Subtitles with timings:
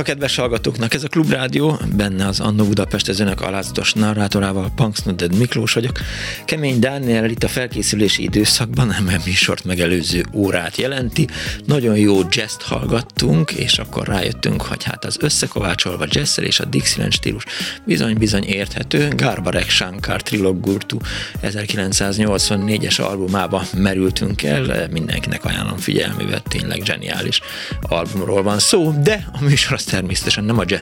[0.00, 0.94] a kedves hallgatóknak!
[0.94, 5.98] Ez a Klubrádió, benne az Annó Budapest, az önök alázatos narrátorával, Punksnodded Miklós vagyok.
[6.44, 11.28] Kemény Dániel itt a felkészülési időszakban, nem a műsort megelőző órát jelenti.
[11.66, 17.12] Nagyon jó jazz hallgattunk, és akkor rájöttünk, hogy hát az összekovácsolva jazz és a Dixieland
[17.12, 17.44] stílus
[17.84, 19.08] bizony-bizony érthető.
[19.16, 20.98] Garbarek Shankar Trilog Gurtu
[21.42, 27.40] 1984-es albumába merültünk el, mindenkinek ajánlom figyelmével, tényleg zseniális
[27.80, 30.80] albumról van szó, de a műsor az természetesen nem a jazz.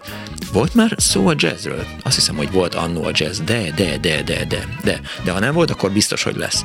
[0.52, 1.86] Volt már szó a jazzről?
[2.02, 5.00] Azt hiszem, hogy volt annó a jazz, de, de, de, de, de, de.
[5.24, 6.64] De ha nem volt, akkor biztos, hogy lesz.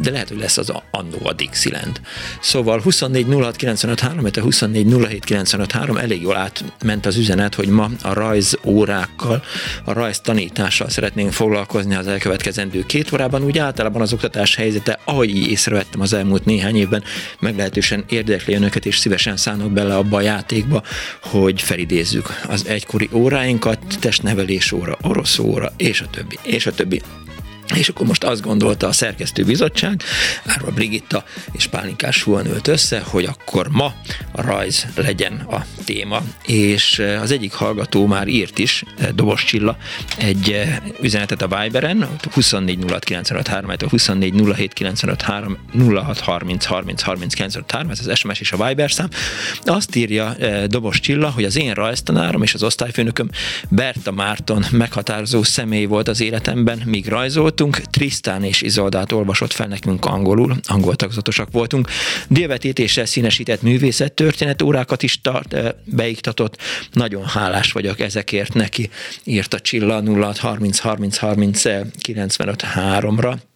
[0.00, 2.00] De lehet, hogy lesz az annó a Dixieland.
[2.40, 4.86] Szóval 24 06 95 3, 24
[5.24, 9.42] 07 elég jól átment az üzenet, hogy ma a rajz órákkal,
[9.84, 13.42] a rajz tanítással szeretnénk foglalkozni az elkövetkezendő két órában.
[13.42, 17.02] Úgy általában az oktatás helyzete, ahogy észrevettem az elmúlt néhány évben,
[17.38, 20.82] meglehetősen érdekli önöket, és szívesen szánok bele abba a játékba,
[21.22, 27.02] hogy felidézzük az egykori óráinkat, testnevelés óra, orosz óra, és a többi, és a többi.
[27.74, 30.02] És akkor most azt gondolta a szerkesztőbizottság,
[30.46, 33.94] Árva Brigitta és Pálinkás Huan ült össze, hogy akkor ma
[34.32, 36.22] a rajz legyen a téma.
[36.46, 39.76] És eh, az egyik hallgató már írt is, eh, Dobos Csilla,
[40.18, 42.78] egy eh, üzenetet a Viberen, 24
[43.14, 44.34] 0953, 24
[46.14, 47.40] 0630 30 30
[47.90, 49.08] ez az SMS és a Viber szám.
[49.62, 50.36] Azt írja
[50.66, 53.30] Dobos Csilla, hogy az én rajztanárom és az osztályfőnököm
[53.68, 59.66] Berta Márton meghatározó személy volt az életemben, míg rajzolt, voltunk, Trisztán és Izoldát olvasott fel
[59.66, 61.88] nekünk angolul, angol tagzatosak voltunk,
[62.28, 66.56] délvetítéssel színesített művészet történet órákat is tart, eh, beiktatott,
[66.92, 68.54] nagyon hálás vagyok ezekért.
[68.54, 68.90] Neki,
[69.24, 71.62] írta Csilla 0 30 30 30
[72.00, 73.47] 95 3-ra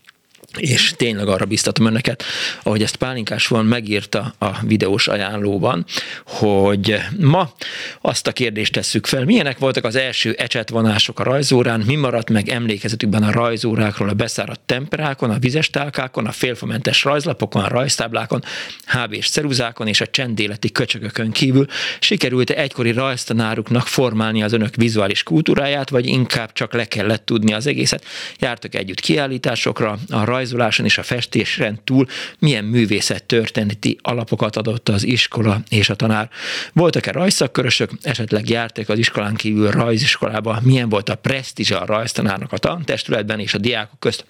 [0.56, 2.24] és tényleg arra biztatom önöket,
[2.62, 5.84] ahogy ezt Pálinkás van megírta a videós ajánlóban,
[6.26, 7.52] hogy ma
[8.00, 12.48] azt a kérdést tesszük fel, milyenek voltak az első ecsetvonások a rajzórán, mi maradt meg
[12.48, 18.42] emlékezetükben a rajzórákról, a beszáradt temperákon, a vizes tálkákon, a félfamentes rajzlapokon, a rajztáblákon,
[18.86, 21.66] HB és ceruzákon és a csendéleti köcsögökön kívül
[22.00, 27.66] sikerült-e egykori rajztanáruknak formálni az önök vizuális kultúráját, vagy inkább csak le kellett tudni az
[27.66, 28.04] egészet.
[28.38, 32.06] Jártak együtt kiállításokra, a rajz rajzoláson és a festésen túl
[32.38, 36.30] milyen művészet történeti alapokat adott az iskola és a tanár.
[36.72, 42.58] Voltak-e rajzszakkörösök, esetleg jártak az iskolán kívül rajziskolába, milyen volt a presztízse a rajztanárnak a
[42.58, 44.24] tantestületben és a diákok közt,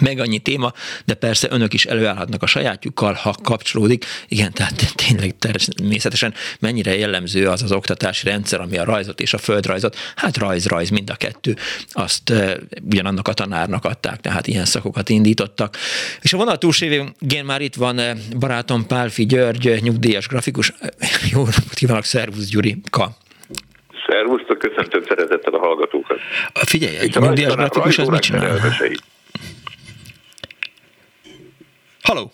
[0.00, 0.72] meg annyi téma,
[1.04, 4.04] de persze önök is előállhatnak a sajátjukkal, ha kapcsolódik.
[4.28, 9.38] Igen, tehát tényleg természetesen mennyire jellemző az az oktatási rendszer, ami a rajzot és a
[9.38, 11.56] földrajzot, hát rajz-rajz mind a kettő,
[11.90, 12.58] azt e,
[12.90, 15.76] ugyanannak a tanárnak adták, tehát ilyen szakokat indítottak.
[16.20, 18.00] És a vonal túlségén már itt van
[18.38, 20.72] barátom Pálfi György, nyugdíjas grafikus.
[21.32, 22.50] Jó napot kívánok, szervusz
[22.90, 23.16] Ka.
[24.08, 26.18] Szervusztok, köszöntöm szeretettel a hallgatókat.
[26.52, 28.58] Figyelj, egy nyugdíjas grafikus az mit csinál?
[32.02, 32.32] Haló!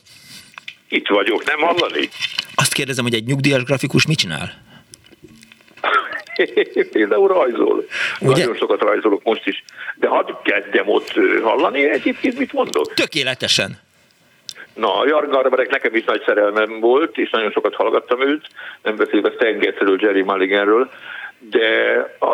[0.89, 2.09] Itt vagyok, nem hallani?
[2.55, 4.53] Azt kérdezem, hogy egy nyugdíjas grafikus mit csinál?
[6.93, 7.85] Például rajzol.
[8.21, 8.31] Ugye?
[8.31, 9.65] Nagyon sokat rajzolok most is.
[9.95, 12.95] De hadd kezdjem ott hallani egyébként, mit mondok?
[12.95, 13.79] Tökéletesen.
[14.75, 18.49] Na, a Jargarberek nekem is nagy szerelmem volt, és nagyon sokat hallgattam őt,
[18.83, 20.91] nem beszélve Stengerről, Jerry Mulliganről,
[21.51, 22.27] de a,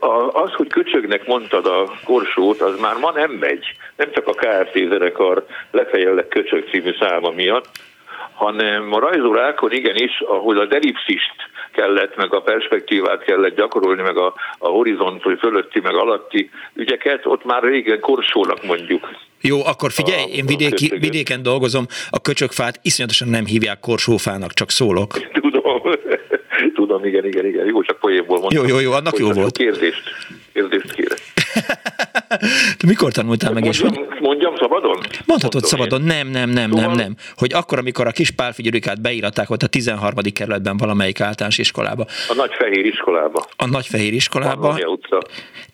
[0.00, 3.64] a, az, hogy köcsögnek mondtad a korsót, az már ma nem megy.
[3.96, 7.68] Nem csak a KFT zenekar lefejellek köcsög című száma miatt,
[8.34, 11.34] hanem a rajzolákon igenis, ahol a delipszist
[11.72, 17.44] kellett, meg a perspektívát kellett gyakorolni, meg a, a horizont fölötti, meg alatti ügyeket, ott
[17.44, 19.08] már régen korsónak mondjuk.
[19.40, 25.12] Jó, akkor figyelj, én vidéki, vidéken dolgozom, a köcsökfát iszonyatosan nem hívják korsófának, csak szólok.
[25.32, 25.82] Tudom,
[26.90, 27.66] tudom, igen, igen, igen.
[27.66, 28.66] Jó, csak poénból mondtam.
[28.66, 29.56] Jó, jó, jó, annak jó volt.
[29.56, 30.02] Kérdést,
[30.52, 31.18] kérdést kérek.
[32.76, 33.62] Te mikor tanultál meg?
[33.62, 34.20] Mondjam, és hogy...
[34.20, 34.98] mondjam szabadon?
[35.26, 36.06] Mondhatod Mondom szabadon, én.
[36.06, 37.16] nem, nem, nem, nem, nem.
[37.36, 40.14] Hogy akkor, amikor a kis Pálfigyurikát beíratták ott a 13.
[40.32, 42.06] kerületben valamelyik általános iskolába.
[42.28, 43.46] A Nagyfehér iskolába.
[43.56, 44.78] A Nagyfehér iskolába.
[44.86, 45.22] utca.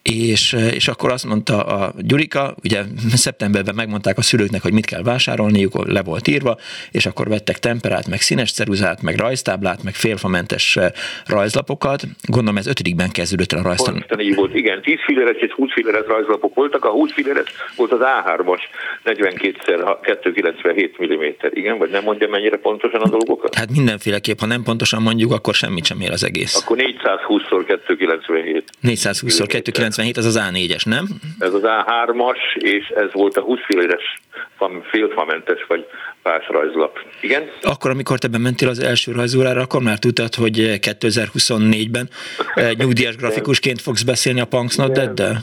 [0.02, 2.82] És, és akkor azt mondta a Gyurika, ugye
[3.14, 6.56] szeptemberben megmondták a szülőknek, hogy mit kell vásárolniuk, le volt írva,
[6.90, 10.78] és akkor vettek temperát, meg színes ceruzát, meg rajztáblát, meg félfamentes
[11.26, 12.02] rajzlapokat.
[12.22, 14.04] Gondolom ez ötödikben kezdődött el a rajztan.
[14.18, 14.65] így volt, igen.
[14.80, 16.84] 10 fileres és 20 fileres rajzlapok voltak.
[16.84, 18.60] A 20 fileres volt az A3-as
[19.04, 21.22] 42x297 mm.
[21.50, 23.54] Igen, vagy nem mondja mennyire pontosan a dolgokat?
[23.54, 26.62] Hát mindenféleképp, ha nem pontosan mondjuk, akkor semmit sem ér az egész.
[26.62, 28.62] Akkor 420x297.
[28.82, 31.06] 420x297, az az A4-es, nem?
[31.38, 34.20] Ez az A3-as, és ez volt a 20 fileres
[34.90, 35.86] félfamentes vagy
[36.48, 36.98] rajzlap.
[37.20, 37.50] Igen?
[37.62, 42.08] Akkor, amikor te bementél az első rajzórára, akkor már tudtad, hogy 2024-ben
[42.54, 45.36] eh, nyugdíjas grafikusként fogsz beszélni a Punks Not Dead-del?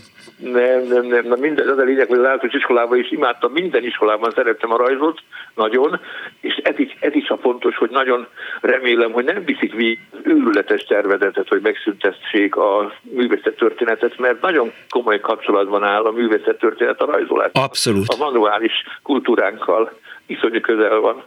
[0.43, 1.27] Nem, nem, nem.
[1.27, 4.77] Na minden, az a lényeg, hogy az általános iskolában is imádtam, minden iskolában szerettem a
[4.77, 5.19] rajzot,
[5.55, 5.99] nagyon,
[6.41, 8.27] és ez is, ez is a fontos, hogy nagyon
[8.61, 15.19] remélem, hogy nem viszik vi őrületes tervezetet, hogy megszüntessék a művészet történetet, mert nagyon komoly
[15.19, 17.49] kapcsolatban áll a művészet történet a rajzolás.
[17.53, 18.07] Abszolút.
[18.07, 19.91] A manuális kultúránkkal
[20.25, 21.23] iszonyú közel van.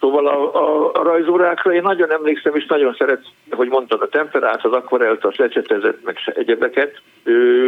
[0.00, 4.64] Szóval a, a, a rajzórákra én nagyon emlékszem, és nagyon szeret, hogy mondtad, a temperát,
[4.64, 7.00] az akvarelt, a lecsetezett, meg egyebeket.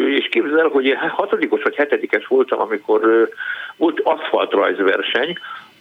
[0.09, 3.29] És képzel, hogy én hatodikos vagy hetedikes voltam, amikor
[3.77, 5.39] volt aszfaltrajzverseny,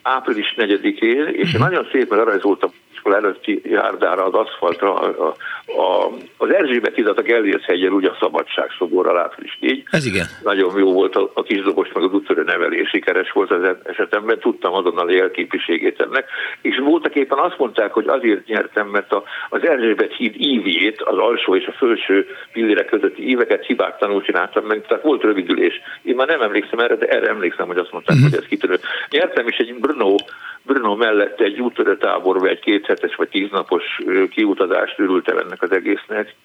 [0.07, 1.62] április 4-én, és én mhm.
[1.62, 2.71] nagyon szépen rajzoltam
[3.07, 8.18] iskola előtti járdára az aszfaltra, a, a, az Erzsébet hidat a Gellérc hegyen, ugye a
[8.19, 9.83] szabadság szoborral április 4.
[9.92, 10.25] Ez igen.
[10.44, 14.74] Nagyon jó volt a, a kisdobos, meg az úttörő nevelés, sikeres volt az esetemben, tudtam
[14.74, 16.25] azonnal jelképiségét ennek,
[16.62, 21.18] és voltak éppen azt mondták, hogy azért nyertem, mert a, az Erzsébet híd ívét, az
[21.18, 25.81] alsó és a felső pillére közötti éveket hibátlanul csináltam meg, tehát volt rövidülés.
[26.03, 28.31] Én már nem emlékszem erre, de erre emlékszem, hogy azt mondták, uh-huh.
[28.31, 28.80] hogy ez kitörő.
[29.10, 30.16] Nyertem is egy Brno
[30.62, 33.84] Brno mellett egy úttörő táborba egy kéthetes vagy tíznapos
[34.30, 36.36] kiutazást örültem ennek az egésznek.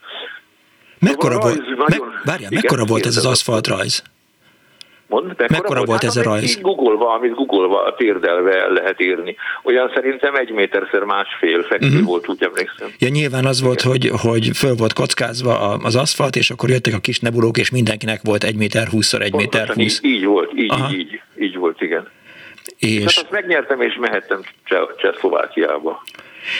[0.98, 4.02] Mekkora, volt, nagyon, me, várjál, igen, mekkora volt ez az aszfaltrajz?
[5.06, 6.60] Mond, mekkora, mekkora volt, ez a rajz?
[6.60, 9.36] Googolva, amit googolva, térdelve el lehet érni.
[9.62, 12.04] Olyan szerintem egy méterszer másfél fekvő uh-huh.
[12.04, 12.88] volt, úgy emlékszem.
[12.98, 16.98] Ja, nyilván az volt, hogy, hogy föl volt kockázva az aszfalt, és akkor jöttek a
[16.98, 20.00] kis nebulók, és mindenkinek volt egy méter húszszor egy méter húsz.
[20.02, 22.08] Így, így volt, így, így, így, így volt, igen.
[22.82, 22.96] És...
[22.96, 24.40] Tehát azt megnyertem, és mehettem
[24.96, 26.02] Csehszlovákiába.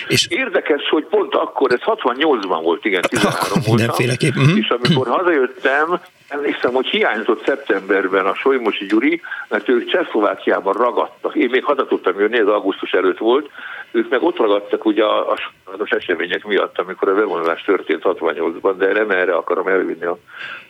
[0.08, 0.26] És...
[0.28, 4.58] Érdekes, hogy pont akkor, ez 68-ban volt, igen, 13 voltam, uh-huh.
[4.58, 6.00] és amikor hazajöttem,
[6.32, 11.34] emlékszem, hogy hiányzott szeptemberben a Solymosi Gyuri, mert ők Csehszlovákiában ragadtak.
[11.34, 13.50] Én még haza tudtam jönni, ez augusztus előtt volt,
[13.92, 18.74] ők meg ott ragadtak ugye a, a sajnos események miatt, amikor a bevonulás történt 68-ban,
[18.78, 20.18] de nem erre akarom elvinni a,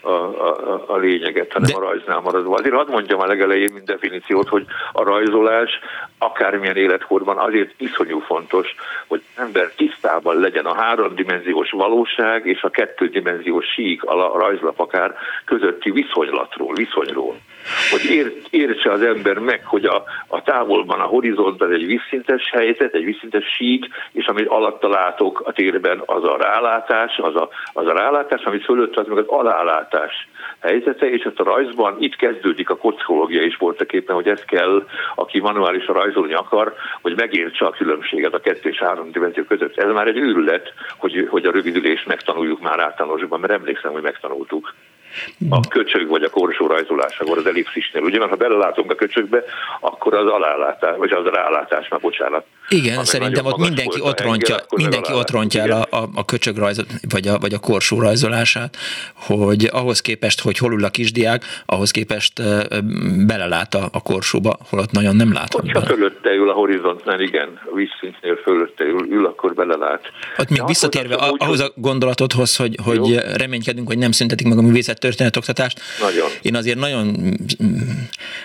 [0.01, 1.77] a, a, a lényeget, hanem de...
[1.77, 2.55] a rajznál maradva.
[2.55, 5.71] Azért hadd mondjam a legelején mind definíciót, hogy a rajzolás
[6.19, 8.75] akármilyen életkorban azért iszonyú fontos,
[9.07, 15.15] hogy ember tisztában legyen a háromdimenziós valóság és a kettődimenziós sík, a rajzlap akár
[15.53, 17.37] közötti viszonylatról, viszonyról
[17.91, 22.95] hogy ért, értse az ember meg, hogy a, a távolban a horizontban egy vízszintes helyzet,
[22.95, 27.87] egy vízszintes sík, és amit alatta látok a térben, az a rálátás, az a, az
[27.87, 30.29] a rálátás, amit fölött az meg az alálátás
[30.61, 34.87] helyzete, és ezt a rajzban itt kezdődik a kockológia is voltak éppen, hogy ez kell,
[35.15, 39.79] aki manuálisan rajzolni akar, hogy megértse a különbséget a kettő és három dimenzió között.
[39.79, 44.75] Ez már egy őrület, hogy, hogy a rövidülést megtanuljuk már általánosban, mert emlékszem, hogy megtanultuk
[45.51, 48.03] a köcsög vagy a korsó rajzolásakor az ellipszisnél.
[48.03, 49.45] Ugye, mert ha belelátunk a köcsögbe,
[49.81, 52.45] akkor az alálátás, vagy az rálátás, már bocsánat.
[52.69, 56.57] Igen, szerintem ott mindenki ott rontja, engel, mindenki ott rontja el a, a, a köcsög
[56.57, 58.77] rajzot, vagy a, vagy a korsó rajzolását,
[59.15, 62.43] hogy ahhoz képest, hogy hol ül a kisdiák, ahhoz képest
[63.27, 65.61] belelát a, a korsóba, holott nagyon nem láthat.
[65.61, 70.03] Hogyha fölötte ül a horizontnál, igen, a vízszintnél fölötte ül, ül akkor belelát.
[70.39, 75.01] Ott még visszatérve ahhoz a gondolatodhoz, hogy, hogy reménykedünk, hogy nem szüntetik meg a művészet
[75.01, 75.81] történetoktatást.
[76.01, 76.29] Nagyon.
[76.43, 77.17] Én azért nagyon,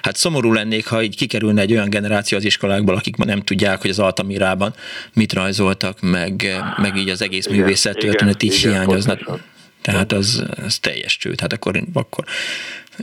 [0.01, 3.81] hát szomorú lennék, ha így kikerülne egy olyan generáció az iskolákból, akik ma nem tudják,
[3.81, 4.73] hogy az Altamirában
[5.13, 9.15] mit rajzoltak, meg, meg így az egész művészet történet így igen, hiányozna.
[9.15, 9.41] Pontosan.
[9.81, 11.39] Tehát az, az teljes csőd.
[11.39, 12.25] Hát akkor, akkor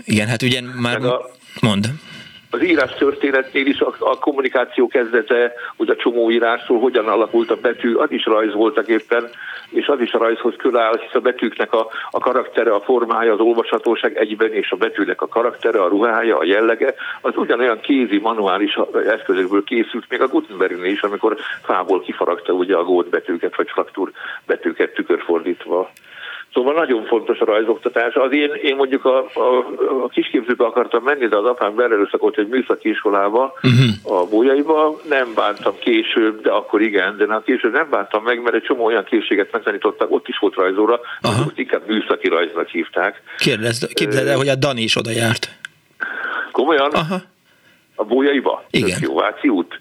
[0.05, 1.31] igen, hát ugye már a,
[1.61, 1.93] mond.
[2.55, 7.57] Az írás történetnél is a, a kommunikáció kezdete, hogy a csomó írásról hogyan alakult a
[7.57, 9.31] betű, az is rajz voltak éppen,
[9.71, 13.41] és az is a rajzhoz áll, hisz a betűknek a, a karaktere, a formája, az
[13.41, 18.79] olvashatóság egyben, és a betűnek a karaktere, a ruhája, a jellege, az ugyanolyan kézi, manuális
[19.07, 24.11] eszközökből készült, még a Gutenbergnél is, amikor fából kifaragta ugye a gót betűket, vagy fraktúr
[24.47, 25.91] betűket tükörfordítva.
[26.55, 28.15] Szóval nagyon fontos a rajzoktatás.
[28.15, 29.59] Az én, én mondjuk a, a,
[30.05, 34.19] a kisképzőbe akartam menni, de az apám belerőszakolt egy műszaki iskolába, uh-huh.
[34.19, 35.01] a bújaiba.
[35.09, 38.85] Nem bántam később, de akkor igen, de na, később nem bántam meg, mert egy csomó
[38.85, 41.01] olyan készséget megtanítottak, ott is volt rajzóra,
[41.47, 43.23] ott inkább műszaki rajznak hívták.
[43.39, 45.49] Kérdezd, képzeld el, hogy a Dani is oda járt.
[46.53, 46.91] Komolyan?
[46.91, 47.17] Aha.
[47.95, 48.65] A bújaiba?
[48.71, 48.99] Igen.
[49.03, 49.81] Jó, Váci út?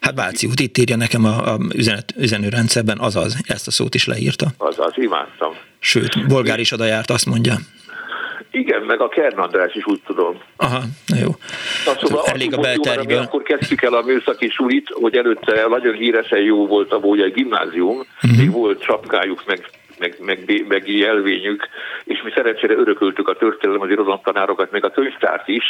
[0.00, 4.06] Hát Váci út, itt írja nekem a, a üzenet, üzenőrendszerben, azaz, ezt a szót is
[4.06, 4.46] leírta.
[4.58, 5.52] Azaz, imádtam.
[5.78, 7.54] Sőt, bolgár is oda járt, azt mondja.
[8.50, 10.40] Igen, meg a Kern András is úgy tudom.
[10.56, 11.28] Aha, na jó.
[11.86, 13.18] Na, szóval Elég a belteriből.
[13.18, 17.98] Akkor kezdtük el a műszaki sulit, hogy előtte nagyon híresen jó volt a Bógyai gimnázium,
[17.98, 18.38] uh-huh.
[18.38, 21.68] még volt csapkájuk, meg meg, meg, meg jelvényük,
[22.04, 25.64] és mi szerencsére örököltük a történelem, az irodalomtanárokat, meg a könyvtárt is,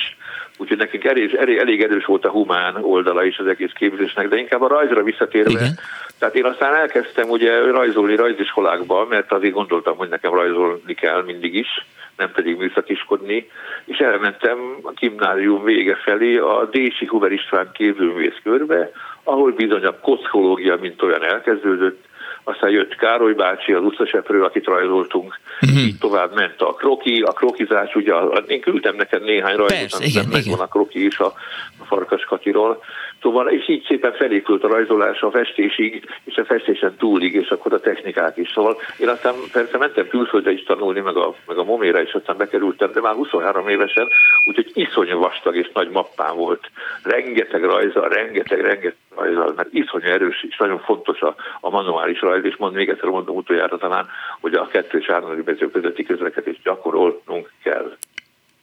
[0.60, 4.36] úgyhogy nekünk elég, elég, elég erős volt a humán oldala is az egész képzésnek, de
[4.36, 5.50] inkább a rajzra visszatérve.
[5.50, 5.78] Igen.
[6.18, 11.54] Tehát én aztán elkezdtem ugye rajzolni rajziskolákba, mert azért gondoltam, hogy nekem rajzolni kell mindig
[11.54, 11.86] is,
[12.16, 13.50] nem pedig műszakiskodni,
[13.84, 18.90] és elmentem a gimnázium vége felé a Dési Huber István képzőművész körbe,
[19.22, 22.04] ahol bizony a kockológia, mint olyan elkezdődött,
[22.50, 25.80] aztán jött Károly bácsi, az utcaseprő, akit rajzoltunk, uh-huh.
[25.80, 28.14] így tovább ment a kroki, a krokizás, ugye
[28.46, 31.32] én küldtem neked néhány rajzot, igen, megvan a kroki is a,
[31.78, 32.82] a Farkas Katiról,
[33.22, 37.72] Szóval, és így szépen felépült a rajzolás a festésig, és a festésen túlig, és akkor
[37.72, 38.50] a technikák is.
[38.54, 42.36] Szóval én aztán persze mentem külföldre is tanulni, meg a, meg a momére is aztán
[42.36, 44.08] bekerültem, de már 23 évesen,
[44.44, 46.70] úgyhogy iszonyú vastag és nagy mappán volt.
[47.02, 52.44] Rengeteg rajza, rengeteg, rengeteg rajza, mert iszonyú erős, és nagyon fontos a, a manuális rajz,
[52.44, 54.06] és mond még egyszer mondom utoljára talán,
[54.40, 57.96] hogy a kettő és három dimenzió közötti közlekedést gyakorolnunk kell.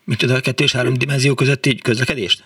[0.03, 2.43] Micsoda a kettő és három dimenzió közötti közlekedést?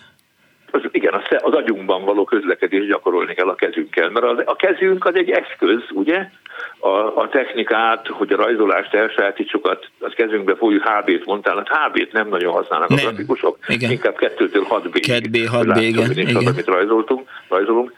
[0.72, 5.14] az, igen, az agyunkban való közlekedés gyakorolni kell a kezünkkel, mert az, a kezünk az
[5.14, 6.30] egy eszköz, ugye?
[6.78, 12.28] A, a technikát, hogy a rajzolást elsajátítsuk, az kezünkbe fogjuk HB-t mondtál, hát HB-t nem
[12.28, 12.98] nagyon használnak nem.
[12.98, 13.90] a grafikusok, igen.
[13.90, 14.92] inkább 2-től 6B.
[14.92, 16.10] 2B, 6B, igen.
[16.10, 16.36] igen.
[16.36, 17.92] Az, amit rajzoltunk, rajzolunk.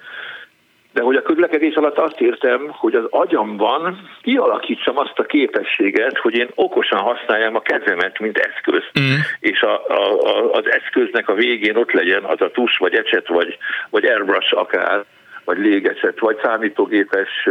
[0.94, 6.34] De hogy a közlekedés alatt azt értem, hogy az agyamban kialakítsam azt a képességet, hogy
[6.34, 8.82] én okosan használjam a kezemet, mint eszköz.
[9.00, 9.14] Mm.
[9.40, 13.28] És a, a, a, az eszköznek a végén ott legyen az a tus, vagy ecset,
[13.28, 13.58] vagy,
[13.90, 15.04] vagy airbrush akár,
[15.44, 17.48] vagy légecset, vagy számítógépes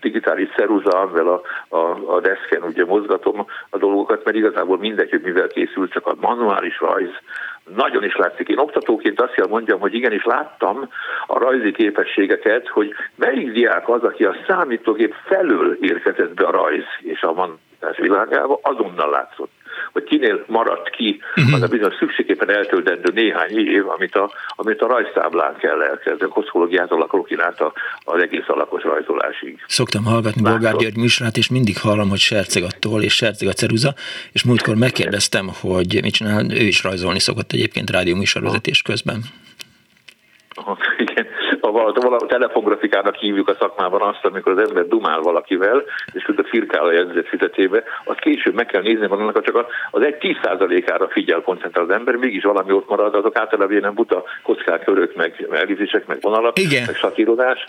[0.00, 1.42] digitális szeruza, amivel a,
[1.76, 6.14] a, a deszken ugye mozgatom a dolgokat, mert igazából mindegy, hogy mivel készül, csak a
[6.20, 7.10] manuális rajz
[7.74, 8.48] nagyon is látszik.
[8.48, 10.88] Én oktatóként azt kell mondjam, hogy igenis láttam
[11.26, 16.84] a rajzi képességeket, hogy melyik diák az, aki a számítógép felől érkezett be a rajz
[17.00, 19.55] és a manás világába, azonnal látszott
[19.92, 21.54] hogy kinél maradt ki uh-huh.
[21.54, 26.34] az a bizonyos szükségképpen eltöltendő néhány év, amit a, amit a rajztáblán kell elkezdeni, a
[26.34, 27.60] koszológiától a krokinát
[28.04, 29.64] az egész alakos rajzolásig.
[29.66, 33.52] Szoktam hallgatni Bolgár György műsorát, és mindig hallom, hogy serceg a toll és serceg a
[33.52, 33.94] ceruza,
[34.32, 39.20] és múltkor megkérdeztem, hogy mit csinál, ő is rajzolni szokott egyébként rádió műsorvezetés közben.
[40.98, 41.26] Igen,
[41.76, 46.92] a telefongrafikának hívjuk a szakmában azt, amikor az ember dumál valakivel, és a firkál a
[46.92, 51.84] jegyzet fizetébe, azt később meg kell nézni, van annak csak az egy 10%-ára figyel, koncentrál
[51.84, 56.18] az ember, mégis valami ott marad, azok általában nem buta kockák, körök, meg elvizések, meg
[56.20, 56.82] vonalak, Igen.
[56.86, 57.66] meg satírodás.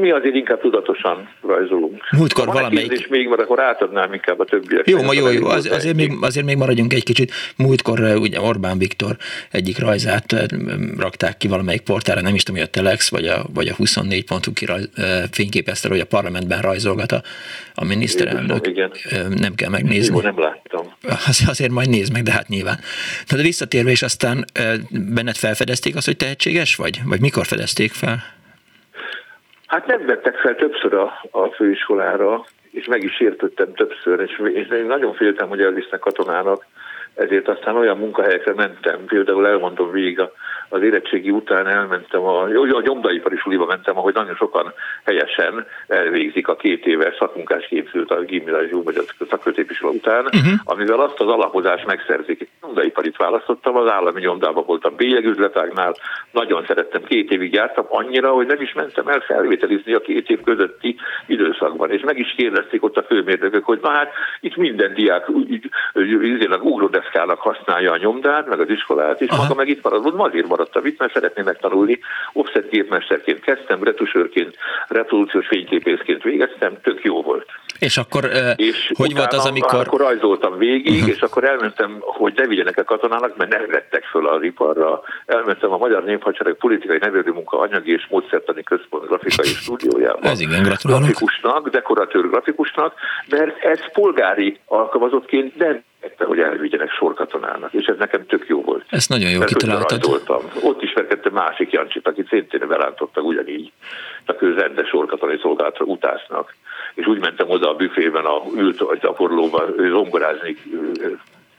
[0.00, 2.02] Mi azért inkább tudatosan rajzolunk.
[2.10, 2.92] Múltkor ha valamelyik...
[2.92, 4.88] És még, mert akkor átadnám inkább a többiek.
[4.88, 5.46] Jó, ma jó, jó.
[5.46, 7.32] Az, azért, még, azért még maradjunk egy kicsit.
[7.56, 9.16] Múltkor ugye Orbán Viktor
[9.50, 10.34] egyik rajzát
[10.98, 14.24] rakták ki valamelyik portára, nem is tudom, hogy a Telex vagy a, vagy a 24
[14.24, 14.52] pontú
[15.30, 17.22] fényképezte, hogy a parlamentben rajzolgat a,
[17.74, 18.66] a miniszterelnök.
[18.66, 18.92] Igen.
[19.28, 20.14] Nem kell megnézni.
[20.14, 20.86] Jó, nem láttam.
[21.26, 22.78] Az, azért majd nézd meg, de hát nyilván.
[23.28, 24.44] Na de visszatérve, és aztán
[24.90, 27.00] benned felfedezték azt, hogy tehetséges vagy?
[27.04, 28.38] Vagy mikor fedezték fel?
[29.70, 34.68] Hát nem vettek fel többször a, a főiskolára, és meg is értettem többször, és, és
[34.68, 36.66] én nagyon féltem, hogy elvisznek katonának,
[37.14, 40.32] ezért aztán olyan munkahelyekre mentem, például elmondom végig a,
[40.70, 44.72] az érettségi után elmentem, a, a nyomdaipari suliba mentem, ahogy nagyon sokan
[45.04, 50.52] helyesen elvégzik a két éves szakmunkás képzőt a gimnázium vagy a szakközépiskola után, uh-huh.
[50.64, 52.48] amivel azt az alapozást megszerzik.
[52.62, 55.94] Nyomdaiparit választottam, az állami nyomdában voltam bélyegüzletágnál,
[56.30, 60.40] nagyon szerettem, két évig jártam, annyira, hogy nem is mentem el felvételizni a két év
[60.40, 60.96] közötti
[61.26, 65.26] időszakban, és meg is kérdezték ott a főmérnökök, hogy na hát itt minden diák
[66.20, 69.42] izének ugrodeszkának használja a nyomdát, meg az iskolát, és Aha.
[69.42, 70.02] maga meg itt marad,
[70.60, 71.98] azért maradtam itt, mert szeretném megtanulni.
[72.32, 74.56] Offset gépmesterként kezdtem, retusőrként,
[74.88, 77.46] reprodukciós fényképészként végeztem, tök jó volt.
[77.78, 79.86] És akkor és hogy volt az, amikor...
[79.86, 81.08] Akkor rajzoltam végig, uh-huh.
[81.08, 85.02] és akkor elmentem, hogy ne vigyenek a katonának, mert nem vettek föl az iparra.
[85.26, 90.18] Elmentem a Magyar Néphadsereg politikai nevelő munka anyagi és módszertani központ grafikai stúdiójába.
[90.20, 91.04] Ez igen, gratulálok.
[91.04, 92.94] Grafikusnak, dekoratőr grafikusnak,
[93.28, 95.82] mert ez polgári alkalmazottként nem
[96.18, 98.84] hogy elvigyenek sorkatonának, és ez nekem tök jó volt.
[98.88, 100.20] Ezt nagyon jó kitaláltad.
[100.62, 103.72] Ott ismerkedtem másik Jancsit, akit szintén belántottak ugyanígy,
[104.24, 106.54] csak ő rendes sorkatonai szolgálatra utáznak
[106.94, 110.56] és úgy mentem oda a büfében, a, ült a forlóban zongorázni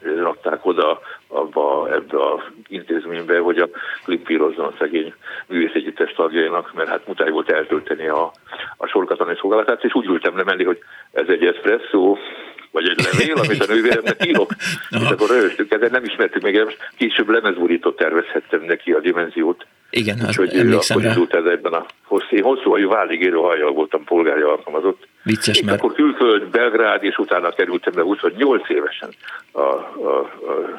[0.01, 3.69] rakták oda abba, ebbe a intézménybe, hogy a
[4.03, 5.13] klipírozzon a szegény
[5.47, 8.31] művészegyüttes tagjainak, mert hát mutáj volt eltölteni a,
[8.77, 10.79] a sorkatonai szolgálatát, és úgy ültem le mellé, hogy
[11.11, 12.17] ez egy espresszó,
[12.71, 14.51] vagy egy levél, amit a nővéremnek írok,
[14.89, 19.65] és akkor röhögtük, ezért nem ismertük meg, később lemezburító tervezhettem neki a dimenziót.
[19.89, 24.03] Igen, hát Úgyhogy emlékszem akkor indult ez ebben a hosszú, hosszú hajú érő hajjal voltam
[24.03, 25.07] polgári alkalmazott.
[25.23, 25.79] Vicces, és mert...
[25.79, 29.09] akkor külföld, Belgrád, és utána kerültem be 28 évesen
[29.51, 30.69] a, a, a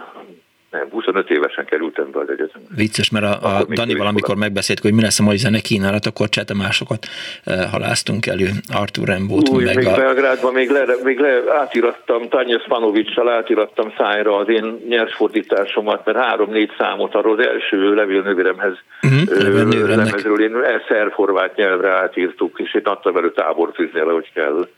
[0.72, 2.68] nem, 25 évesen kerültem be az egyetemre.
[2.76, 6.28] Vicces, mert a, a Danival, amikor megbeszéltük, hogy mi lesz a mai zene kínálat, akkor
[6.28, 7.06] csete másokat
[7.44, 9.94] e, haláztunk elő, Artur Rembót, Új, meg még a...
[9.94, 16.70] Belgrádban még, le, még le, átirattam, Tanya Spanovicsal átirattam szájra az én nyersfordításomat, mert három-négy
[16.78, 20.56] számot arról az első levélnővéremhez uh-huh, lemezről én
[20.88, 24.68] szerb-horvát nyelvre átírtuk, és én adtam elő tábortűznél, hogy kell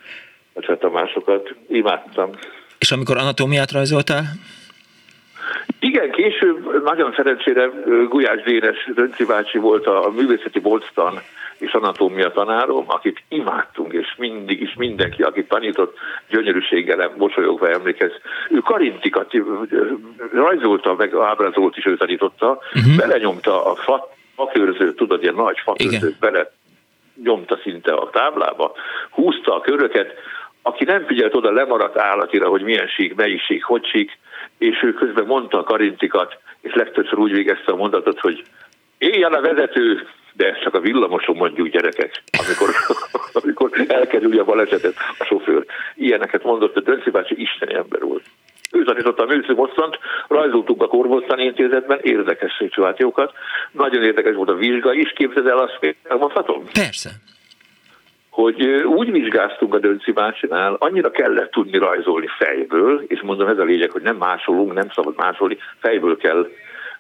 [0.52, 1.54] a csetamásokat.
[1.68, 2.30] Imádtam.
[2.78, 4.24] És amikor anatómiát rajzoltál?
[5.80, 7.70] Igen, később nagyon szerencsére
[8.08, 11.20] Gulyás Dénes Rönci bácsi volt a művészeti bolctan
[11.58, 15.96] és anatómia tanárom, akit imádtunk, és mindig is mindenki, akit tanított,
[16.28, 18.12] gyönyörűséggel mosolyogva emlékez.
[18.50, 19.30] Ő karintikat
[20.32, 22.96] rajzolta, meg ábrázolt is ő tanította, uh-huh.
[22.96, 26.50] belenyomta a fa, fakőrzőt, tudod, ilyen nagy fakőrzőt bele
[27.22, 28.72] nyomta szinte a táblába,
[29.10, 30.12] húzta a köröket,
[30.62, 34.18] aki nem figyelt oda lemaradt állatira, hogy milyen sík, melyik sík, hogy sík,
[34.58, 38.45] és ő közben mondta a karintikat, és legtöbbször úgy végezte a mondatot, hogy
[38.99, 42.75] éjjel a vezető, de csak a villamoson mondjuk gyerekek, amikor,
[43.43, 45.64] amikor elkerülje a balesetet a sofőr.
[45.95, 48.25] Ilyeneket mondott, a Dönci bácsi isteni ember volt.
[48.73, 53.32] Ő tanította a műszi bosszant, rajzoltuk a Korbosztani Intézetben érdekes szituációkat.
[53.73, 56.64] Nagyon érdekes volt a vizsga is, képzeld el azt, elmondhatom?
[56.73, 57.10] Persze
[58.34, 63.64] hogy úgy vizsgáztunk a Dönci bácsinál, annyira kellett tudni rajzolni fejből, és mondom, ez a
[63.64, 66.49] lényeg, hogy nem másolunk, nem szabad másolni, fejből kell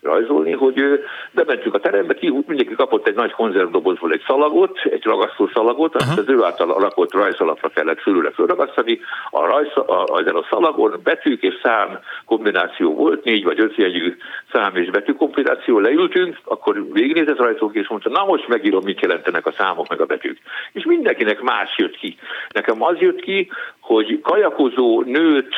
[0.04, 5.50] rajzolni, hogy bementünk a terembe, ki, mindenki kapott egy nagy konzervdobozból egy szalagot, egy ragasztó
[5.54, 9.00] szalagot, azt az ő által alakott rajzalapra kellett fölülre fölragasztani.
[9.30, 14.16] A, rajz, a, ezen a szalagon betűk és szám kombináció volt, négy vagy öt jegyű
[14.52, 19.46] szám és betű kombináció, leültünk, akkor végignézett rajzunk, és mondta, na most megírom, mit jelentenek
[19.46, 20.38] a számok meg a betűk.
[20.72, 22.16] És mindenkinek más jött ki.
[22.48, 25.54] Nekem az jött ki, hogy kajakozó nőt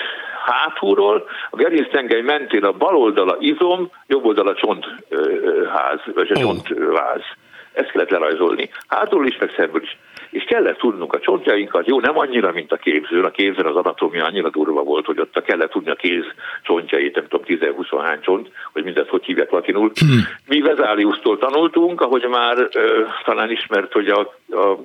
[0.52, 7.22] hátulról, a gerinctengely mentén a bal oldala izom, jobb oldala csontház, vagy a csontváz.
[7.72, 8.70] Ezt kellett lerajzolni.
[8.88, 9.96] Hátul is, meg szemből is
[10.36, 14.24] és kellett tudnunk a csontjainkat, jó, nem annyira, mint a képzőn, a képzőn az anatómia
[14.24, 16.24] annyira durva volt, hogy ott kellett tudni a kéz
[16.62, 19.90] csontjait, nem tudom, 10-20 hány csont, hogy mindezt hogy hívják latinul.
[20.00, 20.20] Hmm.
[20.48, 24.20] Mi Vezáliusztól tanultunk, ahogy már ö, talán ismert, hogy a,
[24.50, 24.78] a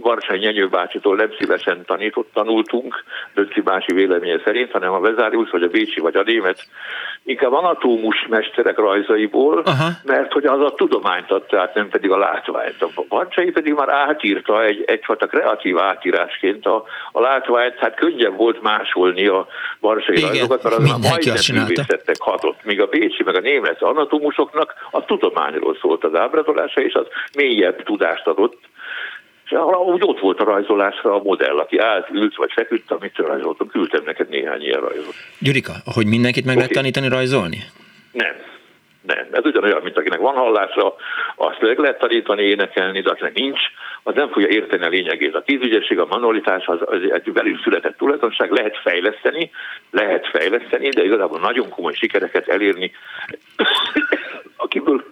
[0.00, 3.04] Varsány Nyenyő bácsitól nem szívesen tanított, tanultunk,
[3.34, 6.66] Döcsi bácsi véleménye szerint, hanem a Vezáliusz, vagy a Bécsi, vagy a Német,
[7.24, 9.88] inkább anatómus mesterek rajzaiból, Aha.
[10.04, 12.82] mert hogy az a tudományt adta, tehát nem pedig a látványt.
[12.82, 18.62] A Varcsai pedig már átírta egy, egyfajta kreatív átírásként a, a látványt, hát könnyebb volt
[18.62, 19.46] másolni a
[19.80, 24.74] varsai rajzokat, mert az a majdnem művészettek hatott, míg a bécsi meg a német anatomusoknak
[24.90, 27.06] a tudományról szólt az ábrázolása, és az
[27.36, 28.58] mélyebb tudást adott,
[29.44, 33.68] és úgy ott volt a rajzolásra a modell, aki állt, ült vagy feküdt, amit rajzoltam,
[33.68, 35.14] küldtem neked néhány ilyen rajzot.
[35.38, 36.66] Gyurika, hogy mindenkit meg okay.
[36.66, 37.58] lehet tanítani rajzolni?
[38.12, 38.34] Nem.
[39.06, 40.94] Nem, ez ugyanolyan, mint akinek van hallása,
[41.36, 43.60] azt meg lehet tanítani, énekelni, de akinek nincs,
[44.02, 45.34] az nem fogja érteni a lényegét.
[45.34, 49.50] A tízügyesség, a manualitás az, az egy belül született tulajdonság, lehet fejleszteni,
[49.90, 52.90] lehet fejleszteni, de igazából nagyon komoly sikereket elérni,
[54.56, 55.04] akiből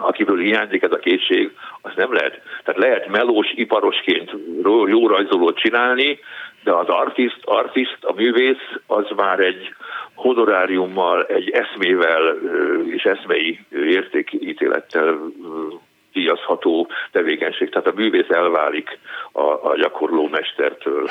[0.00, 2.42] akiből hiányzik ez a készség, az nem lehet.
[2.64, 4.30] Tehát lehet melós iparosként
[4.86, 6.18] jó rajzolót csinálni,
[6.64, 9.74] de az artist, artist, a művész, az már egy
[10.14, 12.36] honoráriummal, egy eszmével
[12.86, 15.18] és eszmei értékítélettel
[16.12, 17.70] díjazható tevékenység.
[17.70, 18.98] Tehát a művész elválik
[19.32, 21.08] a, a gyakorló mestertől.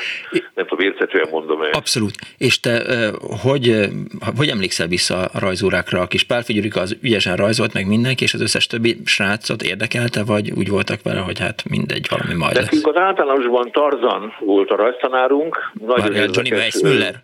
[0.53, 1.71] Nem tudom, érthetően mondom el.
[1.71, 2.15] Abszolút.
[2.37, 3.89] És te hogy,
[4.37, 6.01] hogy emlékszel vissza a rajzórákra?
[6.01, 10.51] A kis Pál az ügyesen rajzolt meg mindenki, és az összes többi srácot érdekelte, vagy
[10.51, 12.95] úgy voltak vele, hogy hát mindegy, valami majd Nekünk lesz.
[12.95, 15.71] az általánosban Tarzan volt a rajztanárunk.
[15.73, 17.23] Nagyon Johnny Weissmuller?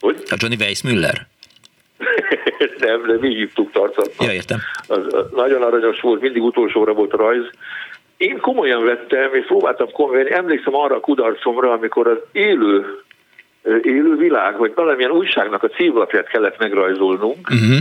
[0.00, 0.22] Hogy?
[0.30, 1.26] A Johnny Weissmuller?
[2.86, 4.24] nem, de mi hívtuk tartatva.
[4.24, 4.58] Ja, értem.
[4.86, 7.50] Az, az nagyon aranyos volt, mindig utolsóra volt rajz.
[8.16, 13.02] Én komolyan vettem, és próbáltam komolyan, emlékszem arra a kudarcomra, amikor az élő
[13.82, 17.78] élő világ, vagy valamilyen újságnak a címlapját kellett megrajzolnunk, uh-huh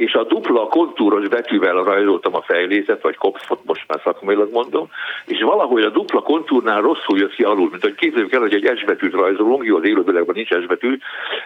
[0.00, 4.88] és a dupla kontúros betűvel rajzoltam a fejlézet, vagy kopfot, most már szakmailag mondom,
[5.26, 8.64] és valahogy a dupla kontúrnál rosszul jött ki alul, mint hogy képzeljük el, hogy egy
[8.64, 10.98] esbetűt rajzolunk, jó, az élővilágban nincs esbetű,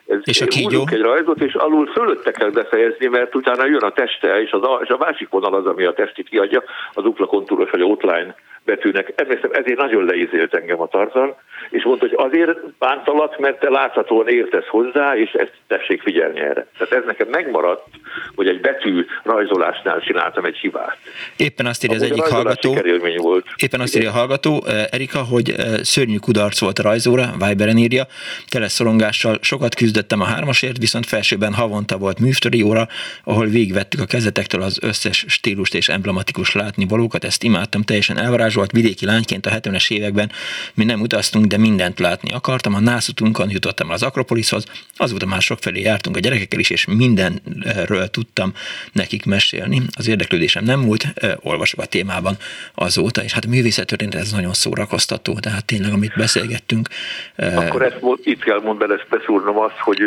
[0.07, 0.85] ez és a kígyó?
[0.91, 4.81] egy rajzot, és alul fölötte kell befejezni, mert utána jön a teste, és, az a,
[4.83, 6.63] és a másik vonal az, ami a testit kiadja,
[6.93, 9.13] a dupla kontúros, vagy outline betűnek.
[9.17, 11.35] Emlékszem, ezért nagyon leízélt engem a tarzan,
[11.71, 16.67] és mondta, hogy azért bántalak, mert te láthatóan értesz hozzá, és ezt tessék figyelni erre.
[16.79, 17.87] Tehát ez nekem megmaradt,
[18.35, 20.97] hogy egy betű rajzolásnál csináltam egy hibát.
[21.37, 22.77] Éppen azt írja az egyik hallgató,
[23.17, 23.47] volt.
[23.57, 27.77] éppen azt írja a hallgató, eh, Erika, hogy eh, szörnyű kudarc volt a rajzóra, Viberen
[27.77, 28.07] írja,
[28.49, 32.87] tele szorongással sokat küzdöttem a hármasért, viszont felsőben havonta volt műftöri óra,
[33.25, 38.73] ahol végigvettük a kezetektől az összes stílust és emblematikus látni valókat, ezt imádtam, teljesen elvarázsolt
[38.73, 40.31] vidéki lányként a 70-es években,
[40.75, 42.75] mi nem utaztunk, de mindent látni akartam.
[42.75, 44.65] A nászutunkon jutottam az Akropoliszhoz,
[44.97, 48.53] azóta már sokfelé jártunk a gyerekekkel is, és mindenről tudtam
[48.93, 49.81] nekik mesélni.
[49.97, 51.05] Az érdeklődésem nem múlt,
[51.43, 52.35] olvasok a témában
[52.75, 56.89] azóta, és hát a művészettörténet ez nagyon szórakoztató, tehát tényleg, amit beszélgettünk.
[57.37, 60.01] Akkor ezt, itt kell mondani, ezt beszúrnom azt, hogy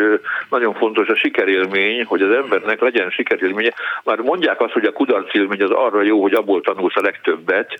[0.50, 3.74] nagyon fontos a sikerélmény, hogy az embernek legyen sikerélménye.
[4.04, 7.80] Már mondják azt, hogy a kudarcélmény az arra jó, hogy abból tanulsz a legtöbbet,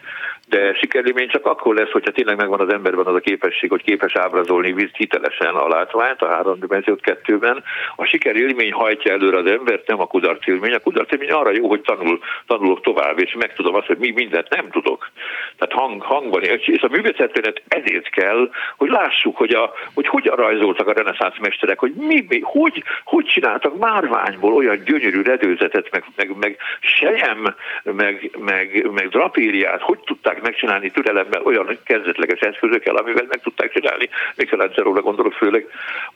[0.50, 4.16] de sikerélmény csak akkor lesz, hogyha tényleg megvan az emberben az a képesség, hogy képes
[4.16, 7.64] ábrázolni hitelesen a látványt, a három dimenziót kettőben.
[7.96, 10.74] A sikerélmény hajtja előre az embert, nem a kudarcélmény.
[10.74, 14.70] A kudarcélmény arra jó, hogy tanul, tanulok tovább, és megtudom azt, hogy mi mindent nem
[14.70, 15.10] tudok.
[15.58, 20.88] Tehát hang, hangban, és a művészettörténet ezért kell, hogy lássuk, hogy, a, hogy hogyan rajzoltak
[20.88, 26.36] a reneszánsz mesterek, hogy mi, mi, hogy, hogy csináltak márványból olyan gyönyörű redőzetet, meg, meg,
[26.40, 33.42] meg sejem, meg, meg, meg drapériát, hogy tudták megcsinálni türelemmel olyan kezdetleges eszközökkel, amivel meg
[33.48, 35.66] tudták csinálni, Michelangelo-ra gondolok főleg,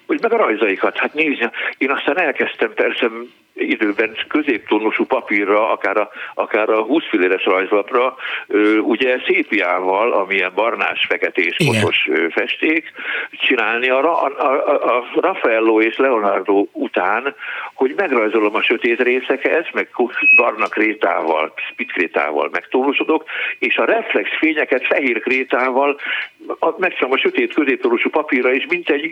[0.07, 0.97] hogy meg a rajzaikat.
[0.97, 3.09] Hát nézni, én aztán elkezdtem persze
[3.53, 8.15] időben középtónusú papírra, akár a, akár a 20 filéres rajzlapra,
[8.81, 12.91] ugye szépiával, amilyen barnás, feketés, fotos festék,
[13.31, 17.35] csinálni a, a, a, a Raffaello és Leonardo után,
[17.73, 19.89] hogy megrajzolom a sötét részeket, meg
[20.35, 23.23] barna krétával, spitkrétával megtónusodok,
[23.59, 25.99] és a reflex fényeket fehér krétával
[26.77, 29.11] megcsinálom a sötét középtónusú papírra, és mint egy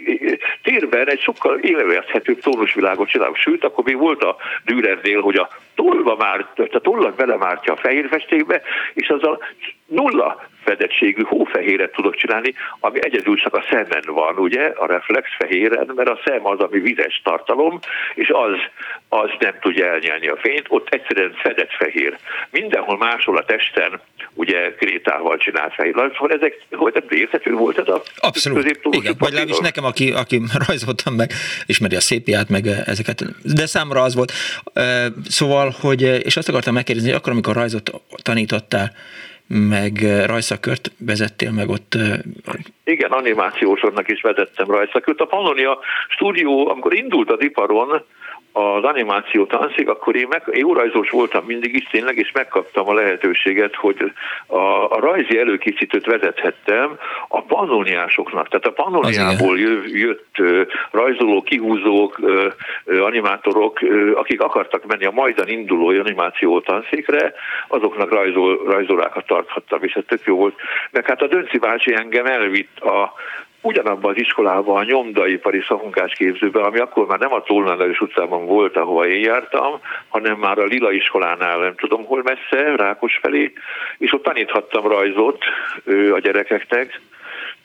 [0.63, 3.35] térben egy sokkal élvezhetőbb tónusvilágot csinálok.
[3.35, 8.07] Sőt, akkor még volt a Dürernél, hogy a tollba már, a tollat belemártja a fehér
[8.09, 8.61] festékbe,
[8.93, 9.43] és azzal
[9.85, 15.91] nulla fedettségű hófehéret tudok csinálni, ami egyedül csak a szemen van, ugye, a reflex fehéren,
[15.95, 17.79] mert a szem az, ami vizes tartalom,
[18.15, 18.57] és az,
[19.09, 22.17] az nem tudja elnyelni a fényt, ott egyszerűen fedett fehér.
[22.51, 24.01] Mindenhol máshol a testen,
[24.33, 25.93] ugye krétával csinált fehér.
[25.93, 31.13] Szóval ezek, hogy érthető volt ez a Abszolút, igen, vagy legalábbis nekem, aki, aki rajzoltam
[31.13, 31.31] meg,
[31.65, 33.23] ismeri a szépiát, meg ezeket,
[33.55, 34.31] de számra az volt.
[35.27, 38.91] Szóval, hogy, és azt akartam megkérdezni, hogy akkor, amikor rajzot tanítottál,
[39.47, 41.97] meg rajszakört vezettél meg ott.
[42.83, 45.19] Igen, animációsornak is vezettem rajszakört.
[45.19, 45.79] A Pannonia
[46.09, 48.03] stúdió, amikor indult az iparon,
[48.51, 52.93] az animáció tanszék, akkor én, meg, én órajzós voltam mindig is tényleg, és megkaptam a
[52.93, 54.11] lehetőséget, hogy
[54.47, 54.57] a,
[54.95, 58.47] a rajzi előkészítőt vezethettem a pannoniásoknak.
[58.47, 60.35] Tehát a pannoniából jött
[60.91, 62.19] rajzolók, kihúzók,
[62.85, 63.79] animátorok,
[64.13, 67.33] akik akartak menni a majdan induló animáció tanszékre,
[67.67, 70.55] azoknak rajzol, rajzolákat tarthattam, és ez tök jó volt.
[70.91, 73.13] Meg hát a Dönci bácsi engem elvitt a
[73.61, 75.63] ugyanabban az iskolában, a nyomdaipari
[76.13, 80.63] képzőben, ami akkor már nem a Tolnánderős utcában volt, ahova én jártam, hanem már a
[80.63, 83.53] Lila iskolánál, nem tudom hol messze, Rákos felé,
[83.97, 85.43] és ott taníthattam rajzot
[86.13, 87.01] a gyerekeknek,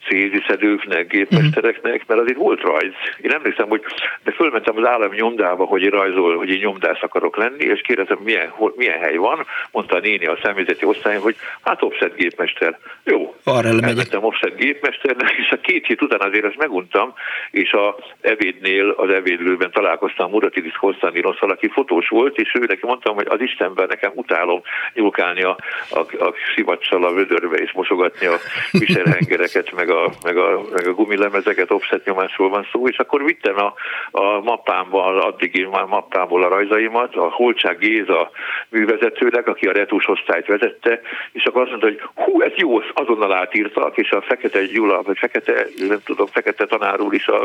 [0.08, 2.92] széziszedőknek, gépmestereknek, mert azért volt rajz.
[3.20, 3.82] Én emlékszem, hogy
[4.24, 8.18] de fölmentem az állami nyomdába, hogy én rajzol, hogy én nyomdász akarok lenni, és kérdezem,
[8.24, 9.46] milyen, hol, milyen hely van.
[9.70, 12.78] Mondta a néni a személyzeti osztályon, hogy hát offset gépmester.
[13.04, 17.14] Jó, Arra elmentem offset gépmesternek, és a két hét után azért ezt meguntam,
[17.50, 23.14] és a evédnél, az evédlőben találkoztam Muratidis Konstantinosszal, aki fotós volt, és ő neki mondtam,
[23.14, 24.62] hogy az Istenben nekem utálom
[24.94, 25.56] nyúlkálni a,
[25.90, 28.36] a, a szivacsal a vödörbe, és mosogatni a
[28.82, 29.93] viselhengereket, meg a,
[30.24, 33.74] meg, a, meg a gumilemezeket, offset nyomásról van szó, és akkor vittem a,
[34.10, 38.30] a mappámban, addigi mappámból a rajzaimat, a Holcsák Géza
[38.68, 41.00] művezetőnek, aki a retus osztályt vezette,
[41.32, 45.18] és akkor azt mondta, hogy hú, ez jó, azonnal átírtak, és a Fekete Gyula, vagy
[45.18, 47.42] Fekete, nem tudom, Fekete tanár úr is a,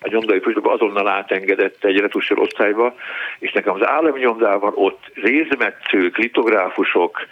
[0.00, 2.94] a nyomdai főzőben azonnal átengedett egy retusor osztályba,
[3.38, 7.26] és nekem az állami nyomdában ott rézmetszők, litográfusok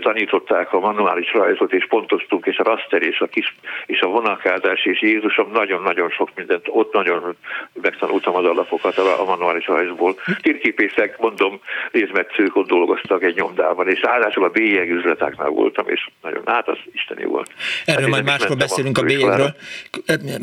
[0.00, 3.54] tanították a manuális rajzot, és pontoztunk, és a raster, és a kis,
[3.86, 7.36] és a vonalkázás, és Jézusom nagyon-nagyon sok mindent, ott nagyon
[7.82, 10.16] megtanultam az alapokat a manuális rajzból.
[10.40, 11.60] Térképészek, mondom,
[11.92, 16.78] rézmetszők ott dolgoztak egy nyomdában, és ráadásul a bélyeg üzletáknál voltam, és nagyon, hát az
[16.92, 17.50] isteni volt.
[17.84, 19.54] Erről hát majd máskor beszélünk a, a bélyegről,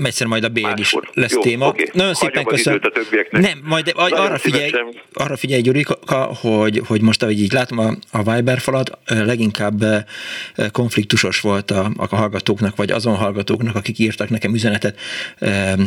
[0.03, 1.67] egyszer majd a bélyeg is lesz Jó, téma.
[1.67, 1.89] Okay.
[1.93, 2.79] Nagyon szépen köszönöm.
[3.29, 4.71] Nem, majd arra figyelj,
[5.13, 5.93] arra figyelj, Gyurika,
[6.41, 9.83] hogy, hogy most, ahogy így látom a, a Viber falat, leginkább
[10.71, 13.15] konfliktusos volt a, a hallgatóknak, vagy azon
[13.55, 14.99] hallgatóknak, akik írtak nekem üzenetet,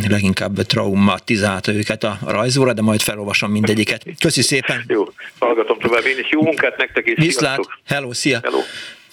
[0.09, 4.04] leginkább traumatizálta őket a rajzóra, de majd felolvasom mindegyiket.
[4.18, 4.85] Köszi szépen!
[4.87, 5.04] Jó,
[5.38, 6.28] hallgatom tovább én is.
[6.31, 7.61] Jó munkát nektek, és Viszlát!
[7.85, 8.40] Hello, szia!
[8.42, 8.59] Hello.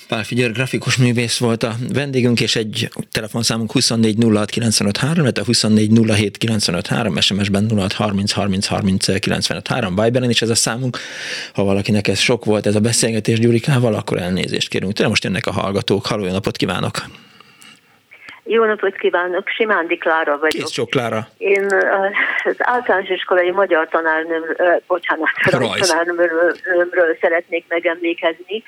[0.07, 5.43] Pál Figyör grafikus művész volt a vendégünk, és egy telefonszámunk 24 06 95 3, illetve
[5.45, 10.55] 24 07 95 3, SMS-ben 06 30 30 30 95 3, Viberen is ez a
[10.55, 10.97] számunk.
[11.53, 14.93] Ha valakinek ez sok volt ez a beszélgetés Gyurikával, akkor elnézést kérünk.
[14.93, 16.05] Tőle most jönnek a hallgatók.
[16.05, 17.05] Halló, napot kívánok!
[18.47, 20.61] Jó napot kívánok, Simándi Klára vagyok.
[20.61, 21.27] Kész sok Klára.
[21.37, 21.65] Én
[22.43, 24.43] az általános iskolai magyar tanárnőm,
[24.87, 28.63] bocsánat, tanárnőmről szeretnék megemlékezni.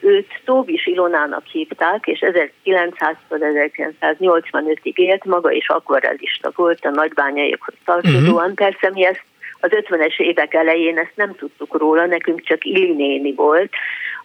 [0.00, 2.24] Őt Tóbis Ilonának hívták, és
[2.64, 8.50] 1900-1985-ig élt, maga is akvarellista volt a nagybányaiakhoz tartozóan.
[8.50, 8.54] Uh-huh.
[8.54, 9.22] Persze mi ezt
[9.60, 13.70] az 50-es évek elején ezt nem tudtuk róla, nekünk csak Ili néni volt,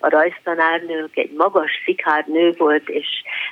[0.01, 3.07] a rajztanárnők, egy magas, szikár nő volt, és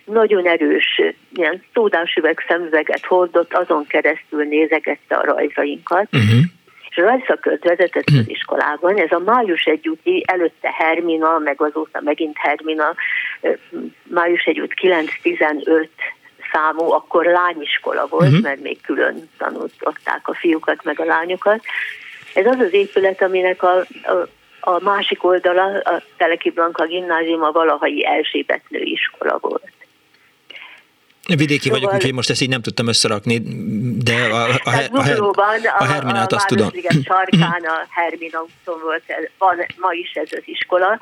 [0.05, 1.01] nagyon erős,
[1.33, 6.07] ilyen szódás üveg szemüveget hordott, azon keresztül nézegette a rajzainkat.
[6.12, 6.43] Uh-huh
[6.89, 8.97] és rajszakört vezetett az iskolában.
[8.97, 12.93] Ez a május egy úti, előtte Hermina, meg azóta megint Hermina,
[14.03, 15.88] május egy út 9-15
[16.51, 18.41] számú, akkor lányiskola volt, uh-huh.
[18.41, 21.63] mert még külön tanultották a fiúkat meg a lányokat.
[22.33, 24.27] Ez az az épület, aminek a, a,
[24.60, 29.72] a másik oldala, a Teleki Blanka gimnázium a valahai Erzsébet nőiskola volt.
[31.36, 33.41] Vidéki szóval, vagyok, úgyhogy most ezt így nem tudtam összerakni,
[34.04, 36.67] de a, a, a, a, a, a Herminát azt tudom.
[36.67, 39.04] A sarkán a Hermina úton volt,
[39.38, 41.00] van ma is ez az iskola,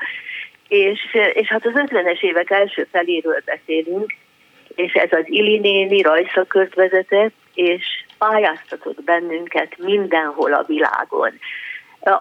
[0.67, 0.99] és,
[1.33, 4.15] és hát az 50-es évek első feléről beszélünk,
[4.75, 7.83] és ez az Ili néni rajszakört vezetett, és
[8.17, 11.39] pályáztatott bennünket mindenhol a világon.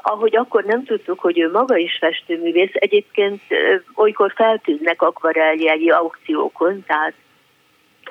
[0.02, 3.42] Ahogy akkor nem tudtuk, hogy ő maga is festőművész, egyébként
[3.94, 7.14] olykor feltűnnek akvareljei aukciókon, tehát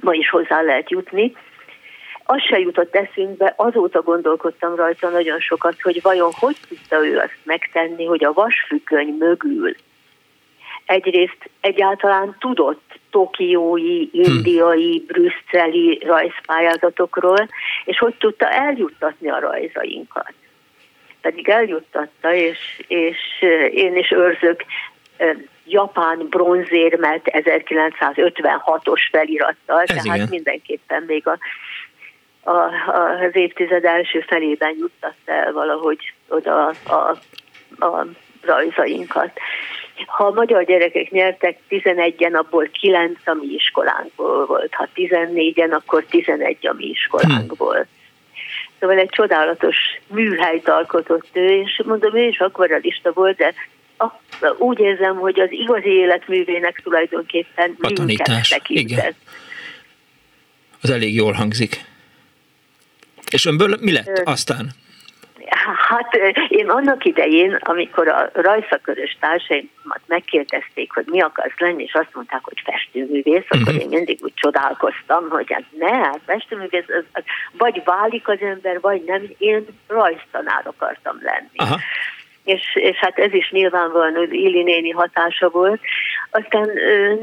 [0.01, 1.35] ma is hozzá lehet jutni.
[2.23, 7.39] Az se jutott eszünkbe, azóta gondolkodtam rajta nagyon sokat, hogy vajon hogy tudta ő azt
[7.43, 9.75] megtenni, hogy a vasfüggöny mögül
[10.85, 17.47] egyrészt egyáltalán tudott tokiói, indiai, brüsszeli rajzpályázatokról,
[17.85, 20.33] és hogy tudta eljuttatni a rajzainkat.
[21.25, 22.57] Pedig eljuttatta, és,
[22.87, 23.17] és
[23.71, 24.63] én is őrzök
[25.65, 30.27] japán bronzérmet 1956-os felirattal, Ez tehát igen.
[30.29, 31.37] mindenképpen még a,
[32.49, 32.71] a,
[33.25, 37.17] az évtized első felében juttatta el valahogy oda a, a,
[37.85, 38.05] a
[38.41, 39.31] rajzainkat.
[40.05, 44.73] Ha a magyar gyerekek nyertek 11-en, abból 9 a mi iskolánkból volt.
[44.73, 47.75] Ha 14-en, akkor 11 a mi iskolánkból.
[47.75, 47.94] Hmm.
[48.79, 49.75] Szóval egy csodálatos
[50.07, 53.53] műhelyt alkotott ő, és mondom, ő is akvarelista volt, de
[54.57, 59.15] úgy érzem, hogy az igazi életművének tulajdonképpen a tanítás, igen.
[60.81, 61.83] Az elég jól hangzik.
[63.31, 64.69] És önből mi lett aztán?
[65.89, 66.15] Hát
[66.47, 72.43] én annak idején, amikor a rajszakörös társaimat megkérdezték, hogy mi akarsz lenni, és azt mondták,
[72.43, 73.81] hogy festőművész, akkor mhm.
[73.81, 77.23] én mindig úgy csodálkoztam, hogy hát ne, hát festőművész, az, az,
[77.57, 79.21] vagy válik az ember, vagy nem.
[79.37, 81.55] Én rajztanár akartam lenni.
[81.55, 81.79] Aha
[82.45, 85.81] és, és hát ez is nyilvánvalóan az Illi néni hatása volt.
[86.29, 86.69] aztán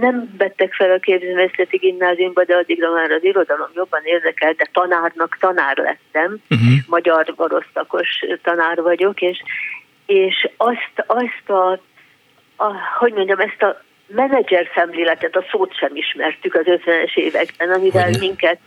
[0.00, 5.36] nem vettek fel a képzőművészeti gimnáziumba, de addigra már az irodalom jobban érdekel, de tanárnak
[5.40, 6.68] tanár lettem, uh-huh.
[6.86, 9.42] magyar oroszakos tanár vagyok, és,
[10.06, 11.80] és azt, azt a,
[12.56, 18.04] a, hogy mondjam, ezt a menedzser szemléletet, a szót sem ismertük az 50-es években, amivel
[18.04, 18.18] Hogyne.
[18.18, 18.60] minket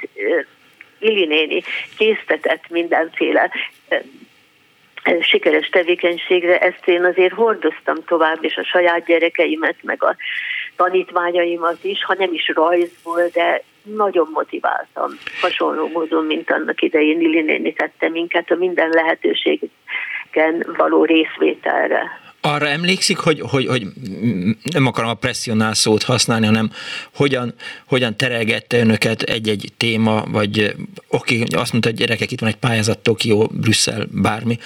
[0.99, 1.61] Lili néni
[1.97, 3.51] késztetett mindenféle
[5.21, 10.15] sikeres tevékenységre, ezt én azért hordoztam tovább, és a saját gyerekeimet, meg a
[10.75, 17.41] tanítványaimat is, ha nem is rajzból, de nagyon motiváltam, hasonló módon, mint annak idején Lili
[17.41, 23.84] néni tette minket a minden lehetőségen való részvételre arra emlékszik, hogy, hogy, hogy
[24.63, 26.71] nem akarom a presszionál szót használni, hanem
[27.15, 27.53] hogyan,
[27.88, 30.75] hogyan terelgette önöket egy-egy téma, vagy
[31.08, 34.58] oké, azt mondta, hogy gyerekek, itt van egy pályázat, Tokió, Brüsszel, bármi,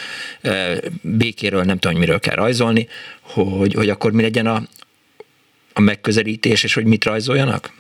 [1.01, 2.87] békéről nem tudom, hogy miről kell rajzolni,
[3.21, 4.61] hogy, hogy akkor mi legyen a,
[5.73, 7.71] a megközelítés, és hogy mit rajzoljanak?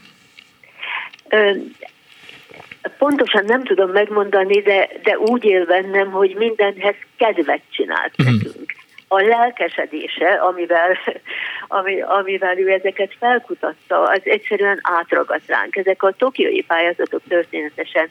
[2.97, 8.77] Pontosan nem tudom megmondani, de, de úgy él bennem, hogy mindenhez kedvet csinált nekünk
[9.11, 10.97] a lelkesedése, amivel,
[11.77, 15.75] ami, amivel ő ezeket felkutatta, az egyszerűen átragadt ránk.
[15.75, 18.09] Ezek a tokiói pályázatok történetesen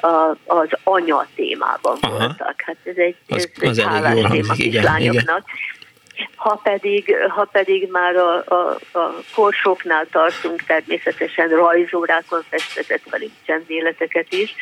[0.00, 2.18] a, az anya témában Aha.
[2.18, 2.54] voltak.
[2.56, 5.44] Hát ez egy, az, ez az egy hálás téma kislányoknak.
[6.34, 14.32] Ha pedig, ha pedig már a, a, a korsóknál tartunk, természetesen rajzórákon festetett velünk csendéleteket
[14.32, 14.54] is,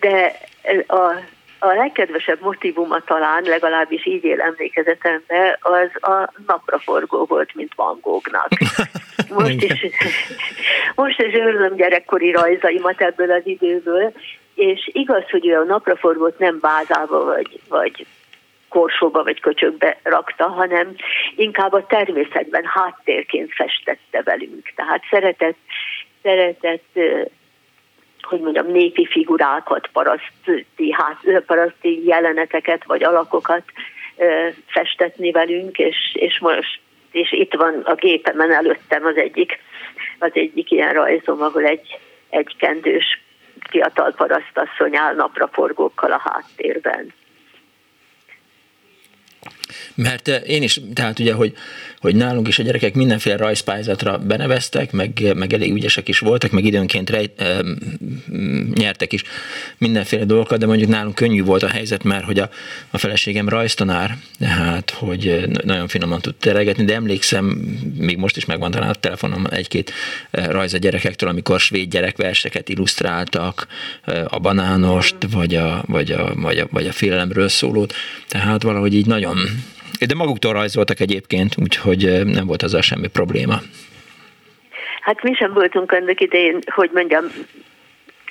[0.00, 0.38] de
[0.86, 1.20] a
[1.58, 8.48] a legkedvesebb motivuma talán, legalábbis így él emlékezetembe, az a napraforgó volt, mint Van Goghnak.
[9.28, 9.86] Most is,
[10.94, 14.12] most is őrzöm gyerekkori rajzaimat ebből az időből,
[14.54, 18.06] és igaz, hogy ő a napraforgót nem bázába vagy, vagy
[18.68, 20.94] korsóba vagy köcsökbe rakta, hanem
[21.36, 24.72] inkább a természetben háttérként festette velünk.
[24.74, 25.58] Tehát szeretett,
[26.22, 26.98] szeretett
[28.28, 33.62] hogy mondjam, népi figurákat, paraszti, hát, paraszti jeleneteket vagy alakokat
[34.66, 39.58] festetni velünk, és, és most és itt van a gépemen előttem az egyik,
[40.18, 43.20] az egyik ilyen rajzom, ahol egy, egy kendős
[43.70, 47.12] fiatal parasztasszony áll napraforgókkal a háttérben.
[49.94, 51.56] Mert én is, tehát ugye, hogy
[52.00, 56.64] hogy nálunk is a gyerekek mindenféle rajzpályázatra beneveztek, meg, meg elég ügyesek is voltak, meg
[56.64, 57.64] időnként rejt, e,
[58.74, 59.22] nyertek is
[59.78, 62.50] mindenféle dolgokat, de mondjuk nálunk könnyű volt a helyzet, mert hogy a,
[62.90, 67.44] a feleségem rajztanár, hát hogy nagyon finoman tud teregetni, de emlékszem,
[67.98, 69.92] még most is megvan talán a telefonom egy-két
[70.30, 73.66] rajz a gyerekektől, amikor svéd gyerekverseket illusztráltak,
[74.24, 77.94] a banánost, vagy a, vagy a, vagy a, vagy a félelemről szólót,
[78.28, 79.38] tehát valahogy így nagyon
[80.06, 83.58] de maguktól rajzoltak egyébként, úgyhogy nem volt azzal semmi probléma.
[85.00, 87.24] Hát mi sem voltunk annak idején, hogy mondjam,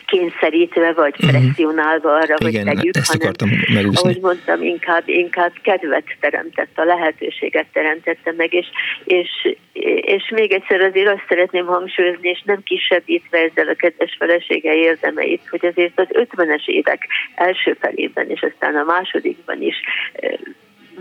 [0.08, 1.30] kényszerítve vagy mhm.
[1.30, 4.10] presszionálva arra, Igen, hogy tegyük, ezt hanem, akartam megúszni.
[4.10, 8.68] ahogy mondtam, inkább, inkább kedvet teremtett, a lehetőséget teremtette meg, és,
[9.04, 9.56] és,
[10.02, 15.42] és még egyszer azért azt szeretném hangsúlyozni, és nem kisebbítve ezzel a kedves felesége érdemeit,
[15.50, 19.76] hogy azért az 50-es évek első felében, és aztán a másodikban is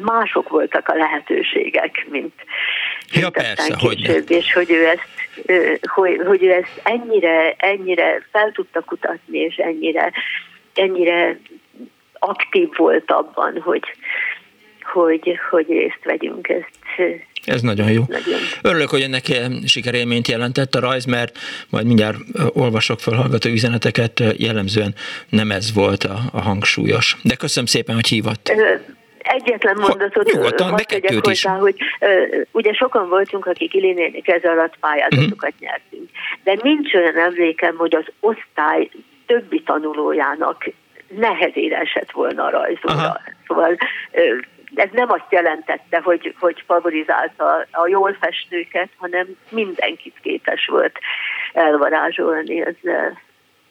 [0.01, 2.35] mások voltak a lehetőségek, mint,
[3.13, 5.09] ja, mint persze, később, hogy és hogy ő ezt
[5.83, 10.13] hogy, hogy ő ezt ennyire, ennyire fel tudta kutatni, és ennyire,
[10.75, 11.39] ennyire
[12.13, 13.83] aktív volt abban, hogy,
[14.83, 16.49] hogy, hogy részt vegyünk.
[16.49, 16.69] Ezt,
[17.45, 18.03] ez nagyon jó.
[18.09, 18.41] Nagyon.
[18.63, 19.25] Örülök, hogy ennek
[19.65, 21.39] sikerélményt jelentett a rajz, mert
[21.71, 22.19] majd mindjárt
[22.53, 24.95] olvasok fel hallgató üzeneteket, jellemzően
[25.29, 27.17] nem ez volt a, a hangsúlyos.
[27.23, 28.53] De köszönöm szépen, hogy hívott.
[29.27, 34.77] Egyetlen mondatot Nyugodtan, hadd tegyek hozzá, hogy uh, ugye sokan voltunk, akik Ilinéni kez alatt
[34.81, 35.69] pályázatokat uh-huh.
[35.69, 36.11] nyertünk,
[36.45, 38.89] de nincs olyan emlékem, hogy az osztály
[39.27, 40.65] többi tanulójának
[41.09, 42.95] nehezére esett volna a rajzóra.
[42.95, 43.21] Aha.
[43.47, 43.77] Szóval
[44.13, 44.41] uh,
[44.75, 50.99] ez nem azt jelentette, hogy, hogy favorizálta a jól festőket, hanem mindenkit képes volt
[51.53, 53.21] elvarázsolni ezzel.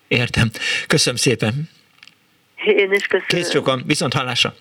[0.07, 0.49] Értem.
[0.87, 1.53] Köszönöm szépen.
[2.65, 3.27] Én is köszönöm.
[3.27, 4.53] Kész sokan, viszont hallásra.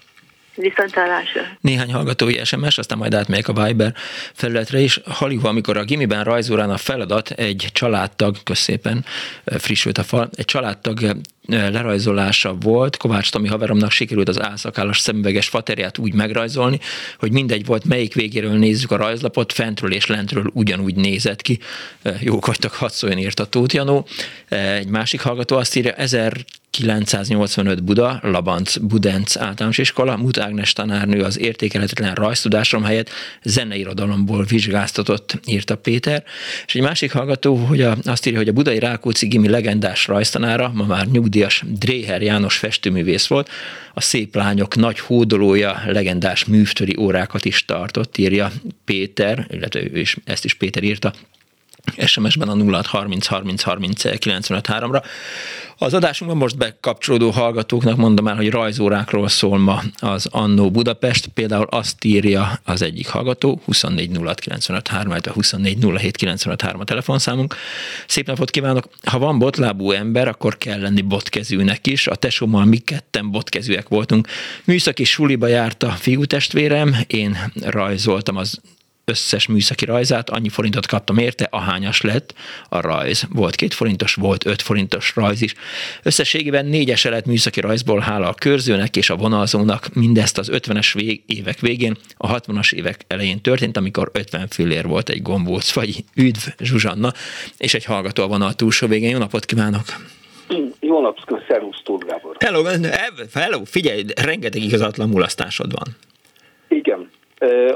[0.56, 1.40] Viszontlátásra.
[1.60, 3.94] Néhány hallgatói SMS, aztán majd átmegyek a Viber
[4.32, 5.00] felületre is.
[5.04, 9.04] Haliva, amikor a gimiben rajzórán a feladat egy családtag, közszépen
[9.44, 12.96] frissült a fal, egy családtag lerajzolása volt.
[12.96, 16.80] Kovács Tomi haveromnak sikerült az álszakálas szemüveges faterját úgy megrajzolni,
[17.18, 21.58] hogy mindegy volt, melyik végéről nézzük a rajzlapot, fentről és lentről ugyanúgy nézett ki.
[22.20, 24.06] Jók vagytok, hadd szóljon írt a Tóth Janó.
[24.48, 26.44] Egy másik hallgató azt írja, ezer
[26.82, 33.10] 985 Buda, Labanc Budenc általános iskola, Mut Ágnes tanárnő az értékelhetetlen rajztudásom helyett
[33.42, 36.24] zeneirodalomból vizsgáztatott, írta Péter.
[36.66, 40.72] És egy másik hallgató, hogy a, azt írja, hogy a budai Rákóczi Gimi legendás rajztanára,
[40.74, 43.48] ma már nyugdíjas Dréher János festőművész volt,
[43.94, 48.52] a szép lányok nagy hódolója legendás művtöri órákat is tartott, írja
[48.84, 51.12] Péter, illetve ő is, ezt is Péter írta
[52.06, 55.02] SMS-ben a 0 30 30 30 95 ra
[55.78, 61.26] Az adásunkban most bekapcsolódó hallgatóknak mondom el, hogy rajzórákról szól ma az Annó Budapest.
[61.26, 66.84] Például azt írja az egyik hallgató, 24 06 95 3, 24 07 95 3 a
[66.84, 67.54] telefonszámunk.
[68.06, 68.88] Szép napot kívánok!
[69.04, 72.06] Ha van botlábú ember, akkor kell lenni botkezűnek is.
[72.06, 74.28] A tesómmal mi ketten botkezűek voltunk.
[74.64, 78.60] Műszaki suliba járt a fiú testvérem, én rajzoltam az
[79.04, 82.34] összes műszaki rajzát, annyi forintot kaptam érte, ahányas lett
[82.68, 83.26] a rajz.
[83.30, 85.54] Volt két forintos, volt öt forintos rajz is.
[86.02, 89.94] Összességében négyes lett műszaki rajzból hála a körzőnek és a vonalzónak.
[89.94, 95.08] Mindezt az 50-es vég, évek végén, a 60-as évek elején történt, amikor 50 fillér volt
[95.08, 97.12] egy gombóc, vagy üdv Zsuzsanna,
[97.58, 99.10] és egy hallgató a vonal túlsó végén.
[99.10, 99.84] Jó napot kívánok!
[100.80, 102.36] Jó napot, szervusz Tóth Gábor.
[102.38, 102.64] Hello,
[103.34, 105.96] hello, figyelj, rengeteg igazatlan mulasztásod van.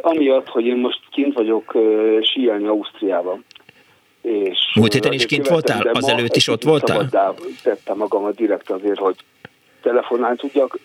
[0.00, 1.76] Amiatt, hogy én most kint vagyok
[2.22, 3.44] síelni Ausztriában.
[4.22, 5.86] És Múlt héten is kint voltál?
[5.92, 7.08] Az előtt is ott voltál?
[7.62, 9.16] Tettem magamat direkt azért, hogy
[9.82, 10.78] telefonálni tudjak.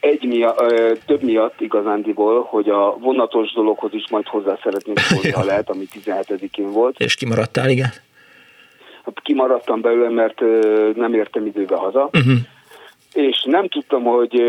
[0.00, 0.58] Egy miatt,
[1.06, 5.86] több miatt igazándiból, hogy a vonatos dologhoz is majd hozzá szeretnék szólni, ha lehet, ami
[6.04, 7.00] 17-én volt.
[7.00, 7.92] És kimaradtál, igen?
[9.04, 10.40] Hát kimaradtam belőle, mert
[10.96, 12.08] nem értem időbe haza.
[12.12, 12.34] Uh-huh.
[13.12, 14.42] És nem tudtam, hogy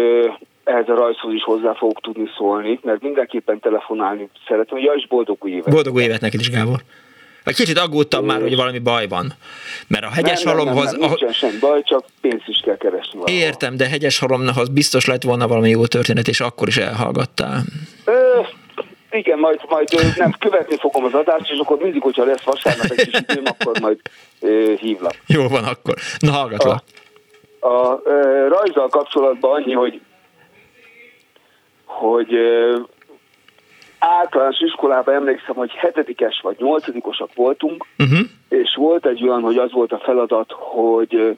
[0.66, 4.78] ehhez a rajzhoz is hozzá fogok tudni szólni, mert mindenképpen telefonálni szeretem.
[4.78, 5.74] Ja, és boldog új évet.
[5.74, 6.80] Boldog új évet neked is, Gábor.
[7.44, 9.34] Vagy kicsit aggódtam már, hogy valami baj van.
[9.88, 10.92] Mert a hegyes nem, halomhoz...
[10.92, 13.42] Nem, nem, nincsen semmi baj, csak pénzt is kell keresni valahol.
[13.42, 17.62] Értem, de hegyes halomhoz biztos lett volna valami jó történet, és akkor is elhallgattál.
[18.06, 18.40] Ö,
[19.12, 19.88] igen, majd, majd
[20.18, 23.80] nem követni fogom az adást, és akkor mindig, hogyha lesz vasárnap egy kis időm, akkor
[23.80, 24.00] majd
[24.40, 25.16] ö, hívlak.
[25.28, 25.96] Jó van akkor.
[26.20, 26.84] Na, hallgatlak.
[27.60, 28.02] A, a, a
[28.48, 30.02] rajzzal kapcsolatban annyi, hogy
[32.00, 32.36] hogy
[34.00, 38.20] általános iskolában emlékszem, hogy hetedikes vagy nyolcadikosak voltunk, uh-huh.
[38.50, 41.38] és volt egy olyan, hogy az volt a feladat, hogy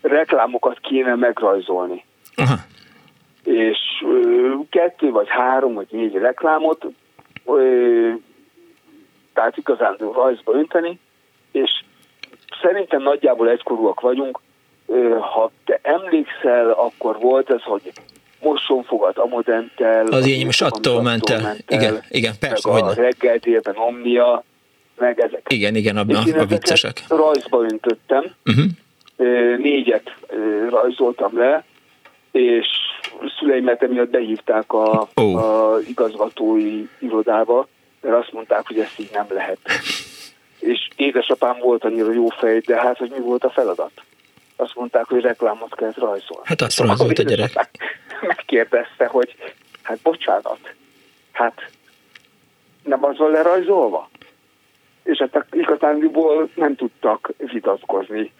[0.00, 2.04] reklámokat kéne megrajzolni.
[2.36, 2.58] Uh-huh.
[3.44, 3.78] És
[4.70, 6.86] kettő vagy három vagy négy reklámot,
[9.32, 10.98] tehát igazán rajzba önteni,
[11.52, 11.70] és
[12.62, 14.40] szerintem nagyjából egykorúak vagyunk.
[15.20, 17.92] Ha te emlékszel, akkor volt ez, hogy
[18.42, 20.06] mosonfogat Amodenttel.
[20.06, 21.56] Az én is attól ment el.
[21.68, 22.72] Igen, igen, persze.
[22.72, 24.44] Meg a reggel délben Omnia,
[24.98, 25.46] meg ezek.
[25.48, 27.04] Igen, igen, a, a, a viccesek.
[27.08, 28.24] rajzba öntöttem.
[28.44, 28.64] Uh-huh.
[29.58, 30.14] Négyet
[30.70, 31.64] rajzoltam le,
[32.32, 32.66] és
[33.38, 35.36] szüleimet emiatt behívták a, oh.
[35.36, 37.68] a igazgatói irodába,
[38.00, 39.58] mert azt mondták, hogy ezt így nem lehet.
[40.58, 43.90] És édesapám volt annyira jó fej, de hát, hogy mi volt a feladat?
[44.62, 46.44] Azt mondták, hogy reklámot kell rajzolni.
[46.44, 47.50] Hát azt rajzolt a gyerek.
[48.20, 49.34] Megkérdezte, hogy
[49.82, 50.74] hát bocsánat,
[51.32, 51.70] hát
[52.82, 54.10] nem az van lerajzolva?
[55.02, 58.32] És hát igazándiból nem tudtak vitatkozni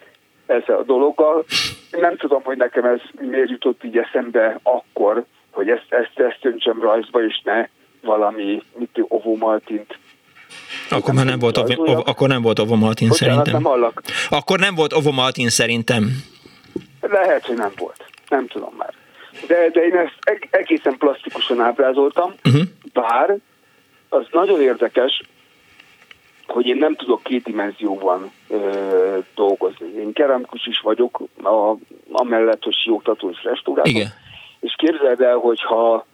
[0.46, 1.44] ezzel a dologgal.
[1.90, 6.80] Nem tudom, hogy nekem ez miért jutott így eszembe akkor, hogy ezt, ezt, ezt öntsem
[6.82, 7.68] rajzba, és ne
[8.02, 9.98] valami mit Ovo Maltint
[10.90, 13.53] akkor már nem volt, ov, ov, akkor nem volt Ovo Bocsánat, szerintem.
[13.53, 14.03] Nem hallak.
[14.30, 16.24] Akkor nem volt Ovo Martin szerintem.
[17.00, 18.05] Lehet, hogy nem volt.
[18.28, 18.94] Nem tudom már.
[19.46, 22.62] De, de én ezt egészen plastikusan ábrázoltam, uh-huh.
[22.92, 23.36] bár
[24.09, 25.22] az nagyon érdekes,
[26.46, 29.86] hogy én nem tudok két dimenzióban ö, dolgozni.
[29.98, 31.76] Én keramikus is vagyok, a,
[32.12, 33.90] amellett, hogy sióktató és restauráló.
[33.90, 34.09] Igen.
[34.61, 36.07] És képzeld el, hogyha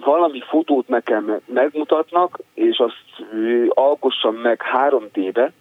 [0.00, 3.28] valami fotót nekem megmutatnak, és azt
[3.68, 5.52] alkossam meg 3D-be,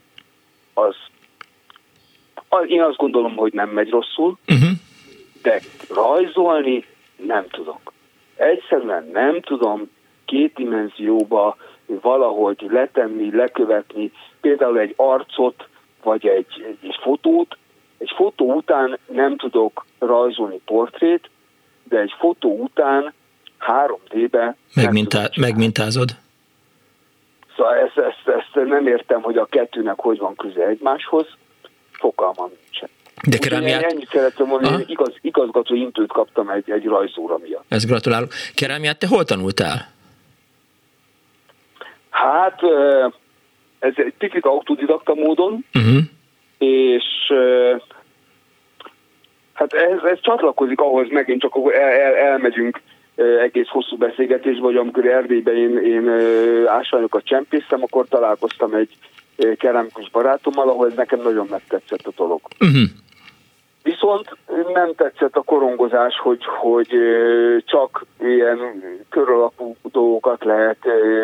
[0.74, 0.96] az
[2.68, 4.70] én azt gondolom, hogy nem megy rosszul, uh-huh.
[5.42, 6.86] de rajzolni
[7.16, 7.94] nem tudok.
[8.36, 9.90] Egyszerűen nem tudom
[10.26, 15.68] két dimenzióba valahogy letenni, lekövetni például egy arcot,
[16.04, 17.58] vagy egy, egy fotót.
[17.98, 21.30] Egy fotó után nem tudok rajzolni portrét,
[21.84, 23.14] de egy fotó után
[23.60, 24.56] 3D-be.
[24.74, 26.10] Megmintá, megmintázod?
[27.56, 31.28] Szóval ezt, ezt, ezt nem értem, hogy a kettőnek hogy van köze egymáshoz,
[31.92, 32.90] fogalmam nincsen.
[33.28, 33.84] De kerámiát...
[33.84, 37.66] Ennyit szerettem mondani, igaz, igazgató intőt kaptam egy, egy rajzóra miatt.
[37.68, 38.32] Ez gratulálok.
[38.56, 39.92] Kerámiát te hol tanultál?
[42.10, 42.62] Hát
[43.80, 46.02] ez egy picit autodidakta módon, uh-huh.
[46.58, 47.34] és
[49.60, 52.82] Hát ez, ez csatlakozik ahhoz, megint csak el, el, elmegyünk
[53.42, 56.10] egész hosszú beszélgetésbe, hogy amikor Erdélyben én, én
[56.68, 58.98] ásványokat csempésztem, akkor találkoztam egy
[59.58, 62.42] keramikus barátommal, ahol ez nekem nagyon megtetszett a dolog.
[62.60, 62.82] Uh-huh.
[63.84, 64.38] Viszont
[64.74, 66.88] nem tetszett a korongozás, hogy, hogy
[67.66, 68.60] csak ilyen
[69.10, 70.78] köralapú dolgokat lehet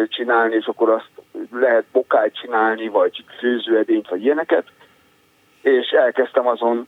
[0.10, 1.10] csinálni, és akkor azt
[1.52, 4.64] lehet bokájt csinálni, vagy főzőedényt, vagy ilyeneket.
[5.62, 6.88] És elkezdtem azon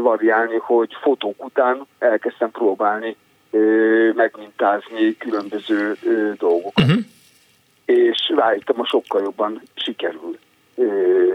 [0.00, 3.16] variálni, hogy fotók után elkezdtem próbálni
[4.14, 5.96] megmintázni különböző
[6.38, 6.84] dolgokat.
[6.84, 7.04] Uh-huh.
[7.84, 10.38] És rájöttem, a sokkal jobban sikerül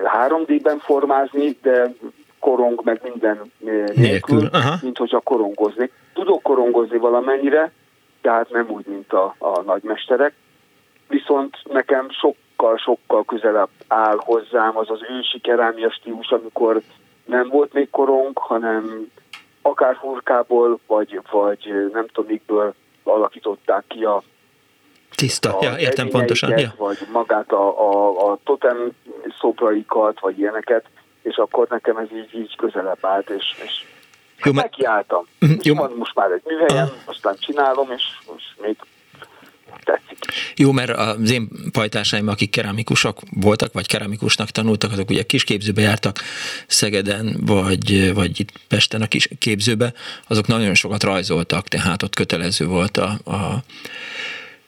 [0.04, 1.94] 3D-ben formázni, de
[2.40, 4.50] korong meg minden nélkül, nélkül.
[4.82, 5.92] mint hogyha korongozni.
[6.14, 7.72] Tudok korongozni valamennyire,
[8.22, 10.34] tehát nem úgy, mint a, a nagymesterek,
[11.08, 16.82] viszont nekem sokkal-sokkal közelebb áll hozzám az az ősi kerámia stílus, amikor
[17.26, 19.12] nem volt még korong, hanem
[19.70, 24.24] akár hurkából, vagy, vagy nem tudom mikből alakították ki a
[25.16, 26.58] Tiszta, a ja, értem pontosan.
[26.58, 26.74] Ja.
[26.78, 28.92] Vagy magát a, a, a totem
[29.40, 30.86] szobraikat, vagy ilyeneket,
[31.22, 33.84] és akkor nekem ez így, így közelebb állt, és, és
[34.44, 35.28] jó, hát nekiálltam.
[35.40, 35.76] Mhm, jó.
[35.76, 36.92] Van most már egy műhelyem, ah.
[37.06, 38.78] aztán csinálom, és most még
[39.84, 40.18] tetszik.
[40.56, 46.20] Jó, mert az én pajtásaim, akik keramikusok voltak, vagy keramikusnak tanultak, azok ugye kisképzőbe jártak
[46.68, 49.94] Szegeden, vagy, vagy itt Pesten a kis képzőbe,
[50.28, 53.64] azok nagyon sokat rajzoltak, tehát ott kötelező volt a, a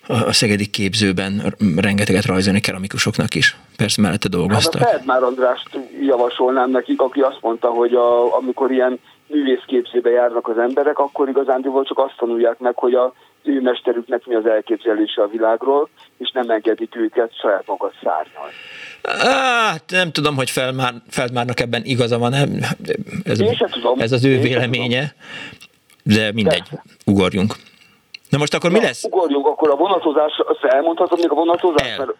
[0.07, 3.57] a szegedi képzőben rengeteget rajzolni keramikusoknak is.
[3.78, 4.82] Persze mellette dolgoztak.
[4.82, 5.70] Hát a Feldmár Andrást
[6.01, 11.84] javasolnám nekik, aki azt mondta, hogy a, amikor ilyen művészképzőbe járnak az emberek, akkor igazándiból
[11.84, 13.14] csak azt tanulják meg, hogy a
[13.44, 18.50] ő mesterüknek mi az elképzelése a világról, és nem engedik őket saját maga szárnyal.
[19.20, 22.50] Hát nem tudom, hogy Feldmár, Feldmárnak ebben igaza van, nem?
[23.24, 23.38] Ez,
[23.72, 24.00] tudom.
[24.00, 25.16] ez az ő Én véleménye,
[26.04, 26.84] de mindegy, de.
[27.06, 27.56] ugorjunk.
[28.30, 29.04] Na most akkor Na, mi lesz?
[29.04, 31.98] Ugorjunk, akkor a vonatozás, azt elmondhatom még a vonatozás, El.
[31.98, 32.12] mert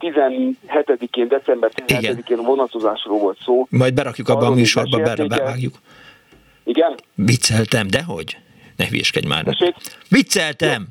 [0.00, 3.66] 17-én, december 17-én a vonatozásról volt szó.
[3.70, 5.74] Majd berakjuk abba a műsorba, be, bevágjuk.
[6.64, 6.94] Igen?
[7.14, 8.36] Vicceltem, de hogy?
[8.78, 9.44] Ne hülyeskedj már.
[9.44, 9.74] Tessék?
[10.08, 10.86] Vicceltem!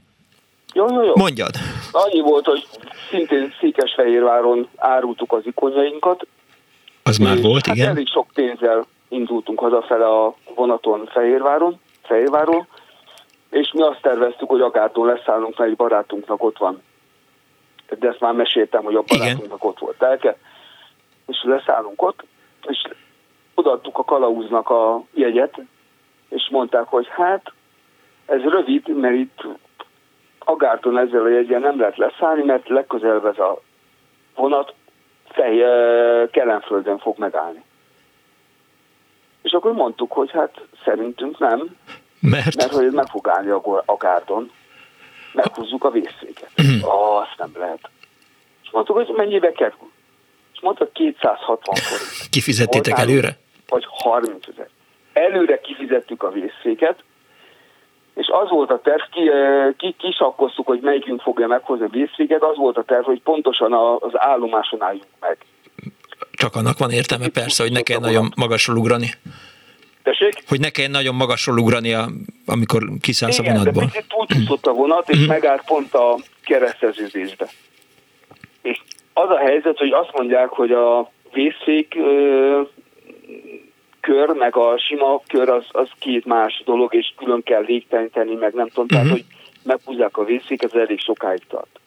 [0.74, 1.16] Jó, jó, jó.
[1.16, 1.56] Mondjad.
[1.92, 2.68] Annyi volt, hogy
[3.10, 6.28] szintén Székesfehérváron árultuk az ikonjainkat.
[7.04, 7.90] Az már volt, hát igen.
[7.90, 12.68] elég sok pénzzel indultunk hazafele a vonaton Fehérváron, Fehérváron,
[13.50, 16.82] és mi azt terveztük, hogy akártól leszállunk, mert egy barátunknak ott van.
[18.00, 19.70] De ezt már meséltem, hogy a barátunknak Igen.
[19.70, 20.38] ott volt telke.
[21.28, 22.24] És leszállunk ott,
[22.68, 22.82] és
[23.54, 25.62] odaadtuk a kalauznak a jegyet,
[26.30, 27.52] és mondták, hogy hát
[28.28, 29.44] ez rövid, mert itt
[30.40, 33.62] Agárton ezzel a jegyen nem lehet leszállni, mert legközelebb ez a
[34.36, 34.74] vonat
[35.30, 35.58] fej,
[36.32, 37.64] Kelenföldön fog megállni.
[39.42, 41.76] És akkor mondtuk, hogy hát szerintünk nem,
[42.20, 42.56] mert?
[42.56, 44.52] Mert hogy meg fog állni a, a gárdon,
[45.34, 46.50] meghúzzuk a vészszéket.
[46.82, 47.90] Oh, azt nem lehet.
[48.64, 49.92] És mondtuk, hogy mennyibe kerül.
[50.54, 52.30] És mondta 260 forint.
[52.30, 53.38] Kifizettétek előre?
[53.68, 54.70] Vagy 30 ezer.
[55.14, 57.04] Előre kifizettük a vészszéket,
[58.18, 62.44] és az volt a terv, ki, eh, ki, kisakkoztuk, hogy melyikünk fogja meghozni a vészszéket,
[62.44, 65.38] az volt a terv, hogy pontosan az állomáson álljunk meg.
[66.32, 69.10] Csak annak van értelme persze, hogy ne kell nagyon magasról ugrani.
[70.04, 70.44] Tessék?
[70.48, 71.96] Hogy ne kelljen nagyon magasról ugrani,
[72.46, 73.84] amikor kiszállsz Igen, a vonatból.
[73.84, 75.28] Igen, de túlcsúszott a vonat, és mhm.
[75.28, 77.48] megállt pont a kereszteződésbe.
[78.62, 78.82] És
[79.14, 81.98] az a helyzet, hogy azt mondják, hogy a vészfék
[84.08, 88.54] kör, meg a sima kör az, az két más dolog, és külön kell légteníteni, meg
[88.54, 88.88] nem tudom, uh-huh.
[88.90, 89.14] tehát, mhm.
[89.14, 89.26] hogy
[89.64, 91.80] meghúzzák a vészfék, ez elég sokáig tart.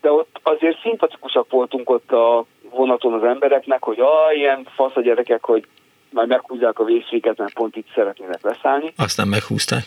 [0.00, 5.00] De ott azért szimpatikusak voltunk ott a vonaton az embereknek, hogy ah, ilyen fasz a
[5.00, 5.66] gyerekek, hogy
[6.10, 8.92] majd meghúzzák a vészféket, mert pont itt szeretnének leszállni.
[8.96, 9.84] Aztán meghúzták.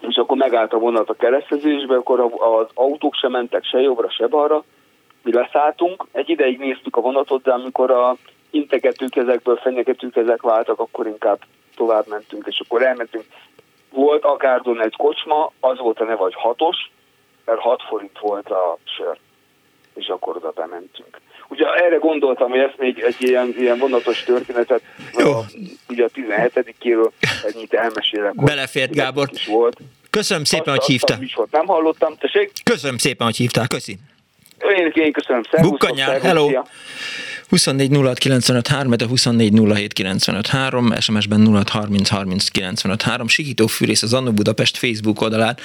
[0.00, 4.26] És akkor megállt a vonat a keresztezésbe, akkor az autók sem mentek se jobbra, se
[4.26, 4.64] balra.
[5.22, 8.16] Mi leszálltunk, egy ideig néztük a vonatot, de amikor a
[8.52, 11.40] integetőkezekből fenyegetőkezek váltak, akkor inkább
[11.76, 13.24] tovább mentünk, és akkor elmentünk.
[13.90, 16.90] Volt Agárdon egy kocsma, az volt a neve, hogy hatos,
[17.44, 19.18] mert 6 forint volt a sör,
[19.94, 21.20] és akkor oda bementünk.
[21.48, 24.82] Ugye erre gondoltam, hogy ezt még egy ilyen, ilyen vonatos történetet,
[25.18, 25.30] Jó.
[25.30, 25.44] A,
[25.88, 27.10] ugye a 17-éről
[27.52, 28.34] ennyit elmesélek.
[28.34, 29.30] Belefért Gábor.
[29.46, 29.76] Volt.
[30.10, 31.18] Köszönöm szépen, azt, hogy hívtál.
[31.50, 32.52] Nem hallottam, tessék?
[32.64, 33.98] Köszönöm szépen, hogy hívtál, köszi.
[34.76, 35.42] Én, én köszönöm.
[35.60, 36.48] Bukkanyár, hello.
[36.48, 36.64] Szia.
[37.52, 37.90] 24
[38.64, 39.52] 06 de 24
[41.00, 42.50] SMS-ben 06 30
[43.26, 45.56] Sikító Fűrész az Annó Budapest Facebook oldalán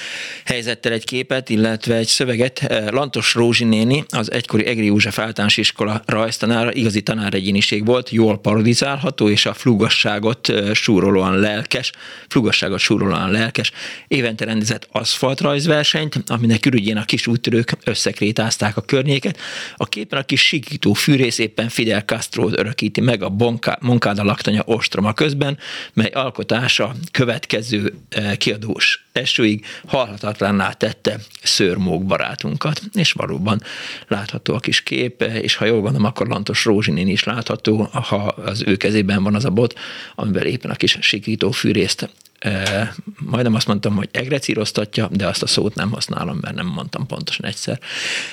[0.46, 2.60] helyzettel egy képet, illetve egy szöveget.
[2.60, 8.38] Eh, Lantos Rózsi néni, az egykori Egri József általános iskola rajztanára, igazi tanáregyéniség volt, jól
[8.38, 11.92] parodizálható, és a flugasságot eh, súrolóan lelkes,
[12.28, 13.72] flugasságot súrolóan lelkes.
[14.08, 19.40] Évente rendezett aszfaltrajzversenyt, aminek ürügyén a kis úttörők összekrétázták a környéket.
[19.76, 23.34] A képen a kis Sikító Fűrész éppen Fidel castro örökíti meg a
[23.80, 25.58] Monkáda laktanya ostroma közben,
[25.94, 33.62] mely alkotása következő eh, kiadós esőig halhatatlanná tette szőrmók barátunkat, és valóban
[34.08, 38.64] látható a kis kép, és ha jól gondolom, akkor Lantos Rózsinén is látható, ha az
[38.66, 39.80] ő kezében van az a bot,
[40.16, 42.10] amivel éppen a kis sikító fűrészt
[42.40, 47.06] e, majdnem azt mondtam, hogy egrecíroztatja, de azt a szót nem használom, mert nem mondtam
[47.06, 47.80] pontosan egyszer.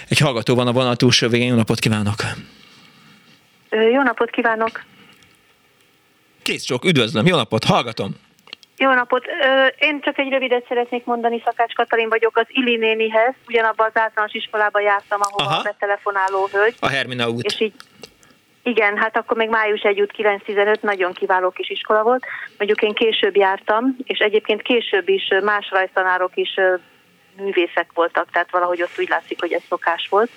[0.09, 2.17] Egy hallgató van a vonal túlsó végén, jó napot kívánok!
[3.71, 4.85] Jó napot kívánok!
[6.43, 8.15] Kész csak, üdvözlöm, jó napot, hallgatom!
[8.77, 9.25] Jó napot!
[9.79, 14.35] Én csak egy rövidet szeretnék mondani, Szakács Katalin vagyok az Ili nénihez, ugyanabban az általános
[14.35, 16.75] iskolába jártam, ahol a betelefonáló hölgy.
[16.81, 17.45] A Hermina út.
[17.45, 17.73] És így,
[18.65, 22.25] igen, hát akkor még május 1 út 9-15 nagyon kiváló kis iskola volt.
[22.59, 26.55] Mondjuk én később jártam, és egyébként később is más rajztanárok is
[27.37, 30.31] művészek voltak, tehát valahogy ott úgy látszik, hogy ez szokás volt.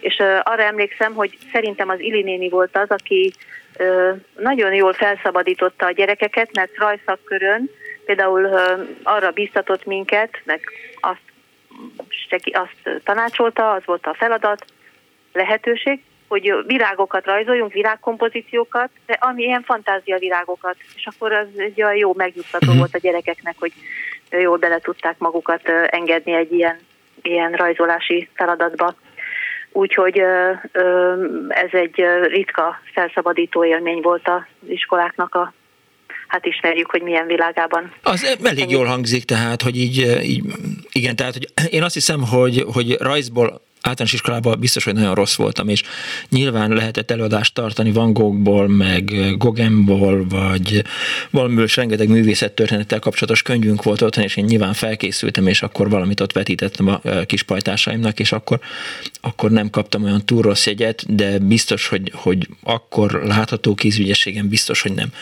[0.00, 3.32] És arra emlékszem, hogy szerintem az Ili néni volt az, aki
[4.38, 7.70] nagyon jól felszabadította a gyerekeket, mert rajszakkörön
[8.04, 8.46] például
[9.02, 10.60] arra biztatott minket, meg
[11.00, 11.22] azt,
[12.52, 14.64] azt tanácsolta, az volt a feladat,
[15.32, 20.76] lehetőség, hogy virágokat rajzoljunk, virágkompozíciókat, de ami ilyen fantázia virágokat.
[20.94, 22.78] És akkor az egy olyan jó megnyugtató uh-huh.
[22.78, 23.72] volt a gyerekeknek, hogy
[24.30, 26.78] jól bele tudták magukat engedni egy ilyen,
[27.22, 28.94] ilyen rajzolási feladatba.
[29.72, 30.18] Úgyhogy
[31.48, 35.52] ez egy ritka felszabadító élmény volt az iskoláknak a
[36.26, 37.92] hát ismerjük, hogy milyen világában.
[38.02, 40.44] Az elég jól hangzik, tehát, hogy így, így
[40.92, 45.34] igen, tehát, hogy én azt hiszem, hogy, hogy rajzból általános iskolában biztos, hogy nagyon rossz
[45.34, 45.82] voltam, és
[46.28, 50.84] nyilván lehetett előadást tartani Van Goghból, meg Gogemból, vagy
[51.30, 56.20] valamiből is rengeteg művészettörténettel kapcsolatos könyvünk volt ott, és én nyilván felkészültem, és akkor valamit
[56.20, 58.60] ott vetítettem a kis pajtásaimnak, és akkor,
[59.20, 64.82] akkor nem kaptam olyan túl rossz jegyet, de biztos, hogy, hogy akkor látható kézügyességem biztos,
[64.82, 65.12] hogy nem,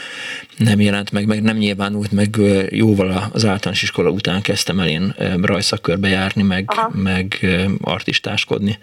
[0.57, 2.37] nem jelent meg, meg nem nyilvánult meg
[2.71, 7.47] jóval az általános iskola után kezdtem el én rajszakörbe járni, meg, meg
[7.81, 8.79] artistáskodni gondolkodni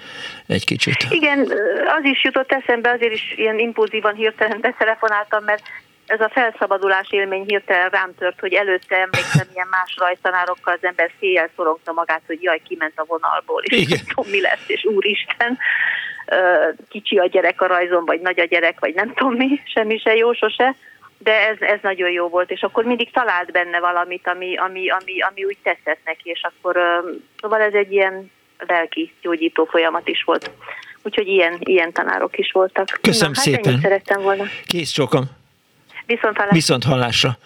[0.47, 0.95] egy kicsit.
[1.09, 1.39] Igen,
[1.97, 5.63] az is jutott eszembe, azért is ilyen impulzívan hirtelen betelefonáltam, mert
[6.05, 11.11] ez a felszabadulás élmény hirtelen rám tört, hogy előtte emlékszem ilyen más rajtanárokkal az ember
[11.19, 13.99] széjjel szorongta magát, hogy jaj, kiment a vonalból, és Igen.
[14.13, 15.57] tudom, mi lesz, és úristen,
[16.89, 20.15] kicsi a gyerek a rajzon, vagy nagy a gyerek, vagy nem tudom mi, semmi se
[20.15, 20.75] jó sose,
[21.17, 25.21] de ez, ez nagyon jó volt, és akkor mindig talált benne valamit, ami, ami, ami,
[25.21, 27.03] ami úgy tetszett neki, és akkor
[27.41, 28.31] szóval ez egy ilyen
[28.67, 30.51] lelki gyógyító folyamat is volt.
[31.03, 32.99] Úgyhogy ilyen, ilyen tanárok is voltak.
[33.01, 33.79] Köszönöm Na, hát szépen.
[33.81, 34.43] szerettem volna.
[34.65, 35.29] Kész csókom.
[36.05, 36.55] Viszont hallásra.
[36.55, 37.37] Viszont hallásra.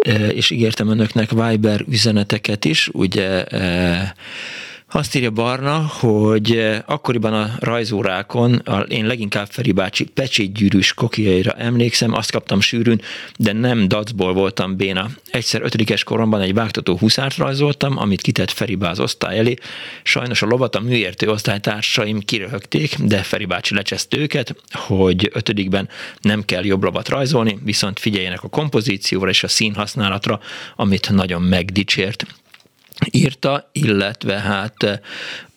[0.00, 4.14] E, és ígértem önöknek Viber üzeneteket is, ugye e,
[4.90, 11.52] azt írja Barna, hogy eh, akkoriban a rajzórákon a, én leginkább Feri bácsi pecsétgyűrűs kokiaira
[11.52, 13.00] emlékszem, azt kaptam sűrűn,
[13.36, 15.08] de nem dacból voltam béna.
[15.30, 19.54] Egyszer ötödikes koromban egy vágtató huszárt rajzoltam, amit kitett Feri az osztály elé.
[20.02, 25.88] Sajnos a lovat a műértő osztálytársaim kiröhögték, de Feri bácsi lecseszt őket, hogy ötödikben
[26.20, 30.40] nem kell jobb lovat rajzolni, viszont figyeljenek a kompozícióra és a színhasználatra,
[30.76, 32.26] amit nagyon megdicsért
[33.10, 35.00] írta, illetve hát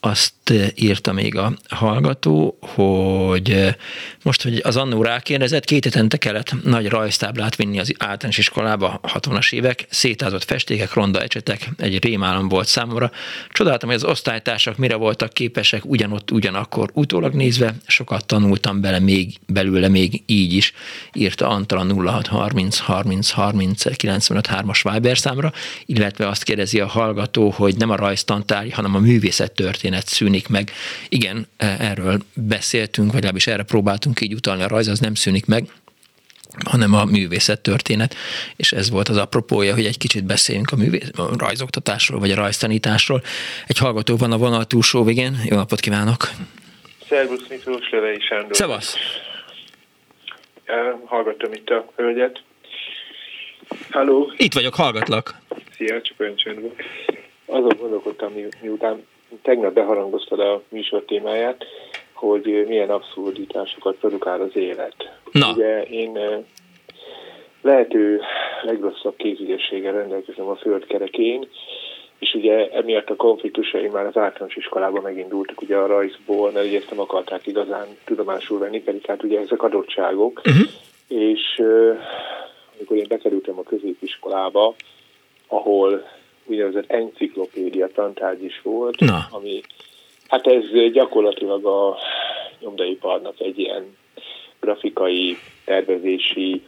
[0.04, 0.34] azt
[0.76, 3.76] írta még a hallgató, hogy
[4.24, 9.54] most, hogy az annó rákérdezett, két hetente kellett nagy rajztáblát vinni az általános iskolába, 60-as
[9.54, 13.12] évek, szétázott festékek, ronda ecsetek, egy rémálom volt számomra.
[13.50, 19.40] Csodáltam, hogy az osztálytársak mire voltak képesek, ugyanott, ugyanakkor utólag nézve, sokat tanultam bele még,
[19.48, 20.74] belőle még így is,
[21.14, 25.54] írta Antal a 0630 30 30 95 3-as Viber számra,
[25.86, 30.48] illetve azt kérdezi a hallgató, hogy nem a rajztantárgy, hanem a művészet történet történet szűnik
[30.48, 30.72] meg.
[31.10, 35.46] Igen, e, erről beszéltünk, vagy legalábbis erre próbáltunk így utalni, a rajz az nem szűnik
[35.46, 35.64] meg,
[36.66, 38.16] hanem a művészet történet,
[38.56, 42.36] és ez volt az apropója, hogy egy kicsit beszéljünk a, művész, a rajzoktatásról, vagy a
[42.36, 43.22] rajztanításról.
[43.68, 45.38] Egy hallgató van a vonal túlsó végén.
[45.50, 46.30] Jó napot kívánok!
[47.08, 48.56] Szervusz Miklós, Levei Sándor.
[48.56, 48.96] Szevasz!
[51.06, 52.42] Hallgatom itt a hölgyet.
[53.90, 54.32] Halló!
[54.38, 55.36] Itt vagyok, hallgatlak.
[55.76, 56.82] Szia, csak olyan csönd volt.
[57.46, 59.06] Azon gondolkodtam, miután
[59.42, 61.66] tegnap beharangoztad a műsor témáját,
[62.14, 64.96] hogy milyen abszurditásokat produkál az élet.
[65.32, 65.52] Na.
[65.52, 66.20] Ugye én
[67.62, 68.22] lehető
[68.62, 71.48] legrosszabb kézügyességgel rendelkezem a földkerekén,
[72.20, 76.78] és ugye emiatt a konfliktusai már az általános iskolában megindultak ugye a rajzból, mert ugye
[76.78, 80.68] ezt nem akarták igazán tudomásul venni, pedig hát ugye ezek adottságok, uh-huh.
[81.08, 81.98] és uh,
[82.78, 84.76] amikor én bekerültem a középiskolába,
[85.48, 86.04] ahol
[86.52, 89.28] úgynevezett enciklopédia tantárgy is volt, Na.
[89.32, 89.62] ami
[90.28, 91.98] hát ez gyakorlatilag a
[92.60, 93.98] nyomdaiparnak egy ilyen
[94.60, 96.62] grafikai, tervezési,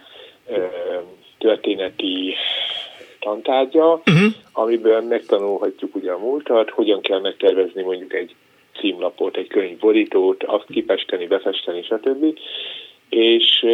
[1.38, 2.34] történeti
[3.20, 4.34] tantárgya, uh-huh.
[4.52, 8.36] amiből megtanulhatjuk ugye a múltat, hogyan kell megtervezni mondjuk egy
[8.80, 12.40] címlapot, egy könyvborítót, azt kipesteni, befesteni, stb.
[13.10, 13.66] És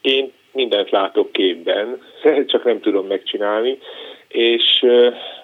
[0.00, 2.02] én mindent látok képben,
[2.50, 3.78] csak nem tudom megcsinálni,
[4.28, 4.86] és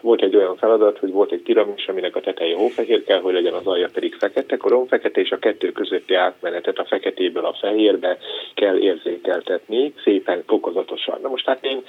[0.00, 3.52] volt egy olyan feladat, hogy volt egy piramis, aminek a teteje hófehér kell, hogy legyen
[3.52, 8.18] az alja pedig fekete, korom fekete, és a kettő közötti átmenetet a feketéből a fehérbe
[8.54, 11.18] kell érzékeltetni, szépen, fokozatosan.
[11.22, 11.84] Na most hát én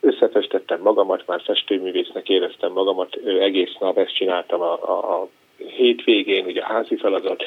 [0.00, 6.60] összefestettem magamat, már festőművésznek éreztem magamat, egész nap ezt csináltam a, a, a hétvégén, ugye
[6.60, 7.44] a házi feladat,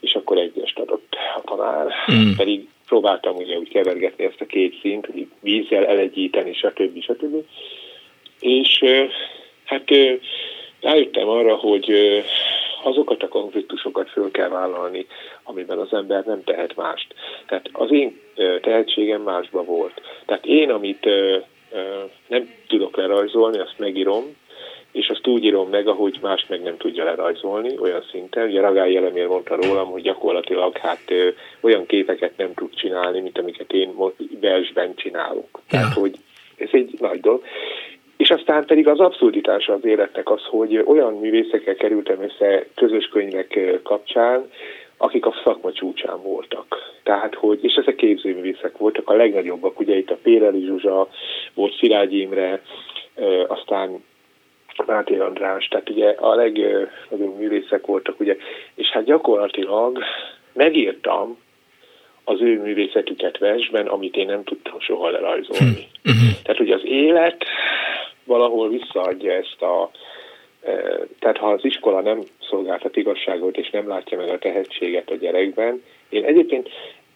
[0.00, 2.36] és akkor egyest adott a tanár, mm.
[2.36, 7.00] pedig próbáltam ugye úgy kevergetni ezt a két szint, hogy vízzel elegyíteni, stb.
[7.00, 7.02] stb.
[7.02, 7.34] stb
[8.40, 8.84] és
[9.64, 9.90] hát
[10.80, 11.92] rájöttem arra, hogy
[12.82, 15.06] azokat a konfliktusokat föl kell vállalni,
[15.42, 17.14] amiben az ember nem tehet mást.
[17.46, 18.20] Tehát az én
[18.60, 20.00] tehetségem másba volt.
[20.26, 21.08] Tehát én, amit
[22.26, 24.36] nem tudok lerajzolni, azt megírom,
[24.92, 28.48] és azt úgy írom meg, ahogy más meg nem tudja lerajzolni olyan szinten.
[28.48, 31.28] Ugye Ragály Elemér mondta rólam, hogy gyakorlatilag hát ö,
[31.60, 33.94] olyan képeket nem tud csinálni, mint amiket én
[34.40, 35.60] versben csinálok.
[35.68, 36.14] Tehát, hogy
[36.56, 37.42] ez egy nagy dolog.
[38.20, 43.80] És aztán pedig az abszurditása az életnek az, hogy olyan művészekkel kerültem össze közös könyvek
[43.82, 44.50] kapcsán,
[44.96, 46.76] akik a szakma csúcsán voltak.
[47.02, 51.08] Tehát, hogy, és ezek képzőművészek voltak, a legnagyobbak, ugye itt a Péreli Zsuzsa,
[51.54, 52.62] volt Szilágy Imre,
[53.46, 54.04] aztán
[54.86, 58.36] Máté András, tehát ugye a legnagyobb művészek voltak, ugye,
[58.74, 59.98] és hát gyakorlatilag
[60.52, 61.38] megírtam
[62.24, 65.88] az ő művészetüket versben, amit én nem tudtam soha lerajzolni.
[66.04, 66.42] Uh-huh.
[66.42, 67.44] Tehát ugye az élet
[68.24, 69.90] valahol visszaadja ezt a
[70.62, 70.72] e,
[71.18, 75.82] tehát ha az iskola nem szolgáltat igazságot és nem látja meg a tehetséget a gyerekben,
[76.08, 76.68] én egyébként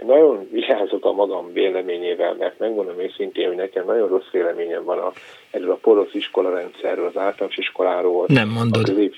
[0.07, 5.13] nagyon vigyázok a magam véleményével, mert megmondom őszintén, hogy nekem nagyon rossz véleményem van a,
[5.51, 8.25] erről a porosz iskola rendszerről, az általános iskoláról.
[8.29, 8.85] Nem mondod.
[8.85, 9.15] Közép...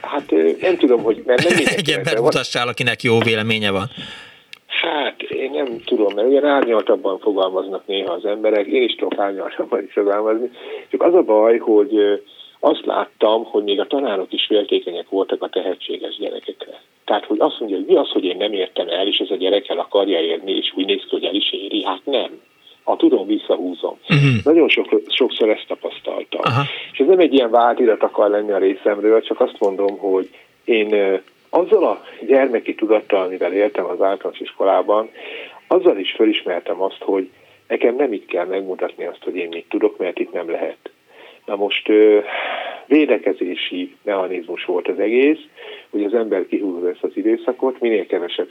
[0.00, 1.22] Hát nem tudom, hogy...
[1.26, 3.90] Mert nem Egy ember mutassál, akinek jó véleménye van.
[4.82, 9.82] Hát én nem tudom, mert ugye árnyaltabban fogalmaznak néha az emberek, én is tudok árnyaltabban
[9.84, 10.50] is fogalmazni,
[10.90, 12.22] csak az a baj, hogy
[12.60, 16.80] azt láttam, hogy még a tanárok is féltékenyek voltak a tehetséges gyerekekre.
[17.04, 19.36] Tehát, hogy azt mondja, hogy mi az, hogy én nem értem el, és ez a
[19.36, 22.40] gyerek el akarja érni, és úgy néz ki, hogy el is éri, hát nem.
[22.84, 23.98] Ha tudom, visszahúzom.
[24.08, 24.44] Uh-huh.
[24.44, 26.40] Nagyon sok, sokszor ezt tapasztaltam.
[26.40, 26.64] Uh-huh.
[26.92, 30.28] És ez nem egy ilyen vádirat akar lenni a részemről, csak azt mondom, hogy
[30.64, 31.20] én
[31.56, 35.10] azzal a gyermeki tudattal, amivel éltem az általános iskolában,
[35.66, 37.30] azzal is felismertem azt, hogy
[37.68, 40.78] nekem nem itt kell megmutatni azt, hogy én mit tudok, mert itt nem lehet.
[41.44, 41.88] Na most
[42.86, 45.38] védekezési mechanizmus volt az egész,
[45.90, 48.48] hogy az ember kihúzza ezt az időszakot, minél kevesebb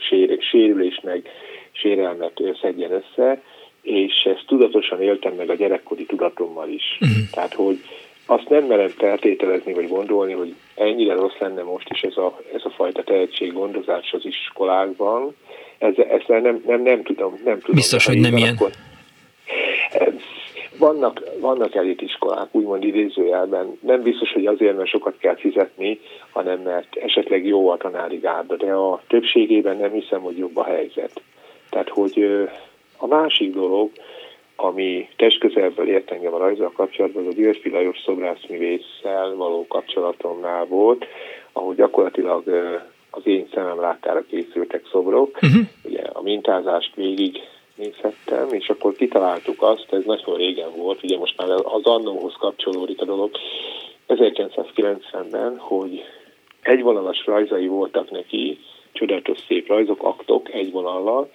[0.50, 1.28] sérülés meg
[1.72, 3.42] sérelmet szedjen össze,
[3.82, 6.98] és ezt tudatosan éltem meg a gyerekkori tudatommal is.
[7.00, 7.16] Uh-huh.
[7.32, 7.78] Tehát, hogy
[8.26, 12.60] azt nem merem feltételezni vagy gondolni, hogy ennyire rossz lenne most is ez a, ez
[12.64, 15.36] a fajta tehetséggondozás az iskolákban.
[15.78, 17.40] Ezzel, ezzel nem, nem, nem tudom.
[17.44, 18.54] Nem tudom Biztos, hogy nem ilyen.
[18.54, 18.70] Akkor,
[20.78, 23.78] vannak, vannak elitiskolák, úgymond idézőjelben.
[23.80, 26.00] Nem biztos, hogy azért, mert sokat kell fizetni,
[26.30, 30.64] hanem mert esetleg jó a tanári gárda, de a többségében nem hiszem, hogy jobb a
[30.64, 31.20] helyzet.
[31.70, 32.46] Tehát, hogy
[32.96, 33.90] a másik dolog,
[34.56, 41.06] ami testközelből ért engem a rajzal kapcsolatban, az a Györfi Lajos szobrászművésszel való kapcsolatomnál volt,
[41.52, 42.48] ahol gyakorlatilag
[43.10, 45.38] az én szemem láttára készültek szobrok.
[45.42, 45.62] Uh-huh.
[45.84, 47.40] Ugye a mintázást végig
[47.74, 53.00] nézhettem, és akkor kitaláltuk azt, ez nagyon régen volt, ugye most már az annóhoz kapcsolódik
[53.00, 53.30] a dolog,
[54.08, 56.04] 1990-ben, hogy
[56.62, 58.58] egyvonalas rajzai voltak neki,
[58.92, 61.30] csodálatos szép rajzok, aktok egy vonallal,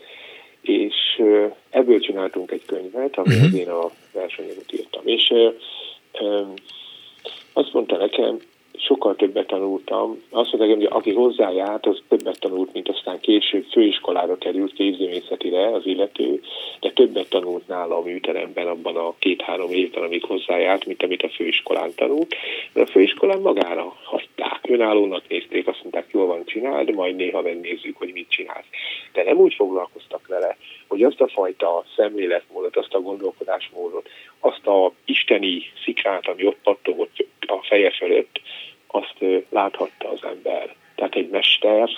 [0.62, 1.22] és
[1.70, 3.60] ebből csináltunk egy könyvet, amihez uh-huh.
[3.60, 5.08] én a versenyemet írtam.
[5.08, 5.34] És
[7.54, 8.38] azt mondta nekem,
[8.78, 10.22] sokkal többet tanultam.
[10.30, 15.86] Azt mondta, hogy aki hozzájárt, az többet tanult, mint aztán később főiskolára került képzőművészetire az
[15.86, 16.42] illető,
[16.80, 21.30] de többet tanult nála a műteremben abban a két-három évben, amíg hozzájárt, mint amit a
[21.30, 22.36] főiskolán tanult.
[22.74, 24.60] De a főiskolán magára hagyták.
[24.68, 28.68] önállónak nézték, azt mondták, jól van, csináld, majd néha megnézzük, hogy mit csinálsz.
[29.14, 30.58] De nem úgy foglalkoztak vele,
[30.92, 37.26] hogy azt a fajta szemléletmódot, azt a gondolkodásmódot, azt a isteni szikrát, ami ott pattogott
[37.48, 38.42] a feje fölött,
[38.88, 39.16] azt
[39.50, 40.76] láthatta az ember.
[40.96, 41.90] Tehát egy mester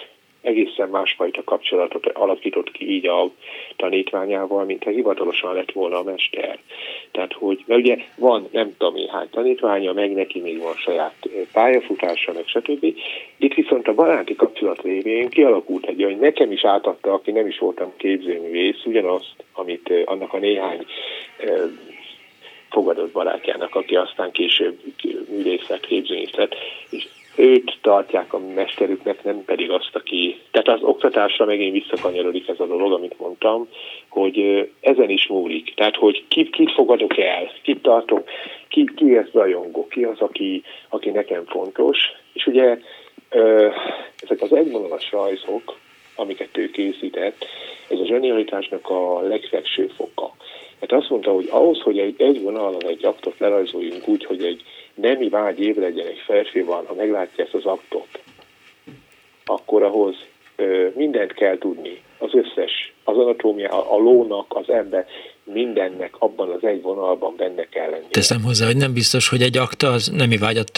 [0.44, 3.32] egészen másfajta kapcsolatot alakított ki így a
[3.76, 6.60] tanítványával, mint ha hivatalosan lett volna a mester.
[7.12, 11.30] Tehát, hogy, mert ugye van nem tudom én hány tanítványa, meg neki még van saját
[11.52, 12.86] pályafutása, meg stb.
[13.38, 17.58] Itt viszont a baráti kapcsolat révén kialakult egy hogy nekem is átadta, aki nem is
[17.58, 20.86] voltam képzőművész, ugyanazt, amit annak a néhány
[22.70, 24.80] fogadott barátjának, aki aztán később
[25.30, 26.56] művész lett,
[26.90, 30.42] és őt tartják a mesterüknek, nem pedig azt, aki...
[30.52, 33.68] Tehát az oktatásra megint visszakanyarodik ez a dolog, amit mondtam,
[34.10, 35.74] hogy ezen is múlik.
[35.76, 38.30] Tehát, hogy kit, kit fogadok el, kit tartok,
[38.68, 41.98] ki, ki ez rajongó, ki az, aki, aki nekem fontos.
[42.34, 42.78] És ugye
[44.22, 45.78] ezek az egyvonalas rajzok,
[46.16, 47.46] amiket ő készített,
[47.90, 50.36] ez a zsenialitásnak a legfelső foka.
[50.80, 54.62] Hát azt mondta, hogy ahhoz, hogy egy, egy vonalon egy aktot lerajzoljunk úgy, hogy egy
[54.94, 58.08] nemi vágy ébredjen egy férfiban, ha meglátja ezt az aktot,
[59.46, 60.16] akkor ahhoz
[60.56, 65.08] ö, mindent kell tudni, az összes, az anatómia, a, a lónak, az ember,
[65.44, 68.06] mindennek abban az egy vonalban benne kell lenni.
[68.10, 70.70] Teszem hozzá, hogy nem biztos, hogy egy akta az nemi vágyat,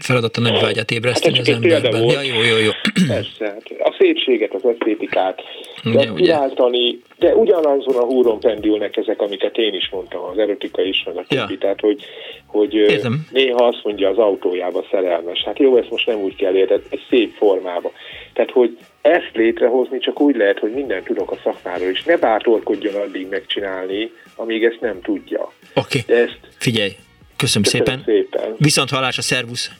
[0.00, 2.02] feladata nemi vágyat ébreszteni hát az emberben.
[2.02, 2.70] Ja, jó, jó, jó.
[3.06, 5.40] Persze, hát a szépséget, az esztétikát,
[5.84, 11.02] de kiáltani, de ugyanazon a húron pendülnek ezek, amiket én is mondtam, az erotika is,
[11.06, 11.52] meg a többi.
[11.52, 11.58] Ja.
[11.58, 12.04] Tehát, hogy,
[12.46, 13.26] hogy Értem.
[13.32, 15.42] néha azt mondja az autójába szerelmes.
[15.42, 17.92] Hát jó, ezt most nem úgy kell érted, egy szép formába.
[18.32, 22.94] Tehát, hogy ezt létrehozni csak úgy lehet, hogy mindent tudok a szakmáról, és ne bátorkodjon
[22.94, 25.52] addig megcsinálni, amíg ezt nem tudja.
[25.74, 26.22] Oké, okay.
[26.22, 26.38] ezt...
[26.58, 26.92] figyelj,
[27.36, 28.02] köszönöm, köszönöm szépen.
[28.04, 28.54] szépen.
[28.58, 29.70] Viszont hallás a szervusz.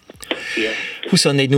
[1.09, 1.55] 24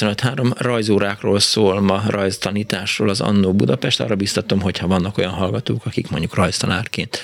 [0.00, 0.22] 06
[0.58, 4.00] rajzórákról szól ma, rajztanításról az Annó Budapest.
[4.00, 7.20] Arra biztatom, hogyha vannak olyan hallgatók, akik mondjuk rajztanárként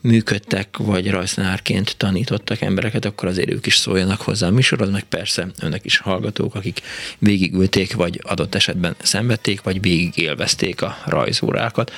[0.00, 5.46] működtek, vagy rajztanárként tanítottak embereket, akkor azért ők is szóljanak hozzá a műsorhoz, meg persze
[5.60, 6.80] önök is hallgatók, akik
[7.18, 11.92] végigülték, vagy adott esetben szenvedték, vagy végig élvezték a rajzórákat.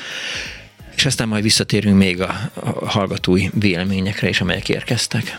[0.97, 2.51] És aztán majd visszatérünk még a
[2.87, 5.39] hallgatói véleményekre is, amelyek érkeztek.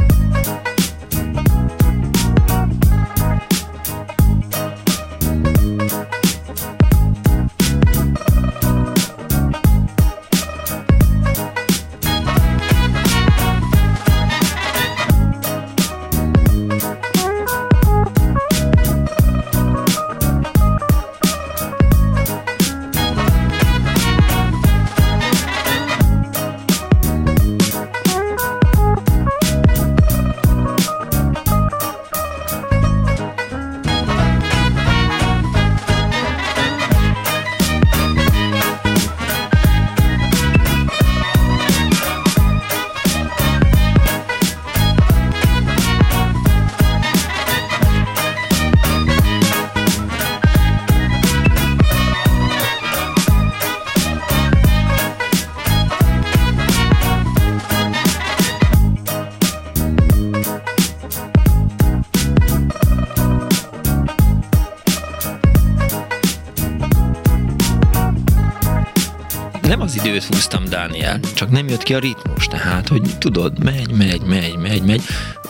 [71.61, 75.01] Nem jött ki a ritmus, tehát, hogy tudod, megy, megy, megy, megy, megy,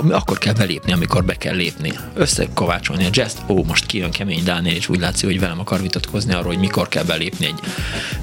[0.10, 1.94] akkor kell belépni, amikor be kell lépni.
[2.14, 6.34] Összekovácsolni a jazz ó, most kijön kemény Dániel, és úgy látszik, hogy velem akar vitatkozni
[6.34, 7.60] arról, hogy mikor kell belépni egy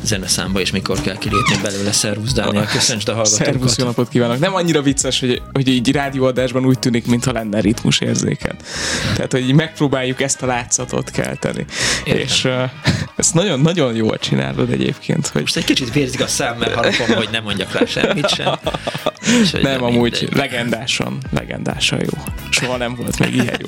[0.03, 1.93] zeneszámba, és mikor kell kilépni belőle.
[1.93, 3.47] Szervusz Dániel, köszönöm a hallgatókat.
[3.47, 4.39] Szervusz, jó napot kívánok.
[4.39, 8.57] Nem annyira vicces, hogy, hogy így rádióadásban úgy tűnik, mintha lenne ritmus érzéken.
[9.15, 11.65] Tehát, hogy megpróbáljuk ezt a látszatot kelteni.
[12.05, 12.23] Értem.
[12.23, 12.49] És
[13.19, 15.27] Ezt nagyon, nagyon jól csinálod egyébként.
[15.27, 15.41] Hogy...
[15.41, 18.55] Most egy kicsit vérzik a szemmel, harapom, hogy nem mondjak rá semmit sem.
[19.43, 20.37] És, nem, nem, amúgy mindegy.
[20.37, 22.23] legendásan, legendásan jó.
[22.51, 23.67] Soha nem volt még ilyen jó.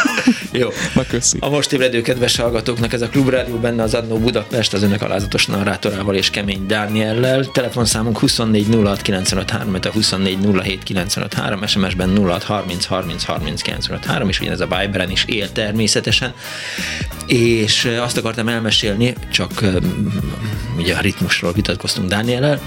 [0.60, 0.68] jó.
[0.94, 1.36] Na köszi.
[1.40, 5.46] A most ébredő kedves hallgatóknak ez a Klubrádió benne az Adnó Budapest az önök alázatos
[5.46, 7.44] narrátorával és Kemény Dániellel.
[7.44, 14.40] Telefonszámunk 24 06 953, a 24 07 953, SMS-ben 06 30 30 30 953, és
[14.40, 16.34] ugyanez a Viberen is él természetesen.
[17.26, 18.70] És azt akartam elmesélni,
[19.30, 19.64] csak
[20.76, 22.60] ugye a ritmusról vitatkoztunk Dániellel,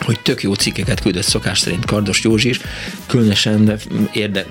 [0.00, 2.60] hogy tök jó cikkeket küldött szokás szerint Kardos Józsi is,
[3.06, 3.78] különösen
[4.12, 4.46] érde,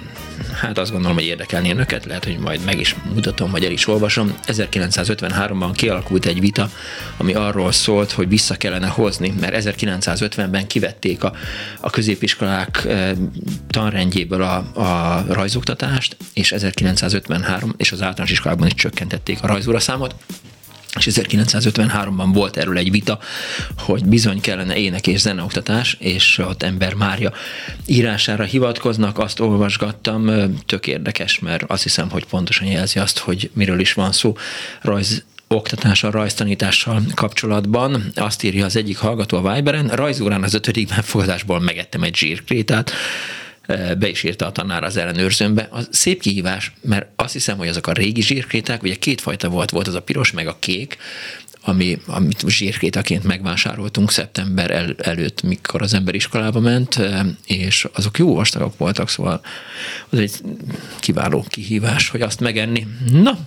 [0.53, 3.87] hát azt gondolom, hogy érdekelni önöket, lehet, hogy majd meg is mutatom, vagy el is
[3.87, 4.37] olvasom.
[4.45, 6.69] 1953-ban kialakult egy vita,
[7.17, 11.33] ami arról szólt, hogy vissza kellene hozni, mert 1950-ben kivették a,
[11.81, 13.13] a középiskolák e,
[13.67, 20.15] tanrendjéből a, a rajzoktatást, és 1953, és az általános iskolákban is csökkentették a rajzóra számot,
[20.95, 23.19] és 1953-ban volt erről egy vita,
[23.77, 27.33] hogy bizony kellene ének és zeneoktatás, és ott Ember Mária
[27.85, 30.31] írására hivatkoznak, azt olvasgattam,
[30.65, 34.37] tök érdekes, mert azt hiszem, hogy pontosan jelzi azt, hogy miről is van szó,
[34.81, 38.11] rajz oktatással, rajztanítással kapcsolatban.
[38.15, 42.91] Azt írja az egyik hallgató a Viberen, rajzórán az ötödik megfogadásból megettem egy zsírkrétát,
[43.97, 45.67] be is írta a tanár az ellenőrzőmbe.
[45.71, 49.87] Az szép kihívás, mert azt hiszem, hogy azok a régi zsírkréták, ugye kétfajta volt, volt
[49.87, 50.97] az a piros meg a kék,
[51.61, 56.99] ami, amit zsírkrétaként megvásároltunk szeptember el, előtt, mikor az ember iskolába ment,
[57.45, 59.41] és azok jó vastagok voltak, szóval
[60.09, 60.31] az egy
[60.99, 62.87] kiváló kihívás, hogy azt megenni.
[63.11, 63.37] Na,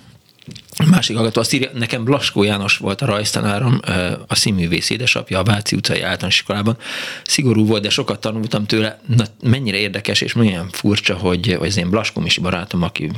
[0.87, 3.81] Másik hallgató azt írja, nekem Blaskó János volt a rajztanárom,
[4.27, 6.77] a színművész édesapja a Váci utcai általános iskolában.
[7.25, 9.01] Szigorú volt, de sokat tanultam tőle.
[9.07, 13.11] Na, mennyire érdekes és milyen furcsa, hogy, az én Blaskó Misi barátom, aki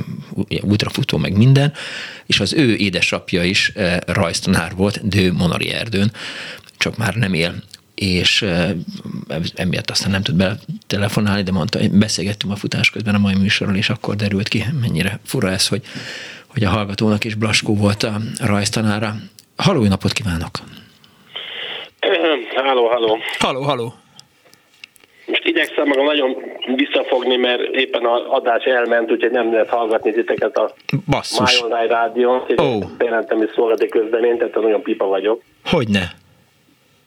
[0.61, 1.73] útrafutó meg minden,
[2.25, 3.73] és az ő édesapja is
[4.05, 6.11] rajztanár volt, Dő Monari Erdőn,
[6.77, 7.63] csak már nem él
[7.95, 8.45] és
[9.55, 10.43] emiatt aztán nem tud
[10.87, 14.65] telefonálni, de mondta, hogy beszélgettünk a futás közben a mai műsorról, és akkor derült ki,
[14.81, 15.81] mennyire fura ez, hogy
[16.53, 18.13] hogy a hallgatónak is Blaskó volt a
[18.45, 19.13] rajztanára.
[19.57, 20.51] Halló, napot kívánok!
[22.55, 23.17] Halló, halló.
[23.39, 23.93] Halló, halló.
[25.27, 26.35] Most igyekszem magam nagyon
[26.75, 30.73] visszafogni, mert éppen az adás elment, úgyhogy nem lehet hallgatni titeket a
[31.09, 31.61] Basszus.
[31.61, 32.43] My Online rádión.
[32.55, 32.83] Oh.
[32.97, 35.41] Bejelentem is szolgálati közben, tehát nagyon pipa vagyok.
[35.65, 36.11] Hogyne?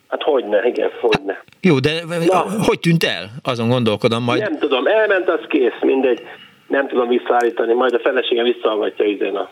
[0.09, 1.45] Hát hogyne, igen, hogyne.
[1.61, 1.91] Jó, de
[2.27, 2.45] Na.
[2.67, 3.31] hogy tűnt el?
[3.43, 4.41] Azon gondolkodom majd.
[4.41, 6.23] Nem tudom, elment, az kész, mindegy
[6.67, 9.51] nem tudom visszaállítani, majd a feleségem visszahallgatja idén a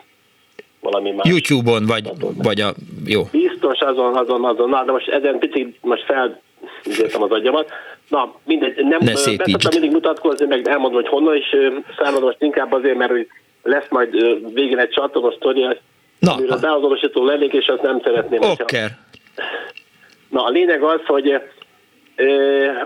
[0.80, 1.28] valami más.
[1.28, 2.10] YouTube-on, vagy,
[2.42, 2.74] vagy a,
[3.06, 3.22] jó.
[3.30, 6.40] Biztos azon, azon, azon, na, de most ezen picit most fel
[7.20, 7.70] az agyamat.
[8.08, 11.56] Na, mindegy, nem beszoktam mindig mutatkozni, meg elmondom, hogy honnan is
[11.98, 13.28] számolom, most inkább azért, mert hogy
[13.62, 14.10] lesz majd
[14.54, 15.66] végén egy csatornos sztori,
[16.20, 18.40] amiről beazonosító lennék, és azt nem szeretném.
[18.42, 18.86] Okay.
[20.30, 21.40] Na, a lényeg az, hogy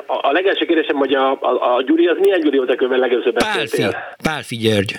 [0.06, 3.90] a legelső kérdésem, hogy a, a, a Gyuri, az milyen Gyuri volt, akivel legelőször beszéltél?
[3.90, 4.92] Pálfi, Pálfi György.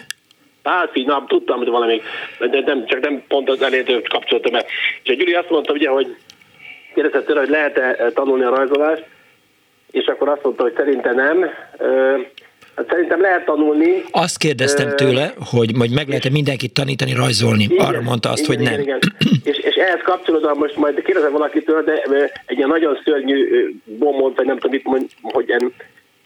[0.61, 2.01] Pálfi, na, tudtam, hogy valami,
[2.39, 4.53] de nem, csak nem pont az elértő kapcsolatom.
[5.03, 6.15] És a Gyuri azt mondta, ugye, hogy
[6.93, 9.05] kérdezett tőle, hogy lehet-e tanulni a rajzolást,
[9.91, 11.49] és akkor azt mondta, hogy szerinte nem.
[12.79, 14.03] Hát szerintem lehet tanulni.
[14.11, 17.63] Azt kérdeztem tőle, hogy majd meg lehet-e mindenkit tanítani rajzolni.
[17.63, 18.81] Igen, Arra mondta azt, igen, hogy nem.
[18.81, 18.99] Igen,
[19.43, 21.93] és, és ehhez kapcsolódóan most majd kérdezem valakitől, de
[22.45, 25.73] egy ilyen nagyon szörnyű bombont, vagy nem tudom mit mond, hogy en,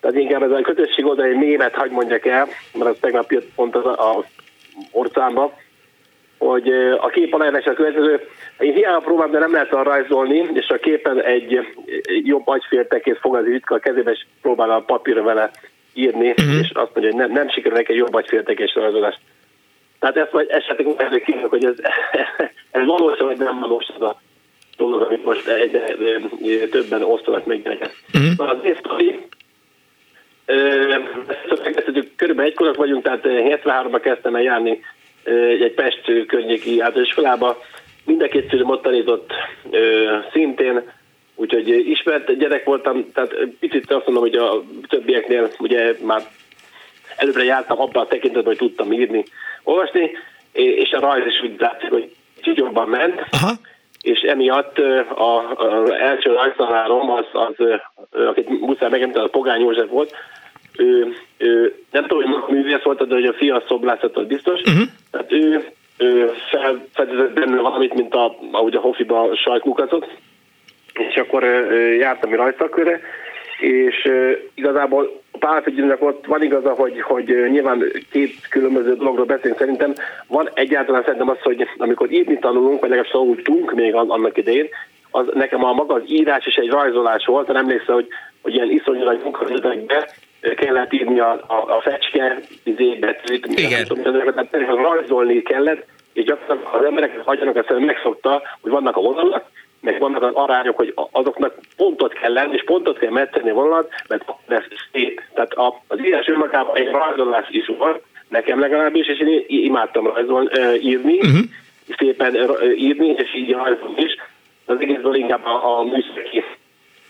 [0.02, 3.50] tehát inkább ez a kötösség oda egy német, hagy mondjak el, mert az tegnap jött
[3.56, 4.26] pont az a, a
[4.92, 5.54] orcámba,
[6.38, 8.22] hogy a kép aláírás a következő,
[8.60, 11.60] én hiába próbálom, de nem lehet arra rajzolni, és a képen egy
[12.24, 15.52] jobb agyféltekét fog az ütka a kezébe, és próbál a papírra vele
[15.94, 16.60] írni, uh-huh.
[16.62, 19.16] és azt mondja, hogy nem, nem sikerül neki jobb agyféltekés rajzolás.
[20.00, 21.76] Tehát ezt majd esetleg úgy kívánok, hogy ez,
[22.72, 24.22] ez valós, vagy nem valós az a
[24.78, 27.92] dolog, amit most egyre többen osztanak meg neked.
[28.14, 28.50] Uh-huh.
[28.50, 29.20] Az észtori,
[30.46, 34.80] ezt körülbelül egykorak vagyunk, tehát 73-ban kezdtem el járni
[35.24, 37.58] egy Pest környéki általános iskolába.
[38.06, 39.32] Mind a két szülőm ott tanított
[40.32, 40.92] szintén,
[41.36, 46.22] Úgyhogy ismert gyerek voltam, tehát picit azt mondom, hogy a többieknél ugye már
[47.16, 49.24] előbbre jártam abban a tekintetben, hogy tudtam írni,
[49.64, 50.12] olvasni,
[50.52, 53.24] és a rajz is úgy látszik, hogy kicsit jobban ment.
[53.32, 53.52] Aha.
[54.02, 54.80] És emiatt
[55.16, 57.68] az első rajztanárom, az, az,
[58.12, 60.16] akit muszáj megemlíteni, a Pogány József volt,
[60.78, 64.62] ő, ő nem tudom, hogy művész volt, de hogy a fia szobrászat biztos.
[64.62, 64.84] Uh-huh.
[65.12, 65.66] Tehát ő,
[65.98, 70.08] ő felfedezett benne valamit, mint a, ahogy a Hofiba a sajtkukacot,
[70.94, 71.44] és akkor
[72.00, 73.02] jártam a rajzszakköre,
[73.60, 74.12] és
[74.54, 79.60] igazából Pálfigyőnek ott van igaza, hogy, hogy nyilván két különböző dologról beszélünk.
[79.60, 79.94] Szerintem
[80.28, 84.68] van egyáltalán szerintem az, hogy amikor írni tanulunk, vagy legalábbis tanultunk még annak idején,
[85.12, 88.08] az nekem a maga az írás és egy rajzolás volt, nem emlékszel, hogy,
[88.42, 90.10] hogy ilyen iszonyú nagy munkahelyekbe
[90.56, 92.40] kellett írni a, a, a fecske
[93.00, 93.88] betűt, Igen.
[94.34, 99.46] tehát rajzolni kellett, és gyakorlatilag az emberek hagyjanak ezt megszokta, hogy vannak a vonalak,
[99.84, 103.90] meg vannak az arányok, hogy azoknak pontot kell lenni, és pontot kell metszeni a vonalat,
[104.08, 105.22] mert lesz szép.
[105.34, 105.54] Tehát
[105.88, 111.40] az írás önmagában egy rajzolás is volt, nekem legalábbis, és én imádtam rajzolni, írni, uh-huh.
[111.98, 112.36] szépen
[112.76, 114.16] írni, és így rajzolni is.
[114.66, 116.44] Az egészből inkább a, a műszaki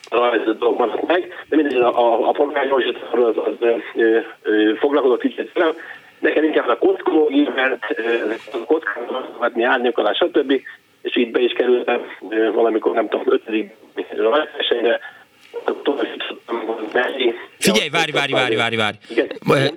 [0.09, 3.53] rajz dolog maradt meg, de mindegy, a, a, a polgárgyors az, az, az
[3.95, 5.73] ö, ö, foglalkozott kicsit velem.
[6.19, 7.85] Nekem inkább a kockológia, mert
[8.51, 10.61] a kockákat, árnyékolás, stb
[11.03, 12.01] és így be is kerültem
[12.53, 13.75] valamikor, nem tudom, ötödik
[14.17, 14.99] rajtversenyre,
[17.59, 18.95] Figyelj, várj, várj, várj, várj, várj.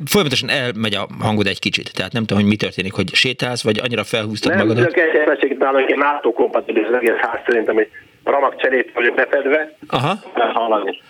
[0.04, 3.78] Folyamatosan elmegy a hangod egy kicsit, tehát nem tudom, hogy mi történik, hogy sétálsz, vagy
[3.78, 4.94] annyira felhúztad nem, magadat.
[4.94, 7.88] Nem, nem, egy nálunk egy NATO kompatibilis egész ház szerintem, hogy
[8.24, 10.14] ramak cserét vagyok befedve, Aha.
[10.34, 11.00] hallani.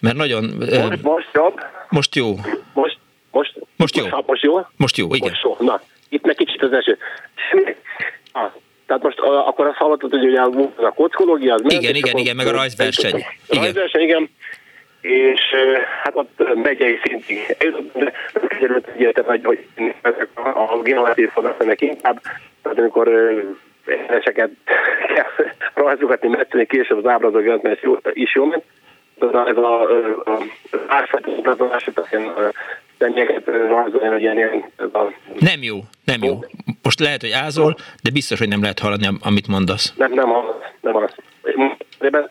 [0.00, 0.44] Mert nagyon...
[0.58, 1.60] Most, most jobb.
[1.88, 2.34] Most jó.
[2.74, 2.98] Most,
[3.30, 4.04] most, most jó.
[4.04, 4.60] Most, most jó?
[4.76, 5.28] Most jó, igen.
[5.28, 5.66] Most jó.
[5.66, 6.98] Na, itt meg kicsit az eső.
[8.32, 8.52] Ah,
[8.86, 10.40] tehát most a, akkor azt hallottad, hogy ugye
[10.76, 13.24] a kockológia az ment, Igen, igen, igen, meg a rajzverseny.
[13.48, 14.30] A rajzverseny, igen.
[15.00, 15.40] És
[16.02, 17.56] hát ott megyei szintig
[17.92, 19.66] de nem került egyetem, hogy, hogy
[20.54, 22.20] a generatív fogadnak inkább,
[22.62, 23.08] tehát amikor
[24.08, 24.50] eseket
[25.14, 27.80] kell rajzogatni, metszeni később az ábrázolgat, mert
[28.12, 28.64] is jó ment.
[29.20, 30.38] Ez a, ez a, a, a
[30.86, 32.54] ásfajtás, személyeket rajzolni, hogy
[35.38, 36.44] Nem jó, nem jó.
[36.82, 39.92] Most lehet, hogy ázol, de biztos, hogy nem lehet hallani, amit mondasz.
[39.96, 42.30] Nem, nem hallom, nem.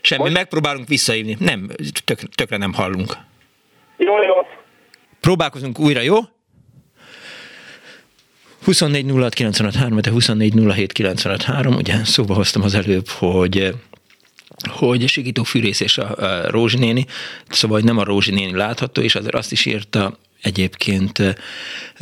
[0.00, 0.34] Semmi, Most?
[0.34, 1.36] megpróbálunk visszaívni.
[1.38, 1.68] Nem,
[2.04, 3.12] tök, tökre nem hallunk.
[3.96, 4.34] Jó, jó.
[5.20, 6.16] Próbálkozunk újra, jó?
[8.64, 9.04] 24
[9.60, 10.54] 06 de 24
[11.76, 13.74] ugye szóba hoztam az előbb, hogy
[14.68, 17.06] hogy Sikító Fűrész és a, a Rózsi néni,
[17.48, 21.36] szóval hogy nem a Rózsi néni látható, és azért azt is írta egyébként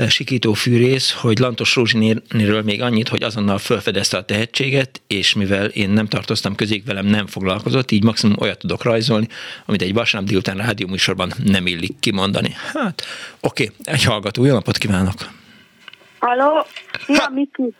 [0.09, 5.91] Sikító Fűrész, hogy Lantos Rózsinéről még annyit, hogy azonnal felfedezte a tehetséget, és mivel én
[5.91, 9.29] nem tartoztam közék, velem nem foglalkozott, így maximum olyat tudok rajzolni,
[9.67, 12.57] amit egy vasárnap délután rádióműsorban nem illik kimondani.
[12.73, 13.07] Hát,
[13.41, 13.95] oké, okay.
[13.95, 15.15] egy hallgató, jó napot kívánok!
[16.19, 16.67] Halló,
[17.07, 17.75] szia Miki!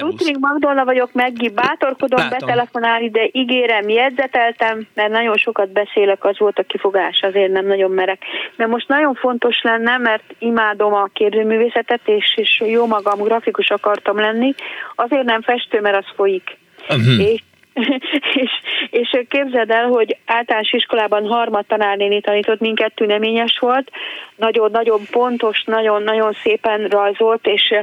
[0.00, 2.38] Rutring Magdolna vagyok, Meggi, bátorkodom Látom.
[2.38, 7.90] betelefonálni, de ígérem, jegyzeteltem, mert nagyon sokat beszélek, az volt a kifogás, azért nem nagyon
[7.90, 8.22] merek.
[8.56, 14.18] De most nagyon fontos lenne, mert imádom a képzőművészetet, és, és jó magam grafikus akartam
[14.18, 14.54] lenni,
[14.94, 16.58] azért nem festő, mert az folyik.
[16.88, 17.30] Uh-huh.
[17.30, 17.40] És
[18.42, 18.50] és,
[18.90, 23.90] és képzeld el, hogy általános iskolában harmad tanárnéni tanított, minket tüneményes volt,
[24.36, 27.74] nagyon-nagyon pontos, nagyon-nagyon szépen rajzolt, és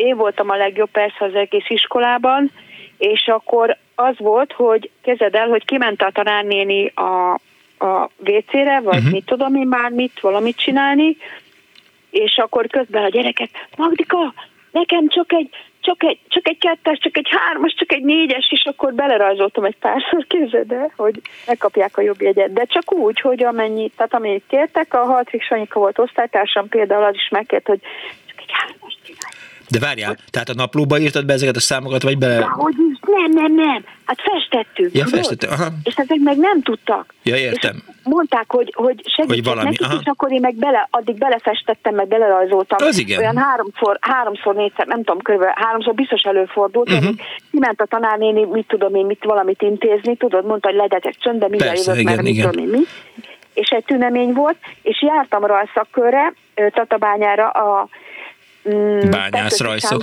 [0.00, 2.50] én voltam a legjobb persze az egész iskolában,
[2.98, 7.32] és akkor az volt, hogy kezded el, hogy kiment a tanárnéni a,
[7.78, 9.12] a WC-re, vagy uh-huh.
[9.12, 11.16] mit tudom én már mit, valamit csinálni,
[12.10, 14.34] és akkor közben a gyereket, Magdika,
[14.70, 15.48] nekem csak egy,
[15.80, 19.76] csak egy, csak egy kettes, csak egy hármas, csak egy négyes, és akkor belerajzoltam egy
[19.76, 22.52] párszor, képzeld el, hogy megkapják a jobb jegyet.
[22.52, 27.14] De csak úgy, hogy amennyi, tehát amennyit kértek, a Haltrik Sanyika volt osztálytársam, például az
[27.14, 27.80] is megkért, hogy
[28.26, 29.49] csak egy hármas csinálj.
[29.70, 32.44] De várjál, tehát a naplóba írtad be ezeket a számokat, vagy be...
[32.44, 33.84] Hogy is, nem, nem, nem.
[34.04, 34.94] Hát festettük.
[34.94, 35.66] Ja, festettük, aha.
[35.82, 37.14] És ezek meg nem tudtak.
[37.22, 37.76] Ja, értem.
[37.76, 39.98] És mondták, hogy, hogy segítsek hogy valami, nekik, aha.
[40.00, 42.86] és akkor én meg bele, addig belefestettem, meg belerajzoltam.
[42.86, 43.18] Az igen.
[43.18, 47.14] Olyan háromszor, háromszor, négyszer, nem tudom, körülbelül háromszor biztos előfordult, uh-huh.
[47.50, 51.78] kiment a tanárnéni, mit tudom én, mit valamit intézni, tudod, mondta, hogy legyetek csöndbe, mindjárt
[51.78, 52.46] jövök, igen, mert igen.
[52.46, 52.84] mit tudom én, mi.
[53.54, 56.32] És egy tünemény volt, és jártam rajszakkörre,
[56.68, 57.88] Tatabányára a
[59.10, 60.02] Bányász rajzok.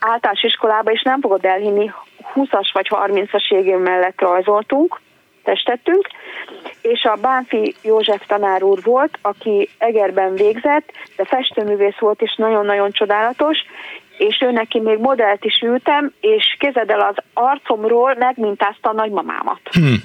[0.00, 1.90] Általános iskolába, és nem fogod elhinni,
[2.34, 5.00] 20-as vagy 30-as égén mellett rajzoltunk,
[5.42, 6.08] testettünk,
[6.80, 12.90] és a Bánfi József tanár úr volt, aki Egerben végzett, de festőművész volt, és nagyon-nagyon
[12.90, 13.58] csodálatos,
[14.18, 19.60] és ő neki még modellt is ültem, és kezed el az arcomról megmintázta a nagymamámat.
[19.70, 19.96] Hmm.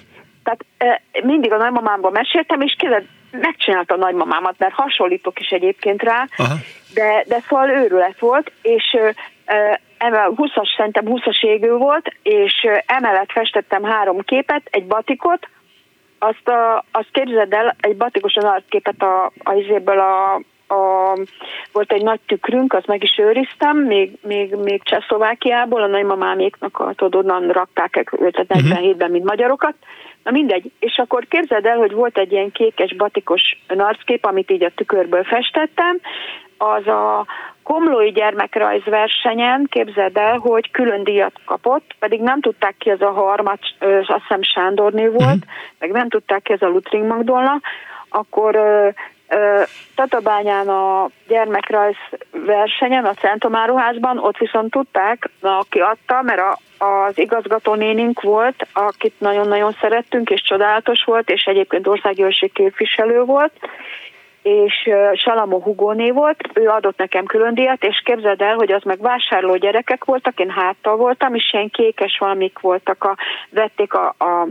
[0.44, 6.28] Tehát mindig a nagymamámban meséltem, és kezed megcsinálta a nagymamámat, mert hasonlítok is egyébként rá,
[6.38, 6.54] Aha.
[6.94, 8.98] de, de szóval őrület volt, és
[9.98, 15.48] emel 20-as, szerintem 20-as égő volt, és emellett festettem három képet, egy batikot,
[16.20, 19.52] azt, a, azt képzeld el, egy batikosan arcképet a, a,
[19.90, 21.18] a, a a,
[21.72, 26.94] volt egy nagy tükrünk, azt meg is őriztem, még, még, még Csehszlovákiából, a nagymamáméknak a,
[26.94, 29.74] tudod, onnan rakták 47-ben, mint magyarokat.
[30.24, 34.64] Na mindegy, és akkor képzeld el, hogy volt egy ilyen kékes, batikos arckép, amit így
[34.64, 36.00] a tükörből festettem,
[36.58, 37.26] az a
[37.64, 43.60] Komlói gyermekrajzversenyen képzeld el, hogy külön díjat kapott, pedig nem tudták ki ez a harmat,
[44.08, 45.52] azt hiszem Sándorné volt, uh-huh.
[45.80, 47.62] meg nem tudták ki ez a Lutring Magdolna,
[48.10, 48.56] akkor
[49.96, 51.96] Tatabányán a gyermekrajz
[52.32, 59.14] versenyen, a Centomáruházban, ott viszont tudták, aki adta, mert a, az igazgató nénink volt, akit
[59.20, 63.54] nagyon-nagyon szerettünk, és csodálatos volt, és egyébként országgyűlési képviselő volt,
[64.48, 69.02] és Salamo Hugóné volt, ő adott nekem külön díjat, és képzeld el, hogy az meg
[69.02, 73.16] vásárló gyerekek voltak, én háttal voltam, és ilyen kékes valamik voltak, a,
[73.50, 74.48] vették a, a,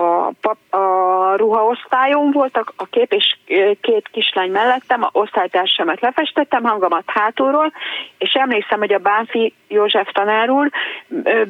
[0.00, 3.36] a, a, a ruhaosztályon voltak a kép, és
[3.80, 7.72] két kislány mellettem, a osztálytársamat lefestettem, hangomat hátulról,
[8.18, 10.70] és emlékszem, hogy a Bánfi József tanár úr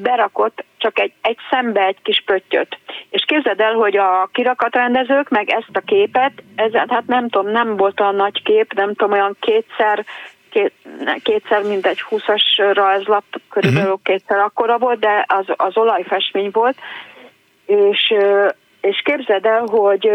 [0.02, 2.78] berakott csak egy, egy szembe egy kis pöttyöt.
[3.10, 7.76] És képzeld el, hogy a kirakatrendezők meg ezt a képet, ez, hát nem tudom, nem
[7.76, 10.04] volt olyan nagy kép, nem tudom, olyan kétszer,
[10.50, 10.72] két,
[11.22, 14.02] kétszer mindegy 20-as rajzlap, körülbelül uh-huh.
[14.02, 16.76] kétszer akkora volt, de az, az olajfestmény volt,
[17.66, 18.14] és,
[18.80, 20.10] és képzeld el, hogy,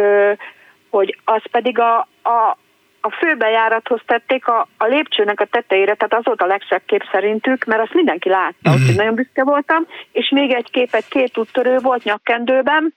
[0.90, 2.58] hogy az pedig a, a,
[3.06, 7.66] a főbejárathoz tették a, a lépcsőnek a tetejére, tehát az volt a legszebb kép szerintük,
[7.66, 8.82] mert azt mindenki látta, uh-huh.
[8.82, 12.94] úgyhogy nagyon büszke voltam, és még egy képet két úttörő volt nyakkendőben,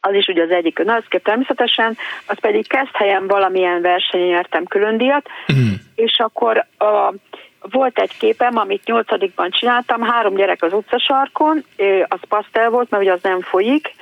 [0.00, 4.96] az is ugye az egyik önállszkép természetesen, az pedig kezd helyen valamilyen versenyen nyertem külön
[4.96, 5.66] díjat, uh-huh.
[5.94, 7.12] és akkor a,
[7.60, 11.64] volt egy képem, amit nyolcadikban csináltam, három gyerek az utcasarkon,
[12.08, 13.94] az pasztel volt, mert ugye az nem folyik,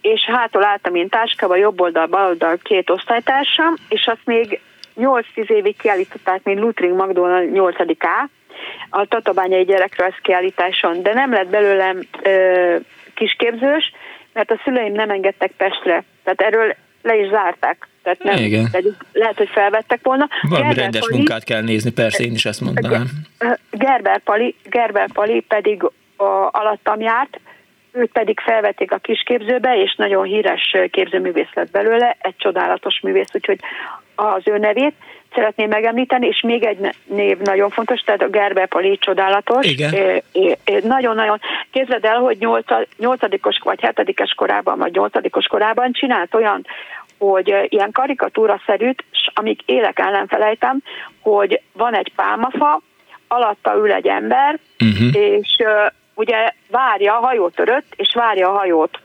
[0.00, 4.60] és hátul álltam én táskába, jobb oldal, bal oldal két osztálytársam, és azt még
[4.96, 8.28] 8-10 évig kiállították, mint Lutring Magdolna 8 A,
[8.90, 12.76] a tatabányai gyerekrajz kiállításon, de nem lett belőlem ö,
[13.14, 13.92] kisképzős,
[14.32, 16.04] mert a szüleim nem engedtek Pestre.
[16.24, 17.88] Tehát erről le is zárták.
[18.02, 18.68] Tehát nem, Igen.
[18.70, 20.28] Pedig lehet, hogy felvettek volna.
[20.42, 23.06] Valami Gerber rendes Pali, munkát kell nézni, persze én is ezt mondanám.
[23.70, 25.82] Gerber Pali, Gerber Pali pedig
[26.16, 27.40] a, alattam járt,
[27.98, 33.58] őt pedig felvették a kisképzőbe, és nagyon híres képzőművész lett belőle, egy csodálatos művész, úgyhogy
[34.14, 34.94] az ő nevét
[35.34, 39.66] szeretném megemlíteni, és még egy név nagyon fontos, tehát a Gerber Pali csodálatos.
[39.66, 40.22] Igen.
[40.82, 41.40] Nagyon-nagyon.
[41.70, 42.46] Képzeld el, hogy
[42.98, 46.66] nyolcadikos vagy hetedikes korában, vagy nyolcadikos korában csinált olyan,
[47.18, 49.04] hogy ilyen karikatúra szerűt,
[49.34, 50.78] amíg élek ellen felejtem,
[51.20, 52.80] hogy van egy pálmafa,
[53.28, 55.14] alatta ül egy ember, uh-huh.
[55.14, 55.62] és
[56.18, 58.98] ugye várja, a hajó törött, és várja a hajót.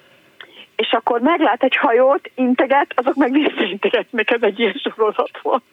[0.75, 5.63] És akkor meglát egy hajót, integet, azok meg visszaintegetnek, ez egy ilyen sorozat volt.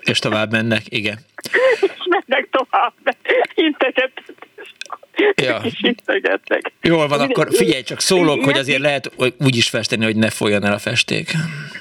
[0.00, 1.18] És tovább mennek, igen.
[1.80, 2.92] és mennek tovább,
[3.54, 4.22] integet.
[5.34, 5.62] Ja.
[6.82, 10.64] Jól van, akkor figyelj, csak szólok, hogy azért lehet úgy is festeni, hogy ne folyjon
[10.64, 11.30] el a festék.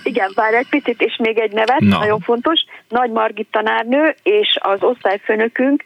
[0.03, 1.97] Igen, vár egy picit, és még egy nevet, Na.
[1.97, 2.59] nagyon fontos.
[2.89, 5.83] Nagy Margit tanárnő és az osztályfőnökünk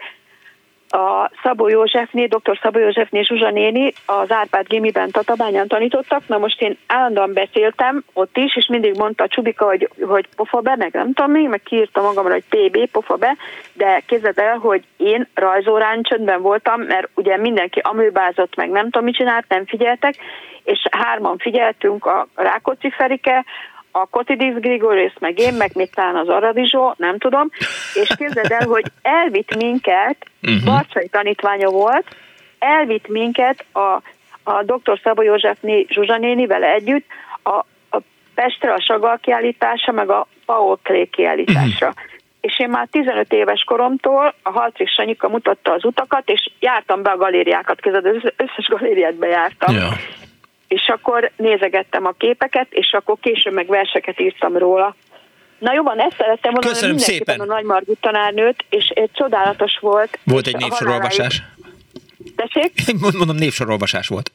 [0.90, 2.60] a Szabó Józsefné, dr.
[2.61, 8.38] Szabó Józsefné Zsuzsa néni az Árpád Gimiben Tatabányán tanítottak, na most én állandóan beszéltem ott
[8.38, 11.61] is, és mindig mondta a Csubika, hogy, hogy pofa be, meg nem tudom mi, meg
[11.64, 13.36] kiírta magamra, hogy PB, pofa be,
[13.74, 19.03] de képzeld el, hogy én rajzórán csöndben voltam, mert ugye mindenki amőbázott, meg nem tudom
[19.03, 20.16] mit csinált, nem figyeltek,
[20.64, 23.45] és hárman figyeltünk a Rákóczi Ferike,
[23.91, 27.49] a Kotidis Grigorius, meg én, meg még talán az Aradizsó, nem tudom,
[27.94, 30.64] és képzeld el, hogy elvitt minket, uh-huh.
[30.64, 32.16] Barcsai tanítványa volt,
[32.60, 34.02] elvitt minket a,
[34.44, 34.99] a dr.
[35.03, 37.06] Szabó József né, Zsuzsa nénivel együtt
[37.44, 37.56] a,
[37.90, 38.02] a
[38.36, 41.88] Pestre a Sagal kiállítása, meg a Paul Klee kiállításra.
[41.88, 42.03] Uh-huh.
[42.41, 47.10] És én már 15 éves koromtól a Haltrik Sanyika mutatta az utakat, és jártam be
[47.10, 49.76] a galériákat, között az összes galériát bejártam.
[49.76, 49.90] Ja
[50.70, 54.96] és akkor nézegettem a képeket, és akkor később meg verseket írtam róla.
[55.60, 57.40] Na jó van, ezt szerettem volna Köszönöm szépen.
[57.40, 60.20] a Nagy Margit tanárnőt, és egy csodálatos volt.
[60.24, 61.41] Volt egy népsorolvasás.
[62.36, 62.72] Tessék?
[63.18, 64.32] Mondom, népsorolvasás volt.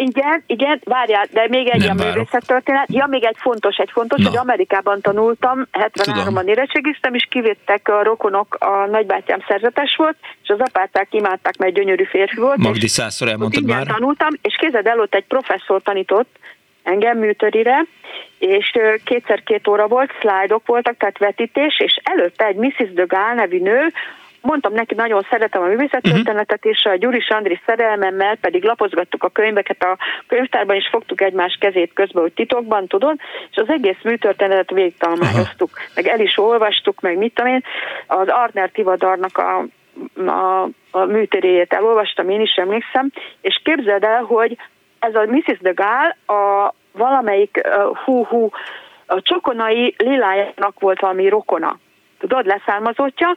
[0.00, 1.98] Igen, igen, várjál, de még egy Nem
[2.30, 2.86] a történet.
[2.92, 4.28] Ja, még egy fontos, egy fontos, Na.
[4.28, 10.60] hogy Amerikában tanultam, 73-ban érettségiztem, és kivédtek a rokonok, a nagybátyám szerzetes volt, és az
[10.60, 12.56] apácák imádták, mert gyönyörű férfi volt.
[12.56, 13.86] Magdi százszor elmondtad már.
[13.86, 16.38] tanultam, és kézed előtt egy professzor tanított,
[16.82, 17.84] engem műtörire,
[18.38, 18.72] és
[19.04, 22.92] kétszer két óra volt, szlájdok voltak, tehát vetítés, és előtte egy Mrs.
[22.92, 23.92] de Gaulle nevű nő,
[24.40, 29.82] mondtam neki, nagyon szeretem a művészettörténetet, és a Gyuris Andris szerelmemmel pedig lapozgattuk a könyveket.
[29.82, 29.96] A
[30.26, 33.16] könyvtárban, és fogtuk egymás kezét közben, hogy titokban, tudod,
[33.50, 37.64] és az egész műtörténetet végigtalmányoztuk, meg el is olvastuk, meg mit tudom én,
[38.06, 39.64] az Arner Tivadarnak a
[40.26, 43.10] a, a műteréjét elolvastam, én is emlékszem,
[43.40, 44.56] és képzeld el, hogy
[44.98, 45.58] ez a Mrs.
[45.60, 48.50] de Gaulle a valamelyik uh, hú-hú
[49.06, 51.78] a csokonai lilájának volt valami rokona
[52.18, 53.36] tudod, leszármazottja,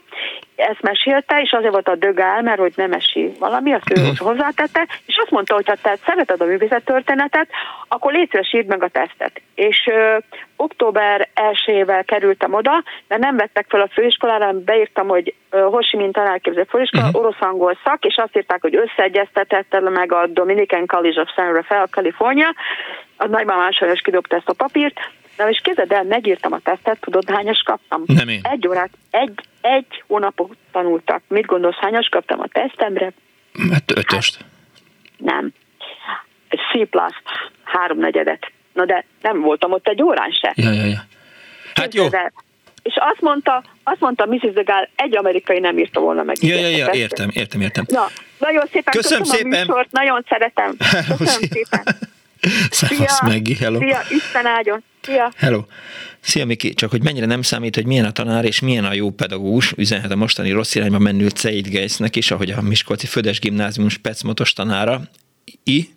[0.56, 4.18] ezt mesélte, és azért volt a dögál, mert hogy nem esi valami, azt ő uh-huh.
[4.18, 7.48] hozzátette, és azt mondta, hogy ha te szereted a művészettörténetet,
[7.88, 9.42] akkor szíves, írd meg a tesztet.
[9.56, 10.18] És ö,
[10.56, 11.30] október
[11.66, 17.06] 1 kerültem oda, mert nem vettek fel a főiskolára, beírtam, hogy Hosi mint tanárképző főiskola,
[17.06, 17.22] uh-huh.
[17.22, 22.54] orosz-angol szak, és azt írták, hogy összeegyeztetett meg a Dominican College of San Rafael, California,
[23.18, 25.00] a nagymamám sajnos kidobta ezt a papírt,
[25.42, 28.04] Na és képzeld el, megírtam a tesztet, tudod hányas kaptam?
[28.06, 28.40] Nem én.
[28.44, 31.22] Egy órát, egy, egy hónapot tanultak.
[31.28, 33.12] Mit gondolsz, hányas kaptam a tesztemre?
[33.72, 34.38] Hát ötöst.
[34.38, 34.48] Hát,
[35.18, 35.52] nem.
[36.50, 37.14] C plusz,
[37.64, 38.52] háromnegyedet.
[38.74, 40.54] Na de nem voltam ott egy órán se.
[40.56, 41.04] Ja, ja, ja.
[41.76, 42.08] Hát jó.
[42.12, 42.34] El.
[42.84, 44.54] És azt mondta, azt mondta Mrs.
[44.54, 46.36] de Gaulle, egy amerikai nem írta volna meg.
[46.44, 47.84] Ja, ja, ja, értem, értem, értem.
[47.88, 48.08] Na,
[48.38, 49.54] nagyon szépen köszönöm, köszönöm szépen.
[49.54, 50.76] a műsort, nagyon szeretem.
[51.18, 51.84] Köszönöm szépen.
[52.70, 53.80] Szevasz, Meggi, hello.
[53.80, 54.84] Szia, Isten áldjon.
[55.02, 55.32] Szia.
[55.36, 55.66] Hello.
[56.20, 59.10] Szia Miki, csak hogy mennyire nem számít, hogy milyen a tanár és milyen a jó
[59.10, 63.90] pedagógus, üzenhet a mostani rossz irányba menő Ceit Geisnek is, ahogy a Miskolci Födes Gimnázium
[63.90, 65.02] specmotos tanára,
[65.64, 65.90] I,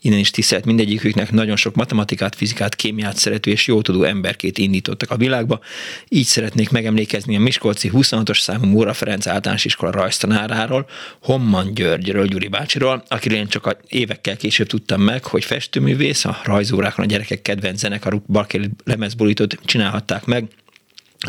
[0.00, 5.10] innen is tisztelt mindegyiküknek, nagyon sok matematikát, fizikát, kémiát szerető és jó tudó emberkét indítottak
[5.10, 5.60] a világba.
[6.08, 10.88] Így szeretnék megemlékezni a Miskolci 26-os számú Móra Ferenc általános iskola rajztanáráról,
[11.22, 17.04] Homman Györgyről, Gyuri bácsiról, akiről én csak évekkel később tudtam meg, hogy festőművész, a rajzórákon
[17.04, 20.48] a gyerekek kedvenc zenekaruk Barkéli lemezborítót csinálhatták meg,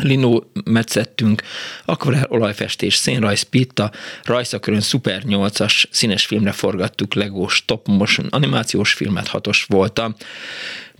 [0.00, 1.42] linó metszettünk,
[1.84, 3.90] akvarel olajfestés, szénrajz, pitta,
[4.24, 10.14] rajszakörön Super 8-as színes filmre forgattuk legós top motion animációs filmet, hatos voltam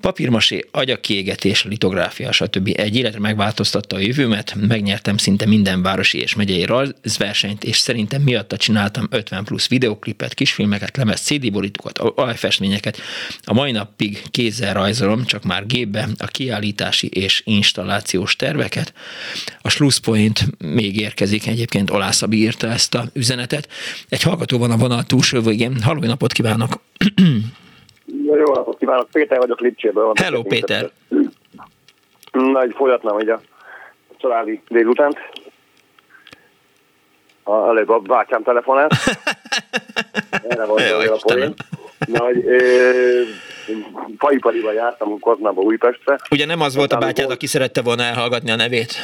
[0.02, 2.72] papírmasé, agyakiégetés, litográfia, stb.
[2.76, 8.56] Egy életre megváltoztatta a jövőmet, megnyertem szinte minden városi és megyei rajzversenyt, és szerintem miatta
[8.56, 13.00] csináltam 50 plusz videoklipet, kisfilmeket, lemez CD borítókat, alfestményeket.
[13.44, 18.92] A mai napig kézzel rajzolom, csak már gépbe a kiállítási és installációs terveket.
[19.60, 23.68] A Schlusspoint még érkezik, egyébként Olászabi írta ezt a üzenetet.
[24.08, 25.82] Egy hallgató van a vonal túlsó végén.
[25.82, 26.80] Halló, napot kívánok!
[28.24, 30.12] Jó napot kívánok, Péter vagyok Lipcséből.
[30.22, 30.90] Hello, Péter.
[32.32, 33.40] Na, egy folyatnám hogy a
[34.16, 35.18] családi délutánt.
[37.42, 38.92] A, előbb a bátyám telefonált.
[40.48, 41.54] Erre van a poén.
[42.06, 42.44] Na, hogy
[44.18, 46.18] faipariba jártam Koznába Újpestre.
[46.30, 48.94] Ugye nem az volt a bátyád, aki szerette volna elhallgatni a nevét?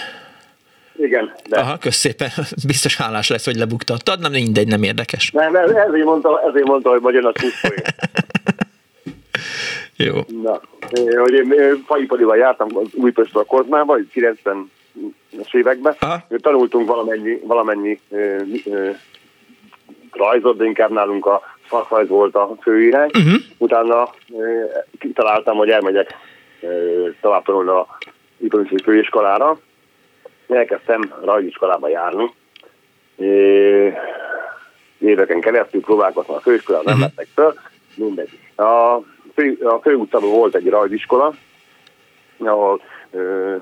[0.96, 1.32] Igen.
[1.48, 1.60] De.
[1.60, 2.30] Aha, kösz szépen.
[2.66, 4.20] Biztos hálás lesz, hogy lebuktattad.
[4.20, 5.30] Nem mindegy, nem érdekes.
[5.30, 7.32] Nem, ezért mondta, ezért mondta hogy magyar a
[9.96, 10.14] Jó.
[10.42, 10.60] Na,
[11.18, 11.54] hogy én
[11.86, 15.96] faiparival jártam Újpestről a Kozmába, 90-es években.
[15.98, 16.26] Aha.
[16.36, 18.90] Tanultunk valamennyi, valamennyi ö, ö,
[20.12, 23.10] rajzot, de inkább nálunk a szakrajz volt a főirány.
[23.18, 23.40] Uh-huh.
[23.58, 24.10] Utána
[24.98, 26.14] kitaláltam, hogy elmegyek
[27.20, 27.98] tovább tanulni a
[28.36, 29.58] ipari főiskolára.
[30.48, 32.34] Elkezdtem rajziskolába járni.
[33.16, 33.92] É,
[34.98, 37.10] éveken keresztül próbálkoztam a főiskolán, nem uh-huh.
[37.16, 37.54] lettek föl,
[37.94, 38.38] mindegy.
[38.56, 38.98] A
[39.38, 41.34] fő, a főutcában volt egy rajziskola,
[42.38, 43.56] ahol ö,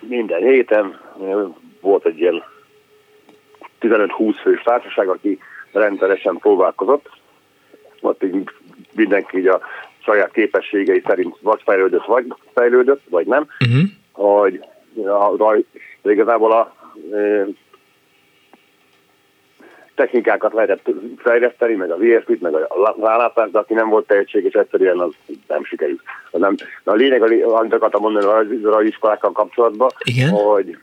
[0.00, 1.44] minden héten ö,
[1.80, 2.42] volt egy ilyen
[3.80, 5.38] 15-20 fős társaság, aki
[5.72, 7.10] rendszeresen próbálkozott.
[8.00, 8.48] Ott így
[8.94, 9.60] mindenki így a
[9.98, 13.46] saját képességei szerint vagy fejlődött, vagy fejlődött, vagy nem.
[13.60, 13.88] Uh-huh.
[14.12, 14.64] Hogy
[15.04, 15.64] a raj,
[16.02, 16.74] igazából a
[19.94, 24.98] technikákat lehetett fejleszteni, meg a VSP-t, meg a rálátást, de aki nem volt tehetséges, egyszerűen
[24.98, 25.12] az
[25.48, 26.00] nem sikerült.
[26.30, 26.54] Az nem,
[26.84, 30.30] de a lényeg, amit akartam mondani a rajziskolákkal kapcsolatban, Igen?
[30.30, 30.78] hogy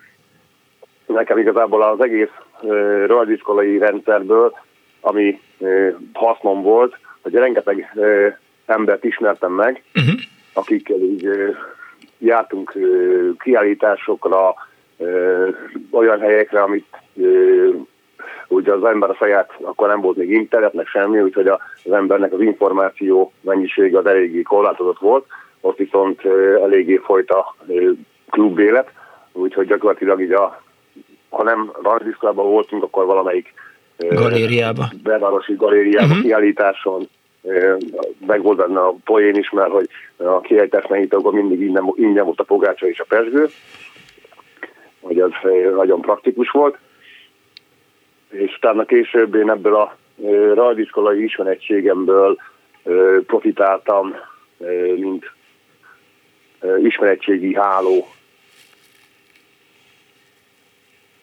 [1.05, 2.29] nekem igazából az egész
[2.61, 4.57] uh, rajziskolai rendszerből,
[5.01, 8.33] ami uh, hasznom volt, hogy rengeteg uh,
[8.65, 10.19] embert ismertem meg, uh-huh.
[10.53, 11.55] akikkel így uh,
[12.17, 14.55] jártunk uh, kiállításokra,
[15.91, 16.97] olyan helyekre, amit
[18.47, 22.33] ugye az ember a saját, akkor nem volt még internet, meg semmi, úgyhogy az embernek
[22.33, 25.25] az információ mennyisége az eléggé korlátozott volt,
[25.61, 26.21] ott viszont
[26.61, 27.55] eléggé folyt a
[28.29, 28.91] klubélet,
[29.33, 30.61] úgyhogy gyakorlatilag így a,
[31.29, 33.53] ha nem rajziskolában voltunk, akkor valamelyik
[33.97, 34.91] galériába.
[35.03, 36.21] Belvárosi galériába uh-huh.
[36.21, 37.07] kiállításon,
[38.27, 39.87] meg volt benne a poén is, mert hogy
[40.17, 43.47] a kiállítás akkor mindig ingyen, ingyen volt a pogácsa és a pesgő,
[45.01, 45.31] hogy az
[45.75, 46.77] nagyon praktikus volt
[48.31, 49.95] és utána később én ebből a
[50.53, 52.37] rajziskolai ismerettségemből
[53.25, 54.15] profitáltam,
[54.95, 55.31] mint
[56.81, 58.07] ismerettségi háló,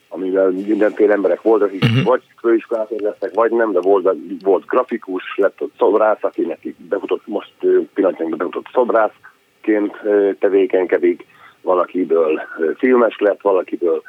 [0.09, 2.05] amivel mindenféle emberek voltak, akik uh-huh.
[2.05, 7.27] vagy főiskolát éreztek, vagy nem, de volt, volt grafikus, lett ott szobrász, aki neki befutott,
[7.27, 7.53] most
[7.95, 9.97] pillanatnyilag befutott szobrászként
[10.39, 11.27] tevékenykedik,
[11.61, 12.41] valakiből
[12.77, 14.03] filmes lett, valakiből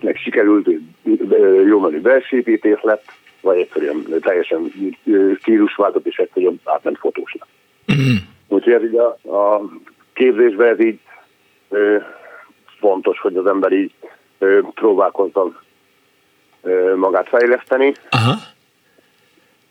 [0.00, 0.68] meg sikerült,
[1.66, 3.04] jó menő belsépítés lett,
[3.40, 4.72] vagy egyszerűen teljesen
[5.40, 7.48] stílusváltott, és egyszerűen átment fotós lett.
[7.98, 8.16] Mm.
[8.48, 9.62] Úgyhogy ez így a, a
[10.12, 10.98] képzésben ez így
[11.68, 11.96] ö,
[12.78, 13.92] fontos, hogy az ember így
[14.38, 15.56] ö, próbálkozzon
[16.62, 17.94] ö, magát fejleszteni.
[18.10, 18.34] Aha.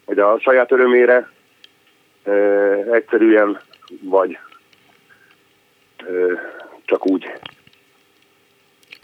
[0.06, 1.30] Hogy a saját örömére
[2.24, 2.34] ö,
[2.94, 3.60] egyszerűen,
[4.02, 4.38] vagy
[6.06, 6.34] ö,
[6.86, 7.26] csak úgy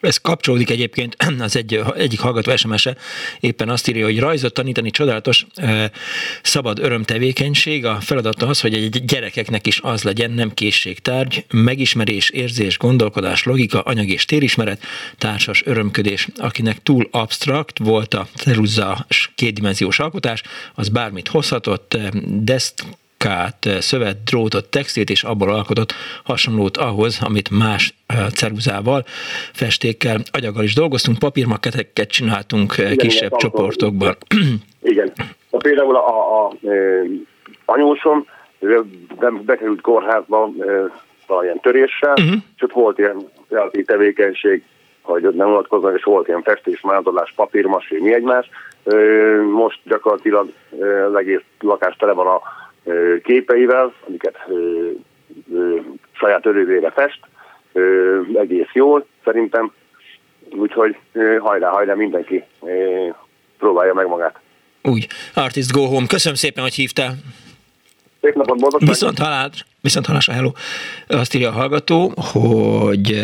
[0.06, 2.95] ez kapcsolódik egyébként az egy, egyik hallgató SMS-e,
[3.40, 5.45] éppen azt írja, hogy rajzot tanítani csodálatos
[6.41, 7.86] szabad örömtevékenység.
[7.86, 13.82] A feladat az, hogy egy gyerekeknek is az legyen, nem készségtárgy, megismerés, érzés, gondolkodás, logika,
[13.82, 14.84] anyag és térismeret,
[15.18, 16.27] társas örömködés.
[16.38, 22.86] Akinek túl absztrakt volt a ceruzzás kétdimenziós alkotás, az bármit hozhatott, deszt
[23.26, 25.93] munkát, szövet, drótot, textilt és abból alkotott
[26.23, 27.93] hasonlót ahhoz, amit más
[28.34, 29.03] ceruzával,
[29.53, 34.15] festékkel, agyaggal is dolgoztunk, papírmaketeket csináltunk Igen, kisebb igen, csoportokban.
[34.81, 35.11] Igen.
[35.49, 36.53] A például a, a, a
[37.65, 38.26] anyósom
[39.45, 40.49] bekerült kórházba
[41.27, 42.35] valamilyen töréssel, uh-huh.
[42.56, 43.18] és ott volt ilyen
[43.85, 44.64] tevékenység,
[45.02, 48.49] hogy nem vonatkoznak, és volt ilyen festés, mázolás, papírmasé, mi egymás.
[49.52, 50.52] Most gyakorlatilag
[51.07, 52.41] az egész lakás tele van a
[53.24, 54.36] képeivel, amiket
[56.12, 57.20] saját örökére fest,
[58.34, 59.72] egész jól szerintem,
[60.52, 60.98] úgyhogy
[61.40, 62.44] hajrá, hajrá mindenki
[63.57, 64.40] próbálja meg magát.
[64.84, 66.07] Úgy, Artist Go Home.
[66.07, 67.14] Köszönöm szépen, hogy hívtál.
[68.22, 69.49] Szép napot, boldog Viszont halál,
[69.82, 70.52] viszont halásra, hello.
[71.07, 73.24] Azt írja a hallgató, hogy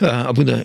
[0.00, 0.56] a Buda,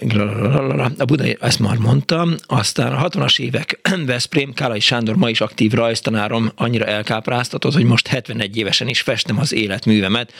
[0.98, 5.72] a Buda, ezt már mondtam, aztán a 60-as évek Veszprém, Kálai Sándor ma is aktív
[5.72, 10.34] rajztanárom annyira elkápráztatott, hogy most 71 évesen is festem az életművemet.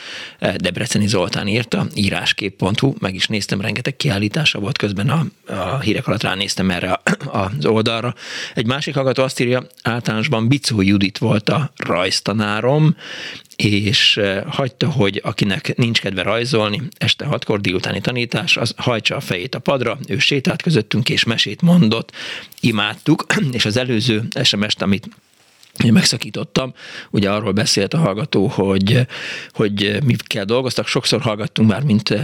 [0.56, 6.24] Debreceni Zoltán írta, íráskép.hu, meg is néztem, rengeteg kiállítása volt közben a, a hírek alatt
[6.24, 7.02] ránéztem erre a,
[7.58, 8.16] az oldalra.
[8.56, 12.96] Egy másik hallgató azt írja, általánosban Bicó Judit volt a rajztanárom,
[13.64, 19.56] és hagyta, hogy akinek nincs kedve rajzolni, este hatkor délutáni tanítás, az hajtsa a fejét
[19.56, 22.12] a padra, ő sétált közöttünk és mesét mondott,
[22.60, 25.08] imádtuk, és az előző SMS-t, amit
[25.84, 26.74] én megszakítottam,
[27.10, 29.08] ugye arról beszélt a hallgató, hogy,
[29.52, 32.16] hogy kell dolgoztak, sokszor hallgattunk már, mint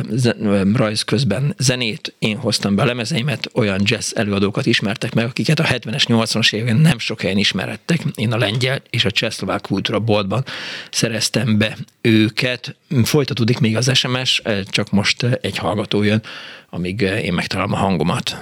[0.74, 5.64] rajz közben zenét, én hoztam be a lemezeimet, olyan jazz előadókat ismertek meg, akiket a
[5.64, 8.04] 70-es, 80-as években nem sok helyen ismerettek.
[8.16, 10.46] Én a lengyel és a csehszlovák kultúra boltban
[10.92, 12.76] szereztem be őket.
[13.04, 16.22] Folytatódik még az SMS, csak most egy hallgató jön,
[16.70, 18.42] amíg én megtalálom a hangomat.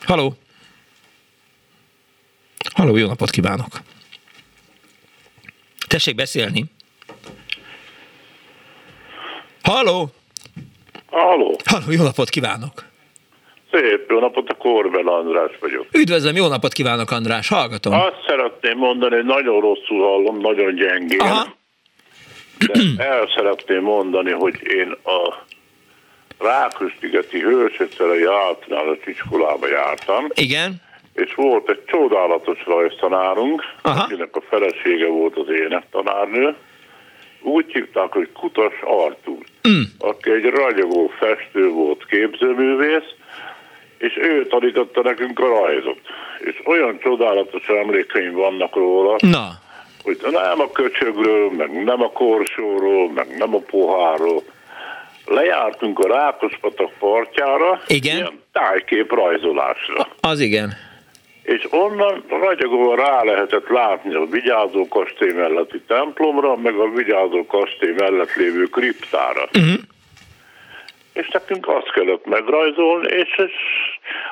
[0.00, 0.36] Haló!
[2.74, 3.82] Haló, jó napot kívánok!
[5.94, 6.64] Tessék beszélni.
[9.62, 10.08] Halló!
[11.10, 11.58] Halló!
[11.64, 12.84] Halló, jó napot kívánok!
[13.72, 15.86] Szép jó napot, a Korbel András vagyok.
[15.92, 17.92] Üdvözlöm, jó napot kívánok András, hallgatom.
[17.92, 21.20] Azt szeretném mondani, hogy nagyon rosszul hallom, nagyon gyengén.
[21.20, 21.56] Aha.
[22.96, 25.44] De el szeretném mondani, hogy én a
[26.38, 30.26] Ráköstigeti Hősöcerei általános iskolába jártam.
[30.34, 30.82] Igen
[31.14, 34.02] és volt egy csodálatos rajztanárunk, Aha.
[34.02, 36.54] akinek a felesége volt az énektanárnő.
[37.40, 39.82] Úgy hívták, hogy Kutas Artúr, mm.
[39.98, 43.14] aki egy ragyogó festő volt, képzőművész,
[43.98, 46.00] és ő tanította nekünk a rajzot.
[46.38, 49.48] És olyan csodálatos emlékeim vannak róla, Na.
[50.02, 54.42] hogy nem a köcsögről, meg nem a korsóról, meg nem a pohárról,
[55.26, 58.16] lejártunk a Rákospatak partjára, igen?
[58.16, 60.08] ilyen tájkép rajzolásra.
[60.20, 60.92] Az igen
[61.44, 67.92] és onnan ragyogóan rá lehetett látni a Vigyázó kastély melletti templomra, meg a Vigyázó kastély
[67.96, 69.48] mellett lévő kriptára.
[69.54, 69.80] Uh-huh.
[71.12, 73.50] És nekünk azt kellett megrajzolni, és ez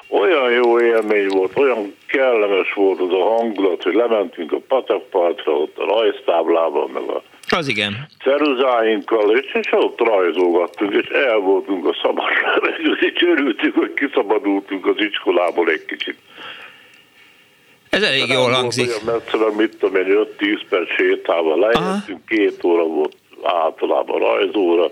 [0.08, 5.78] olyan jó élmény volt, olyan kellemes volt az a hangulat, hogy lementünk a patakpartra, ott
[5.78, 8.08] a rajztáblában, meg a az igen.
[8.22, 12.28] ceruzáinkkal, és, és ott rajzolgattunk, és el voltunk a szabad
[13.00, 16.16] és örültünk, hogy kiszabadultunk az iskolából egy kicsit.
[17.92, 18.88] Ez elég jól hangzik.
[18.88, 24.90] Olyan messze, mit tudom én, 5-10 perc sétával lejöttünk, két óra volt általában rajzóra,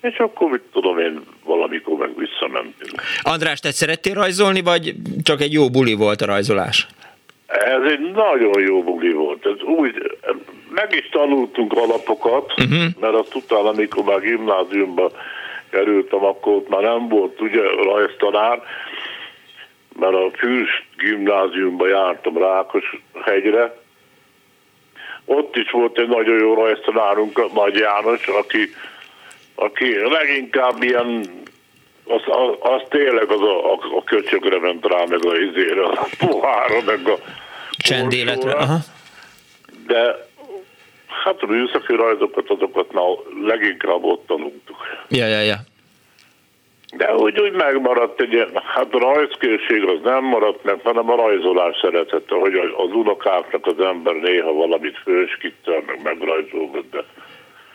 [0.00, 3.02] és akkor mit tudom én, valamikor meg visszamentünk.
[3.22, 6.86] András, te szerettél rajzolni, vagy csak egy jó buli volt a rajzolás?
[7.46, 9.46] Ez egy nagyon jó buli volt.
[9.46, 10.18] Ez úgy,
[10.70, 12.84] meg is tanultunk alapokat, uh-huh.
[13.00, 15.10] mert azt utána, amikor már gimnáziumba
[15.70, 18.62] kerültem, akkor ott már nem volt ugye rajztanár,
[19.98, 23.74] mert a Fűs gimnáziumba jártam Rákos hegyre.
[25.24, 28.74] Ott is volt egy nagyon jó rajztanárunk, Nagy János, aki,
[29.54, 31.24] aki leginkább ilyen
[32.06, 36.08] az, az, az tényleg az a, a, a köcsögre ment rá, meg a izére, a
[36.18, 37.18] pohára, meg a
[37.70, 38.78] Csendéletre, aha.
[39.86, 40.28] De
[41.24, 43.04] hát a műszaki rajzokat, azokat már
[43.46, 44.76] leginkább ott tanultuk.
[45.08, 45.56] Ja, ja, ja.
[46.96, 51.76] De úgy, úgy megmaradt egy hát a rajzkészség az nem maradt meg, hanem a rajzolás
[51.80, 57.04] szeretete, hogy az unokáknak az ember néha valamit főskittel, meg megrajzolgat, de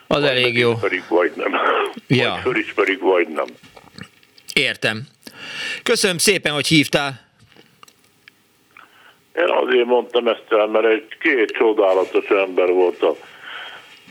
[0.06, 0.74] az elég jó.
[0.74, 1.52] Felismerik, vagy nem.
[2.08, 2.30] Ja.
[2.30, 3.46] Vagy fölismerik, vagy nem.
[4.54, 5.00] Értem.
[5.82, 7.20] Köszönöm szépen, hogy hívtál.
[9.36, 13.16] Én azért mondtam ezt el, mert egy két csodálatos ember volt a,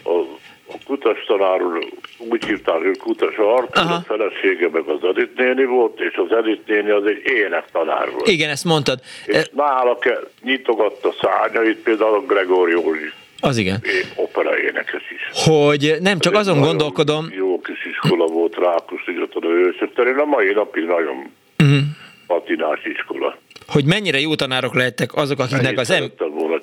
[0.03, 0.39] a,
[0.73, 1.87] a kutas tanár úr,
[2.17, 6.69] úgy hívták, hogy kutas Artur, a felesége meg az Edith néni volt, és az Edith
[6.69, 8.27] néni az egy énektanár volt.
[8.27, 8.99] Igen, ezt mondtad.
[9.25, 9.47] És e...
[9.55, 9.97] nála
[10.43, 13.11] nyitogatta szárnyait, például a Gregor Józsi.
[13.39, 13.83] Az igen.
[14.15, 15.43] Opera énekes is.
[15.43, 17.31] Hogy nem csak azon gondolkodom...
[17.35, 21.79] Jó kis iskola volt Rákos, a ősötterén, a mai napig nagyon uh-huh.
[22.27, 23.37] patinás iskola
[23.71, 26.11] hogy mennyire jó tanárok lehettek azok, akiknek Mennyit az em...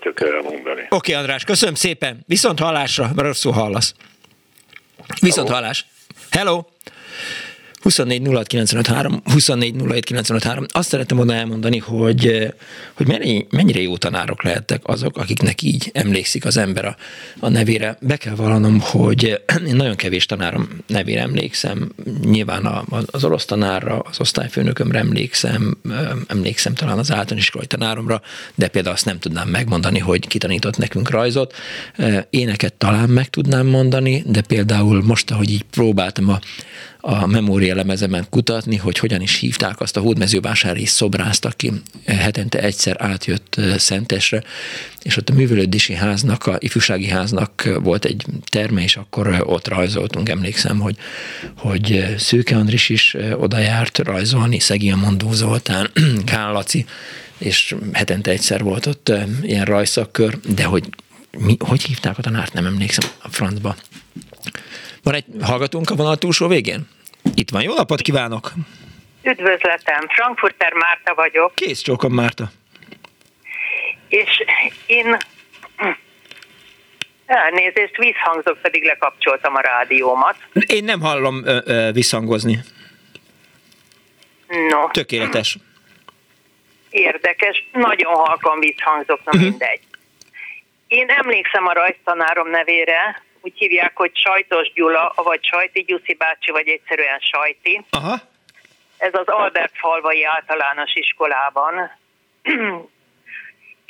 [0.00, 0.80] csak elmondani.
[0.80, 2.24] Oké, okay, András, köszönöm szépen.
[2.26, 3.94] Viszont hallásra, mert rosszul hallasz.
[5.20, 5.60] Viszont Hello.
[5.60, 5.86] hallás.
[6.30, 6.64] Hello!
[7.82, 8.22] 24
[10.68, 12.54] Azt szerettem volna elmondani, hogy,
[12.94, 13.06] hogy
[13.50, 16.96] mennyire jó tanárok lehettek azok, akiknek így emlékszik az ember a,
[17.40, 17.98] a nevére.
[18.00, 21.92] Be kell vallanom, hogy én nagyon kevés tanárom nevére emlékszem.
[22.24, 25.78] Nyilván a, az orosz tanárra, az osztályfőnökömre emlékszem,
[26.26, 28.22] emlékszem talán az általános iskolai tanáromra,
[28.54, 31.54] de például azt nem tudnám megmondani, hogy kitanított nekünk rajzot.
[32.30, 36.40] Éneket talán meg tudnám mondani, de például most, ahogy így próbáltam a
[37.00, 41.72] a memórialemezemen kutatni, hogy hogyan is hívták azt a hódmezővásári szobrást, aki
[42.06, 44.42] hetente egyszer átjött Szentesre,
[45.02, 50.28] és ott a művelődési háznak, a ifjúsági háznak volt egy terme, és akkor ott rajzoltunk.
[50.28, 50.96] Emlékszem, hogy,
[51.56, 55.90] hogy Szőke Andris is oda járt rajzolni, Szegi Mondó Zoltán,
[56.24, 56.86] Kál Laci,
[57.38, 59.12] és hetente egyszer volt ott
[59.42, 60.88] ilyen rajszakkör, de hogy
[61.38, 63.76] mi, hogy hívták a tanárt, nem emlékszem a francba.
[65.08, 66.88] Van egy hallgatónk a vonal túlsó végén?
[67.34, 68.52] Itt van, jó napot kívánok!
[69.22, 71.54] Üdvözletem, Frankfurter Márta vagyok.
[71.54, 72.50] Kész csókom, Márta.
[74.08, 74.44] És
[74.86, 75.16] én
[77.26, 80.36] elnézést, visszhangzok, pedig lekapcsoltam a rádiómat.
[80.66, 82.58] Én nem hallom ö, ö, visszhangozni.
[84.68, 84.88] No.
[84.90, 85.56] Tökéletes.
[86.90, 89.42] Érdekes, nagyon halkan visszhangzok, na uh-huh.
[89.42, 89.80] mindegy.
[90.88, 96.68] Én emlékszem a rajztanárom nevére, úgy hívják, hogy Sajtos Gyula, vagy Sajti Gyuszi bácsi, vagy
[96.68, 97.84] egyszerűen Sajti.
[97.90, 98.14] Aha.
[98.98, 101.90] Ez az Albert Falvai általános iskolában,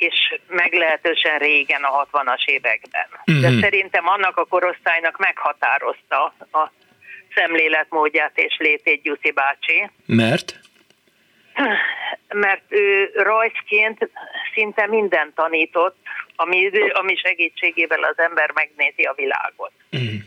[0.07, 3.07] és meglehetősen régen a 60-as években.
[3.31, 3.41] Mm-hmm.
[3.41, 3.59] De mhm.
[3.59, 6.71] szerintem annak a korosztálynak meghatározta a
[7.35, 9.89] szemléletmódját és létét Gyuszi bácsi.
[10.05, 10.59] Mert?
[12.27, 14.09] Mert ő rajzként
[14.53, 15.97] szinte mindent tanított,
[16.41, 19.71] ami, ami segítségével az ember megnézi a világot.
[19.97, 20.17] Mm.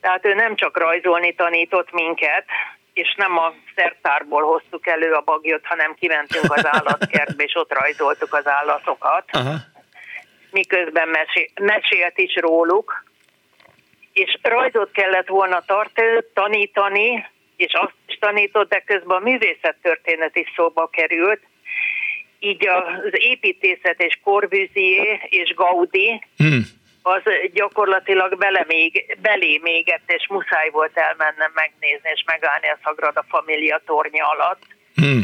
[0.00, 2.44] Tehát ő nem csak rajzolni tanított minket,
[2.92, 8.34] és nem a szertárból hoztuk elő a bagyot, hanem kimentünk az állatkertbe, és ott rajzoltuk
[8.34, 9.24] az állatokat.
[9.30, 9.54] Aha.
[10.50, 13.04] Miközben mesél, mesélt is róluk,
[14.12, 16.02] és rajzot kellett volna tart,
[16.34, 17.26] tanítani,
[17.56, 21.40] és azt is tanított, de közben a művészettörténet is szóba került,
[22.40, 26.62] így az építészet és Corbusier és Gaudi hmm.
[27.02, 27.22] az
[27.52, 33.82] gyakorlatilag bele még, belé mégett, és muszáj volt elmennem megnézni és megállni a Sagrada Familia
[33.86, 34.62] tornya alatt.
[34.94, 35.22] Hmm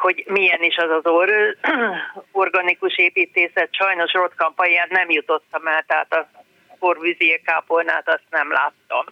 [0.00, 1.56] hogy milyen is az az or-
[2.44, 3.68] organikus építészet.
[3.74, 6.30] Sajnos Rotkampaján nem jutottam el, tehát a
[6.78, 9.04] Corbusier kápolnát azt nem láttam.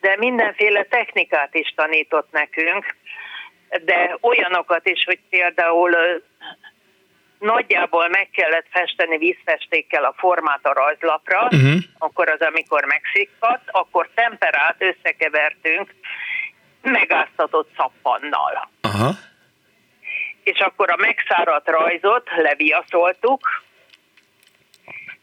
[0.00, 2.96] De mindenféle technikát is tanított nekünk,
[3.84, 5.96] de olyanokat is, hogy például
[7.38, 11.82] nagyjából meg kellett festeni vízfestékkel a formát a rajzlapra, uh-huh.
[11.98, 15.94] akkor az, amikor megszikkadt, akkor temperált összekevertünk
[16.82, 18.70] megáztatott szappannal.
[18.80, 19.10] Aha.
[20.42, 23.66] És akkor a megszáradt rajzot leviaszoltuk,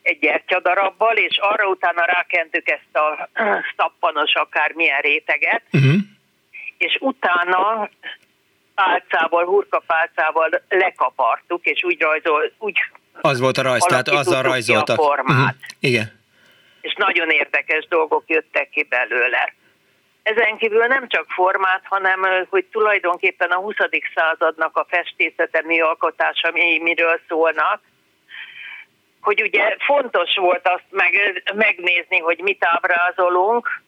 [0.01, 3.29] egy gyertyadarabbal, és arra utána rákentük ezt a
[3.77, 5.93] szappanos akármilyen réteget, uh-huh.
[6.77, 7.89] és utána
[8.75, 12.79] pálcával, hurkapálcával lekapartuk, és úgy rajzol, úgy
[13.21, 14.99] az volt a rajz, tehát azzal rajzoltak.
[14.99, 15.37] A formát.
[15.37, 15.55] Uh-huh.
[15.79, 16.23] Igen.
[16.81, 19.53] És nagyon érdekes dolgok jöttek ki belőle.
[20.23, 23.75] Ezen kívül nem csak formát, hanem hogy tulajdonképpen a 20.
[24.15, 27.81] századnak a festészete alkotása, miről szólnak,
[29.21, 33.81] hogy ugye fontos volt azt meg, megnézni, hogy mit ábrázolunk,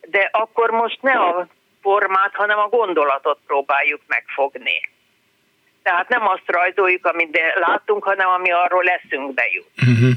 [0.00, 1.46] de akkor most ne a
[1.82, 4.90] formát, hanem a gondolatot próbáljuk megfogni.
[5.82, 9.70] Tehát nem azt rajzoljuk, amit látunk, hanem ami arról leszünk jut.
[9.76, 10.10] Uh-huh.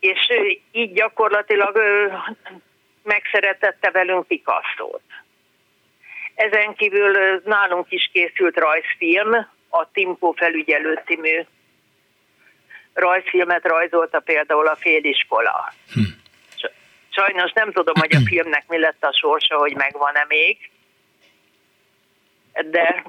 [0.00, 0.32] És
[0.72, 1.78] így gyakorlatilag
[3.02, 5.02] megszeretette velünk Picasso-t.
[6.34, 9.32] Ezen kívül nálunk is készült rajzfilm,
[9.68, 11.44] a Timpo felügyelő című
[12.92, 15.72] rajzfilmet rajzolta például a féliskola.
[15.92, 16.00] Hm.
[17.14, 20.70] Sajnos nem tudom, hogy a filmnek mi lett a sorsa, hogy megvan-e még,
[22.62, 23.04] de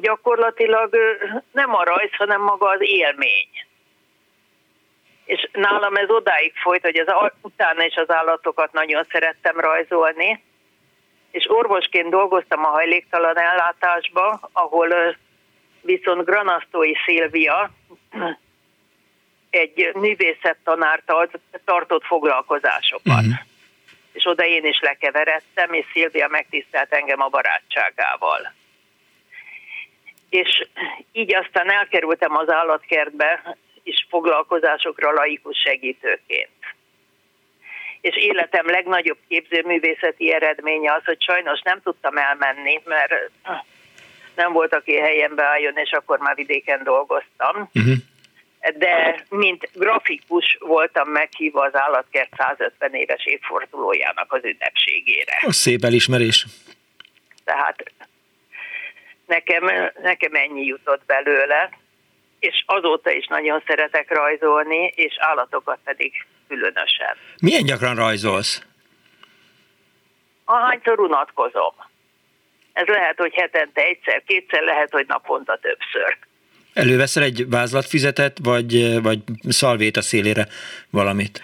[0.00, 0.96] gyakorlatilag
[1.52, 3.48] nem a rajz, hanem maga az élmény.
[5.24, 10.42] És nálam ez odáig folyt, hogy az utána is az állatokat nagyon szerettem rajzolni,
[11.30, 15.16] és orvosként dolgoztam a hajléktalan ellátásba, ahol
[15.80, 17.70] viszont Granasztói Szilvia
[19.50, 21.02] egy művészettanár
[21.64, 23.02] tartott foglalkozásokat.
[23.04, 23.34] Uh-huh.
[24.12, 28.52] És oda én is lekeveredtem, és Szilvia megtisztelt engem a barátságával.
[30.28, 30.68] És
[31.12, 36.50] így aztán elkerültem az állatkertbe, és foglalkozásokra laikus segítőként.
[38.00, 43.30] És életem legnagyobb képzőművészeti eredménye az, hogy sajnos nem tudtam elmenni, mert
[44.34, 47.68] nem volt, aki helyembe álljon, és akkor már vidéken dolgoztam.
[47.74, 47.94] Uh-huh
[48.74, 55.38] de mint grafikus voltam meghívva az állatkert 150 éves évfordulójának az ünnepségére.
[55.46, 56.46] A szép elismerés.
[57.44, 57.92] Tehát
[59.26, 61.70] nekem, nekem ennyi jutott belőle,
[62.38, 67.16] és azóta is nagyon szeretek rajzolni, és állatokat pedig különösen.
[67.42, 68.62] Milyen gyakran rajzolsz?
[70.44, 71.74] Ahányszor unatkozom.
[72.72, 76.18] Ez lehet, hogy hetente egyszer, kétszer, lehet, hogy naponta többször.
[76.72, 79.18] Előveszel egy vázlatfüzetet, vagy, vagy
[79.48, 80.48] szalvét a szélére
[80.90, 81.42] valamit?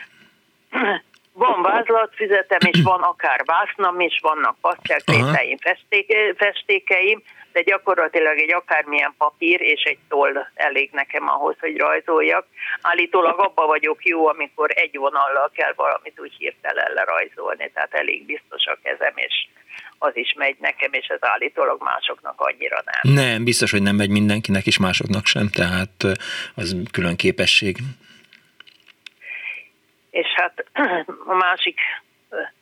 [1.38, 5.56] Van vázlatfüzetem, és van akár vásznam is, vannak pasztelkrétáim,
[6.36, 7.22] festékeim,
[7.52, 12.46] de gyakorlatilag egy akármilyen papír és egy toll elég nekem ahhoz, hogy rajzoljak.
[12.80, 18.64] Állítólag abba vagyok jó, amikor egy vonallal kell valamit úgy hirtelen lerajzolni, tehát elég biztos
[18.66, 19.46] a kezem, és
[19.98, 23.14] az is megy nekem, és ez állítólag másoknak annyira nem.
[23.14, 26.18] Nem, biztos, hogy nem megy mindenkinek, és másoknak sem, tehát
[26.54, 27.76] az külön képesség.
[30.16, 30.64] És hát
[31.32, 31.80] a másik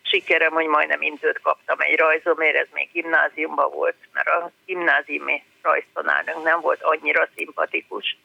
[0.02, 6.42] sikerem, hogy majdnem intőt kaptam egy rajzomért, ez még gimnáziumban volt, mert a gimnáziumi rajztanárnőnk
[6.42, 8.16] nem volt annyira szimpatikus,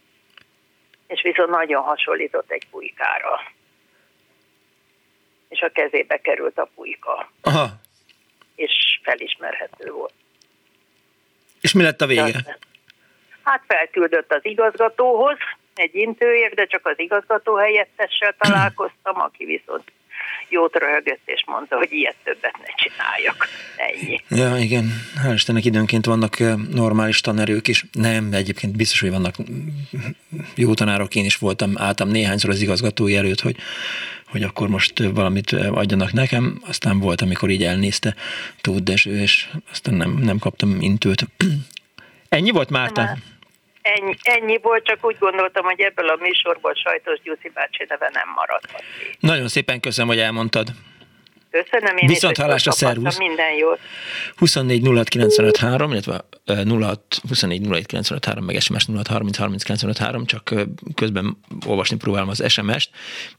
[1.08, 3.42] és viszont nagyon hasonlított egy pulykára.
[5.50, 7.32] És a kezébe került a pulyka.
[7.42, 7.68] Aha.
[8.56, 10.14] És felismerhető volt.
[11.62, 12.58] És mi lett a vége?
[13.44, 15.38] Hát felküldött az igazgatóhoz
[15.80, 19.84] egy intőért, de csak az igazgató helyettessel találkoztam, aki viszont
[20.50, 23.48] jót röhögött, és mondta, hogy ilyet többet ne csináljak.
[23.78, 24.22] Ennyi.
[24.30, 24.86] Ja, igen.
[25.24, 26.38] Hál' Istennek időnként vannak
[26.74, 27.86] normális tanerők is.
[27.92, 29.36] Nem, egyébként biztos, hogy vannak
[30.56, 31.16] jó tanárok.
[31.16, 33.56] Én is voltam, álltam néhányszor az igazgatói előtt, hogy
[34.32, 38.16] hogy akkor most valamit adjanak nekem, aztán volt, amikor így elnézte
[38.62, 41.28] Tóth Dezső, és aztán nem, nem kaptam intőt.
[42.30, 43.04] Ennyi volt, Márta?
[43.04, 43.24] Nem.
[43.96, 48.30] Ennyi, ennyi volt, csak úgy gondoltam, hogy ebből a műsorból Sajtos Gyuszi bácsi neve nem
[48.36, 48.84] maradhat.
[49.20, 50.68] Nagyon szépen köszönöm, hogy elmondtad.
[51.52, 53.18] Köszönöm én Viszont is, hallásra, szervusz.
[53.18, 53.80] Minden jót.
[54.36, 60.54] 24 06 953, illetve 06 24 07 953, meg SMS 06 30 30 953, csak
[60.96, 62.90] közben olvasni próbálom az SMS-t.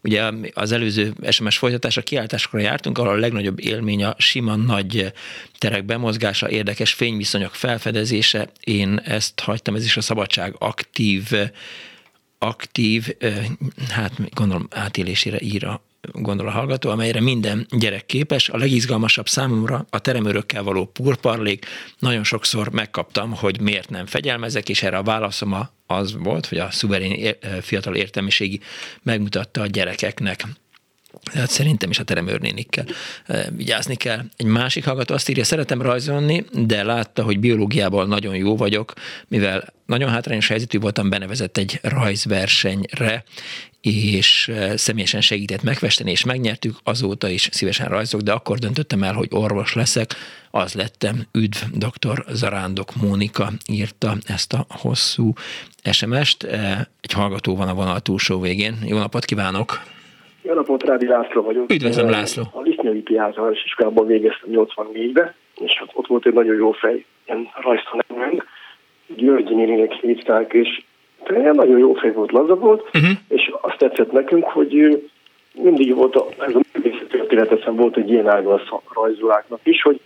[0.03, 5.13] Ugye az előző SMS folytatása kiáltásokra jártunk, ahol a legnagyobb élmény a sima nagy
[5.59, 8.49] terek bemozgása, érdekes fényviszonyok felfedezése.
[8.61, 11.23] Én ezt hagytam, ez is a szabadság aktív
[12.43, 13.07] aktív,
[13.91, 15.83] hát gondolom átélésére ír a
[16.13, 18.49] gondol a hallgató, amelyre minden gyerek képes.
[18.49, 21.67] A legizgalmasabb számomra a teremőrökkel való purparlék.
[21.99, 26.71] Nagyon sokszor megkaptam, hogy miért nem fegyelmezek, és erre a válaszom az volt, hogy a
[26.71, 28.61] szuverén fiatal értelmiségi
[29.03, 30.45] megmutatta a gyerekeknek
[31.35, 32.85] Hát szerintem is a teremőrnénikkel
[33.57, 34.21] vigyázni kell.
[34.37, 38.93] Egy másik hallgató azt írja, szeretem rajzolni, de látta, hogy biológiával nagyon jó vagyok,
[39.29, 43.25] mivel nagyon hátrányos helyzetű voltam, benevezett egy rajzversenyre,
[43.81, 49.29] és személyesen segített megfesteni, és megnyertük, azóta is szívesen rajzok, de akkor döntöttem el, hogy
[49.31, 50.15] orvos leszek,
[50.51, 51.27] az lettem.
[51.33, 52.25] Üdv, dr.
[52.33, 55.33] Zarándok Mónika írta ezt a hosszú
[55.93, 56.45] SMS-t.
[57.01, 58.79] Egy hallgató van a vonal túlsó végén.
[58.85, 59.99] Jó napot kívánok!
[60.51, 61.71] Jó napot, Rádi László vagyok.
[61.71, 62.43] Üdvözlöm, László.
[62.53, 68.47] A Lisznyai általános iskolában végeztem 84-be, és ott volt egy nagyon jó fej, ilyen rajztanárnőnk,
[69.17, 70.83] Györgyi néninek hívták, és
[71.53, 73.11] nagyon jó fej volt, laza volt, uh-huh.
[73.29, 75.03] és azt tetszett nekünk, hogy
[75.55, 80.01] mindig volt, a, ez a művészetörténetesen volt egy ilyen ága a rajzoláknak is, hogy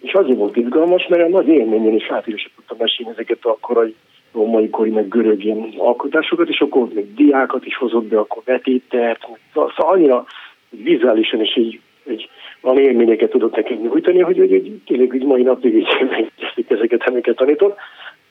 [0.00, 3.94] és azért volt izgalmas, mert a nagy élményen is átírásra tudtam mesélni ezeket a korai
[4.32, 9.26] római kori, meg görög ilyen alkotásokat, és akkor még diákat is hozott be, akkor vetétert,
[9.54, 10.24] szóval annyira
[10.70, 12.28] vizuálisan is egy, egy
[12.60, 17.02] van élményeket tudott nekünk nyújtani, hogy, hogy, hogy tényleg hogy mai napig így megkezdték ezeket,
[17.08, 17.76] amiket tanított.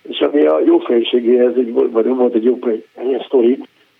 [0.10, 2.60] És ami a jófejségéhez, egy, vagy volt egy jó
[3.03, 3.57] ilyen sztori,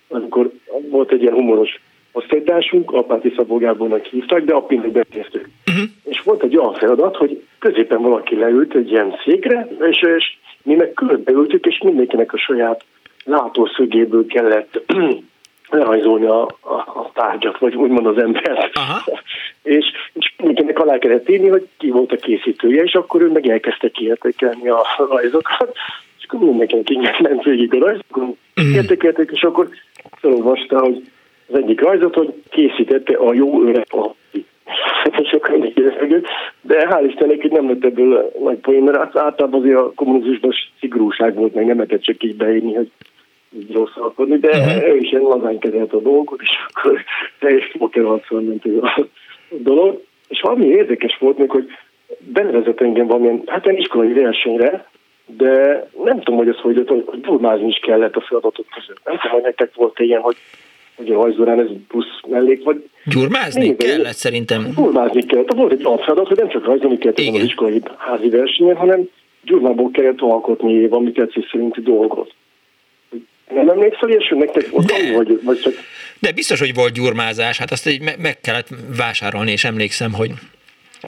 [0.08, 0.50] amikor
[0.90, 1.80] volt egy ilyen humoros
[2.12, 5.48] osztálytársunk, Apáti Szabó Gábornak hívták, de appinnek beszéltük.
[5.82, 5.96] Uh-huh.
[6.04, 10.74] És volt egy olyan feladat, hogy középen valaki leült egy ilyen székre, és, és mi
[10.74, 12.84] meg körbeültük, és mindenkinek a saját
[13.24, 14.82] látószögéből kellett
[15.70, 18.76] lerajzolni a, a, a tárgyat, vagy úgymond az embert.
[18.76, 19.02] Aha.
[19.62, 23.48] és, és mindenkinek alá kellett írni, hogy ki volt a készítője, és akkor ő meg
[23.48, 25.76] elkezdte kiértékelni a rajzokat,
[26.18, 28.72] és akkor mindenkinek így ment végig a rajzokon, mm.
[28.74, 29.68] értékelték, és akkor
[30.20, 31.10] felolvasta, hogy
[31.48, 34.10] az egyik rajzot, hogy készítette a jó öreg a
[35.30, 36.26] sokan mindenki
[36.60, 41.34] de hál' Istennek itt nem lett ebből nagy poén, mert általában azért a kommunizmusban szigorúság
[41.34, 42.90] volt, meg nem lehetett csak így beírni, hogy
[43.58, 44.88] így rosszalkodni, de uh-huh.
[44.88, 47.04] ő is ilyen lazány kezelt a dolgot, és akkor
[47.38, 49.06] teljes pokerharcol ment ez a
[49.50, 50.02] dolog.
[50.28, 51.68] És valami érdekes volt még, hogy
[52.18, 54.90] benevezett engem valamilyen, hát egy iskolai versenyre,
[55.26, 59.00] de nem tudom, hogy ez hogy jött, hogy durmázni is kellett a feladatok között.
[59.04, 60.36] Nem tudom, hogy nektek volt ilyen, hogy
[60.96, 62.88] hogy a rajzórán ez plusz mellék, vagy...
[63.04, 64.72] Gyurmázni Nézd, kellett szerintem.
[64.76, 65.52] Gyurmázni kellett.
[65.52, 67.34] Volt egy alapfeladat, hogy nem csak rajzolni kellett Igen.
[67.34, 69.08] az iskolai házi versenyen, hanem
[69.44, 72.34] gyurmából kellett alkotni valami tetszés szerinti dolgot.
[73.54, 74.70] Nem emlékszel ilyesmi nektek?
[74.70, 75.72] De, vagy, vagy csak...
[76.20, 80.30] de biztos, hogy volt gyurmázás, hát azt így meg kellett vásárolni, és emlékszem, hogy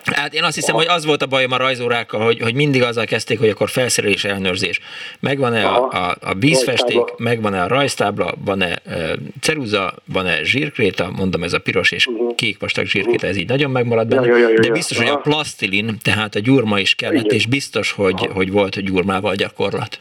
[0.02, 3.04] Hát én azt hiszem, hogy az volt a bajom a rajzórákkal, hogy, hogy mindig azzal
[3.04, 4.80] kezdték, hogy akkor felszerelés ellenőrzés.
[5.20, 11.52] Megvan-e a, a, a vízfesték, megvan-e a rajztábla, van-e e, ceruza, van-e zsírkréta, mondom ez
[11.52, 12.34] a piros és uh-huh.
[12.34, 15.16] kék vastag zsírkréta, ez így nagyon megmaradt benne, ja, ja, ja, de biztos, hogy a
[15.16, 20.00] plastilin, tehát a gyurma is kellett, és biztos, hogy, hogy volt gyurmával gyakorlat.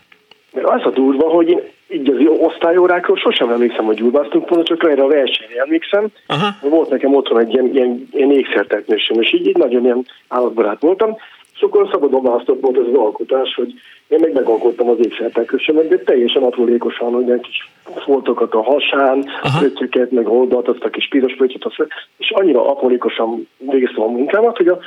[0.52, 1.60] Mert az a durva, hogy én
[1.94, 6.08] így az osztályórákról sosem emlékszem, hogy gyulbáztunk volna, csak erre a versenyre emlékszem.
[6.28, 6.70] Aha.
[6.70, 11.18] Volt nekem otthon egy ilyen, ilyen, ilyen ékszertetnősöm, és így, így nagyon ilyen állatbarát voltam,
[11.56, 13.74] és akkor szabadon választott volt ez az alkotás, hogy
[14.08, 17.72] én meg megalkottam az ékszertetősömet, de teljesen aprólékosan, hogy egy kis
[18.04, 19.26] foltokat a hasán,
[19.60, 21.88] pöttyöket, meg oldalt, azt a kis piros pöttyöt,
[22.18, 24.80] és annyira aprólékosan végeztem a munkámat, hogy a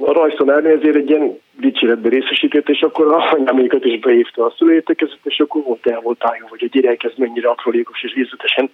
[0.00, 5.18] a rajztanárnő ezért egy ilyen dicséretbe részesített, és akkor a anyámékat is beívta a szülőértekezet,
[5.22, 8.70] és akkor volt el volt álljon, hogy a gyerek ez mennyire aprólékos és részletesen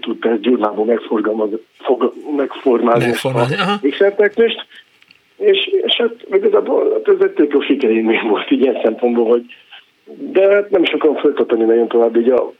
[0.00, 1.56] tudta ezt gyurmából megforgalmazni,
[2.36, 4.66] megformálni a ékszerteknést.
[5.36, 9.44] És, és hát igazából hát ez egy tök jó sikerélmény volt így ilyen szempontból, hogy
[10.18, 12.52] de hát nem is akarom folytatni nagyon tovább így a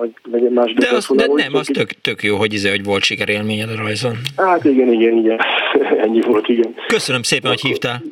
[0.00, 3.02] vagy legyen más De, az, de nem, az tök, tök jó, hogy, izé, hogy volt
[3.02, 4.16] sikerélményed a rajzon.
[4.36, 5.38] Hát igen, igen, igen.
[6.04, 6.74] Ennyi volt, igen.
[6.86, 8.02] Köszönöm szépen, hogy hívtál.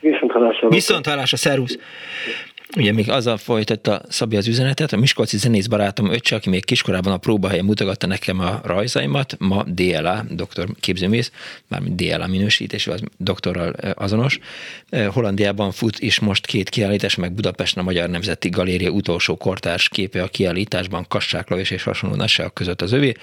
[0.00, 0.68] Viszont hallásra.
[0.68, 1.78] Viszont hallásra, szervusz.
[2.76, 7.12] Ugye még azzal folytatta Szabi az üzenetet, a Miskolci zenész barátom öccse, aki még kiskorában
[7.12, 11.32] a próbahelyen mutogatta nekem a rajzaimat, ma DLA, doktor képzőmész,
[11.68, 14.38] mármint DLA minősítés, az doktorral azonos.
[15.08, 20.22] Hollandiában fut is most két kiállítás, meg Budapesten a Magyar Nemzeti Galéria utolsó kortárs képe
[20.22, 23.14] a kiállításban, Kassák Lajos és hasonló nasság között az övé,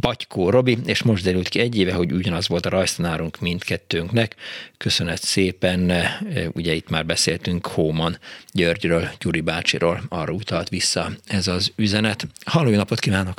[0.00, 4.34] Bagykó Robi, és most derült ki egy éve, hogy ugyanaz volt a rajztanárunk mindkettőnknek.
[4.76, 5.92] Köszönet szépen,
[6.52, 8.18] ugye itt már beszéltünk Hóman
[8.52, 12.20] György Györgyről, Gyuri bácsiról arra utalt vissza ez az üzenet.
[12.46, 13.34] Halló, jó napot kívánok!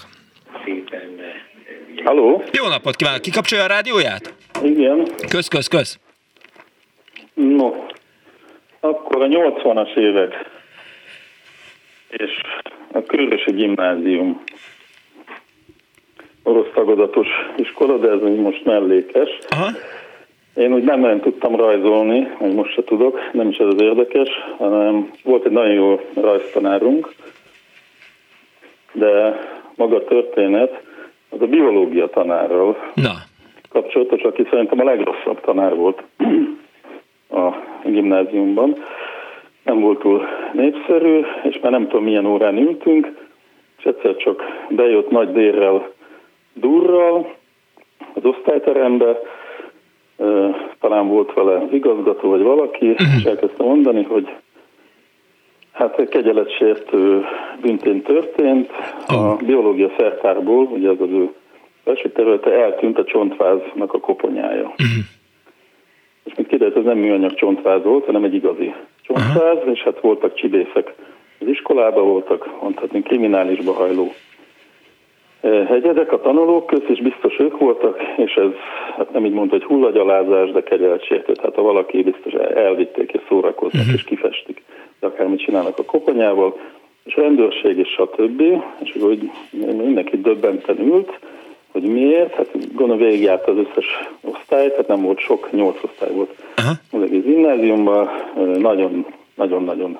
[2.03, 2.43] Halló!
[2.51, 3.21] Jó napot kívánok!
[3.21, 4.33] Kikapcsolja a rádióját?
[4.63, 5.07] Igen.
[5.29, 5.99] Kösz, kösz, kösz!
[7.33, 7.69] No,
[8.79, 10.33] akkor a 80-as évek
[12.09, 12.31] és
[12.91, 14.43] a Körösi Gimnázium
[16.43, 17.27] orosz tagozatos
[17.57, 19.29] iskola, de ez most mellékes.
[19.49, 19.69] Aha.
[20.59, 24.29] Én úgy nem nagyon tudtam rajzolni, vagy most se tudok, nem is ez az érdekes,
[24.57, 27.13] hanem volt egy nagyon jó rajztanárunk,
[28.91, 29.39] de
[29.75, 30.83] maga a történet
[31.29, 33.11] az a biológia tanárral Na.
[33.69, 36.03] kapcsolatos, aki szerintem a legrosszabb tanár volt
[37.43, 37.49] a
[37.83, 38.75] gimnáziumban.
[39.63, 43.27] Nem volt túl népszerű, és már nem tudom milyen órán ültünk,
[43.77, 45.89] és egyszer csak bejött nagy dérrel
[46.53, 47.35] durral
[48.13, 49.19] az osztályterembe,
[50.79, 53.15] talán volt vele az igazgató vagy valaki, uh-huh.
[53.17, 54.29] és elkezdte mondani, hogy
[55.71, 57.25] hát egy kegyeletsértő
[57.61, 58.69] büntén történt.
[59.07, 61.29] A biológia szertárból, ugye az az ő
[61.83, 64.63] első területe, eltűnt a csontváznak a koponyája.
[64.63, 65.03] Uh-huh.
[66.23, 69.71] És mint kiderült, ez nem műanyag csontváz volt, hanem egy igazi csontváz, uh-huh.
[69.71, 70.93] és hát voltak csibészek
[71.39, 74.11] az iskolában, voltak mondhatni kriminálisba hajló
[75.41, 78.51] hegyedek a tanulók közt, és biztos ők voltak, és ez
[78.97, 81.33] hát nem így mondta, hogy hullagyalázás, de kegyeltsértő.
[81.33, 83.95] Tehát ha valaki biztos elvitték és szórakoznak uh-huh.
[83.95, 84.63] és kifestik,
[84.99, 86.57] de akármit csinálnak a koponyával,
[87.03, 88.41] és rendőrség és stb.
[88.79, 89.29] És hogy
[89.77, 91.19] mindenki döbbenten ült,
[91.71, 93.85] hogy miért, hát gondolom végigjárt az összes
[94.21, 97.01] osztályt, tehát nem volt sok, nyolc osztály volt uh-huh.
[97.01, 98.09] az egész gimnáziumban,
[98.57, 99.05] nagyon,
[99.35, 99.97] nagyon, nagyon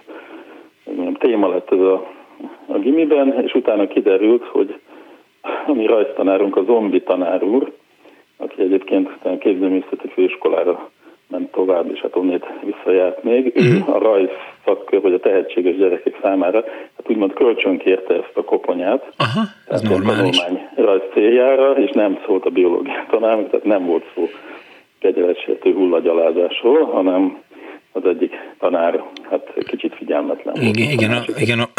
[1.19, 2.07] téma lett ez a,
[2.65, 4.79] a gimiben, és utána kiderült, hogy
[5.67, 7.71] a mi rajztanárunk a zombi tanár úr,
[8.37, 10.89] aki egyébként a képzőművészeti főiskolára
[11.29, 13.51] ment tovább, és hát onnét visszajárt még.
[13.55, 13.91] Ő mhm.
[13.91, 14.29] a rajz
[14.65, 16.63] szakkör, vagy a tehetséges gyerekek számára,
[16.97, 19.13] hát úgymond kölcsönkérte ezt a koponyát.
[19.17, 20.41] Aha, ez normális.
[20.75, 24.29] rajz céljára, és nem szólt a biológia tanárnak, tehát nem volt szó
[24.99, 27.41] kegyeletsértő hullagyalázásról, hanem
[28.03, 30.75] az egyik tanár hát kicsit figyelmetlen volt.
[30.75, 31.69] Igen, igen, a, igen a,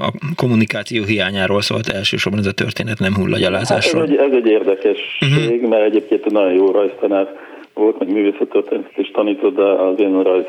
[0.08, 4.00] a kommunikáció hiányáról szólt elsősorban ez a történet, nem hullagyalázásról.
[4.00, 5.68] Hát ez, egy, ez egy érdekesség, uh-huh.
[5.68, 7.38] mert egyébként nagyon jó rajztanár
[7.74, 10.46] volt, meg művészettörténetet is tanított, de az én rajz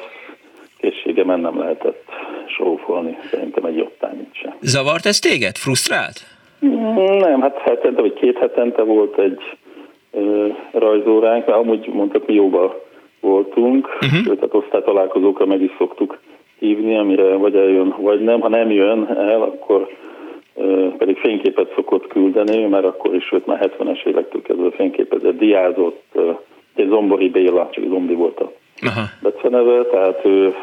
[0.78, 2.04] készségemen nem lehetett
[2.48, 4.54] sófolni, szerintem egy ottányit sem.
[4.62, 5.58] Zavart ez téged?
[5.58, 6.20] Frusztrált?
[7.20, 9.42] Nem, hát hetente vagy két hetente volt egy
[10.12, 12.87] ö, rajzóránk, mert amúgy mondtak, mi jóba
[13.28, 14.24] voltunk, uh-huh.
[14.24, 16.20] sőt, tehát osztálytalálkozókra meg is szoktuk
[16.60, 18.40] hívni, amire vagy eljön, vagy nem.
[18.40, 19.88] Ha nem jön el, akkor
[20.98, 26.20] pedig fényképet szokott küldeni, mert akkor is, sőt már 70-es évektől kezdve fényképezett, diázott,
[26.76, 28.52] egy Zombori Béla, csak zombi volt a
[29.22, 30.56] beceneve, tehát ő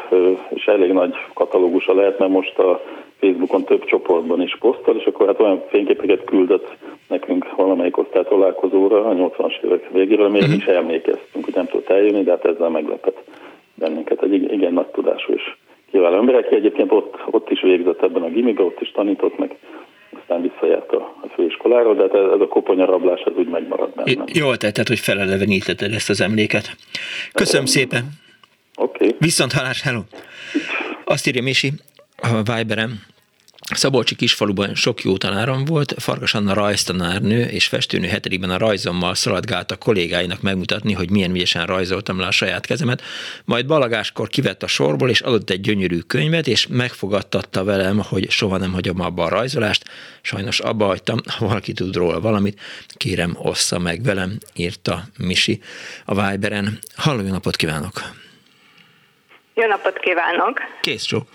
[0.49, 2.81] és elég nagy katalógusa lehet, mert most a
[3.19, 6.75] Facebookon több csoportban is posztol, és akkor hát olyan fényképeket küldött
[7.07, 10.59] nekünk valamelyik osztálytalálkozóra a 80-as évek végéről, amire uh-huh.
[10.59, 13.17] is emlékeztünk, hogy nem tudott eljönni, de hát ezzel meglepett
[13.73, 14.23] bennünket.
[14.23, 15.55] Egy igen nagy tudású és
[15.91, 19.55] kiváló ember, aki egyébként ott, ott is végzett ebben a gimibe, ott is tanított meg,
[20.21, 24.25] aztán visszajárt a, a főiskolára, de hát ez a koponyarablás az úgy megmaradt bennem.
[24.33, 26.75] Jól tetted, hogy felelevenítetted ezt az emléket.
[27.33, 28.03] Köszönöm szépen.
[28.75, 29.05] Oké.
[29.05, 29.17] Okay.
[29.19, 29.99] Viszont halás, hello.
[31.03, 31.71] Azt írja Misi
[32.15, 33.05] a Viberem,
[33.73, 39.71] Szabolcsi kisfaluban sok jó tanárom volt, Farkas Anna rajztanárnő és festőnő hetedikben a rajzommal szaladgált
[39.71, 43.01] a kollégáinak megmutatni, hogy milyen ügyesen rajzoltam le a saját kezemet,
[43.45, 48.57] majd balagáskor kivett a sorból, és adott egy gyönyörű könyvet, és megfogadtatta velem, hogy soha
[48.57, 49.83] nem hagyom abba a rajzolást.
[50.21, 52.59] Sajnos abba hagytam, ha valaki tud róla valamit,
[52.97, 55.61] kérem ossza meg velem, írta Misi
[56.05, 56.79] a Viberen.
[56.95, 58.01] Halló, jó napot kívánok!
[59.53, 60.59] Jó napot kívánok!
[60.81, 61.27] Kész csók!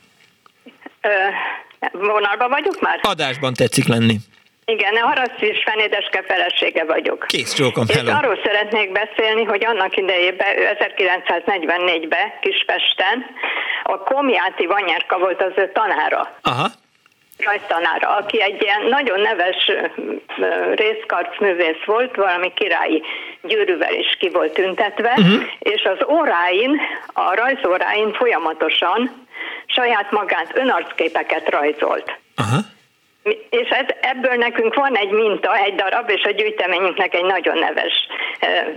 [1.93, 2.99] Vonalban vagyok már?
[3.03, 4.17] Adásban tetszik lenni.
[4.65, 7.25] Igen, a Harasztis Fenédeske felesége vagyok.
[7.27, 13.27] Kész csókom, És arról szeretnék beszélni, hogy annak idejében, 1944-ben Kispesten
[13.83, 16.39] a Komjáti Vanyárka volt az ő tanára.
[16.43, 16.67] Aha
[17.45, 19.71] rajztanára, aki egy ilyen nagyon neves
[20.75, 23.03] részkarcművész volt, valami királyi
[23.43, 25.43] gyűrűvel is ki volt tüntetve, uh-huh.
[25.59, 26.81] és az óráin,
[27.13, 29.27] a rajzóráin folyamatosan
[29.67, 32.19] saját magát önarcképeket rajzolt.
[32.37, 32.59] Aha.
[33.51, 37.93] És ez, ebből nekünk van egy minta, egy darab, és a gyűjteményünknek egy nagyon neves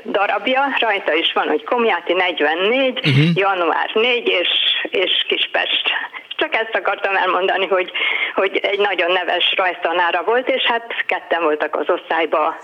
[0.06, 0.62] darabja.
[0.80, 3.14] Rajta is van, hogy Komjáti 44, uh-huh.
[3.14, 3.24] Mhm.
[3.34, 4.50] január 4 és,
[4.90, 5.92] és Kispest.
[6.36, 7.92] Csak ezt akartam elmondani, hogy,
[8.36, 12.56] hogy egy nagyon neves rajztanára volt, és hát ketten voltak az osztályban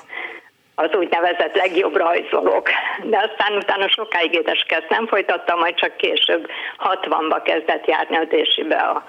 [0.81, 2.69] az úgynevezett legjobb rajzolók.
[3.03, 6.47] De aztán utána sokáig édeskezt nem folytatta, majd csak később
[6.77, 9.03] 60-ba kezdett járni a Désibe a,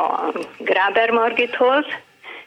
[0.00, 1.84] a Gráber Margithoz,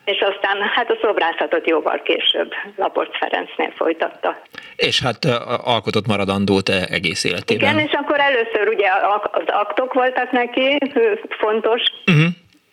[0.06, 4.42] és aztán hát a szobrászatot jóval később Laporc Ferencnél folytatta.
[4.76, 5.26] És hát
[5.64, 7.70] alkotott maradandót egész életében.
[7.70, 8.90] Igen, és akkor először ugye
[9.32, 10.78] az aktok voltak neki
[11.30, 12.28] fontos, uh-huh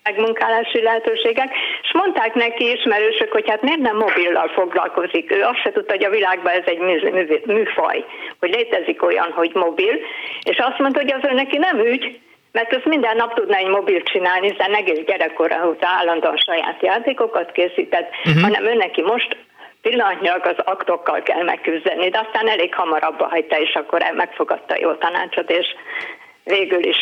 [0.05, 1.51] megmunkálási lehetőségek,
[1.83, 5.33] és mondták neki ismerősök, hogy hát miért nem mobillal foglalkozik.
[5.33, 6.79] Ő azt se tudta, hogy a világban ez egy
[7.47, 8.05] műfaj,
[8.41, 9.95] hogy létezik olyan, hogy mobil,
[10.43, 12.21] és azt mondta, hogy az ő neki nem ügy,
[12.53, 17.53] mert ezt minden nap tudna egy mobil csinálni, hiszen egész gyerekkora óta állandóan saját játékokat
[17.53, 18.43] készített, uh-huh.
[18.43, 19.37] hanem ő neki most
[19.83, 24.93] pillanatnyilag az aktokkal kell megküzdeni, de aztán elég hamar abba hagyta, és akkor megfogadta jó
[24.93, 25.67] tanácsot, és
[26.45, 26.99] végül is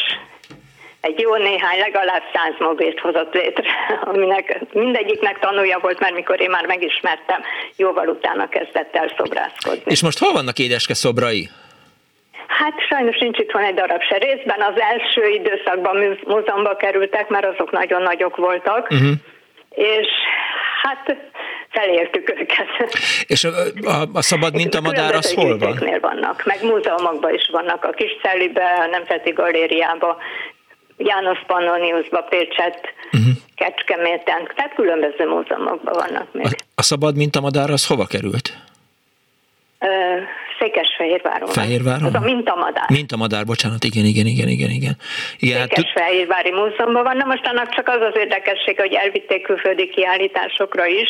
[1.03, 3.65] egy jó néhány, legalább száz mobilt hozott létre,
[4.11, 7.41] aminek mindegyiknek tanulja volt, mert mikor én már megismertem,
[7.77, 9.83] jóval utána kezdett el szobrászkodni.
[9.85, 11.49] És most hol vannak édeske szobrai?
[12.47, 14.17] Hát sajnos nincs itt van egy darab se.
[14.17, 19.13] Részben az első időszakban múzeumba kerültek, mert azok nagyon nagyok voltak, uh-huh.
[19.71, 20.09] és
[20.83, 21.17] hát
[21.69, 22.69] felértük őket.
[23.27, 23.51] És a,
[23.83, 25.99] a, a szabad mintamadár az hol van?
[26.01, 30.17] vannak, meg múzeumokban is vannak, a Kiscellibe, a Nemzeti Galériába,
[30.97, 32.81] János Pannoniusba, Pécset,
[33.13, 33.33] uh-huh.
[33.55, 36.47] Kecskeméten, tehát különböző múzeumokban vannak még.
[36.47, 38.57] A, a szabad mintamadár az hova került?
[40.59, 41.49] Székesfehérváron.
[41.49, 42.05] Fehérváron?
[42.05, 42.85] Az a mintamadár.
[42.89, 44.97] Mintamadár, bocsánat, igen, igen, igen, igen, igen.
[45.39, 49.89] igen hát Székesfehérvári múzeumban van, na most annak csak az az érdekesség, hogy elvitték külföldi
[49.89, 51.09] kiállításokra is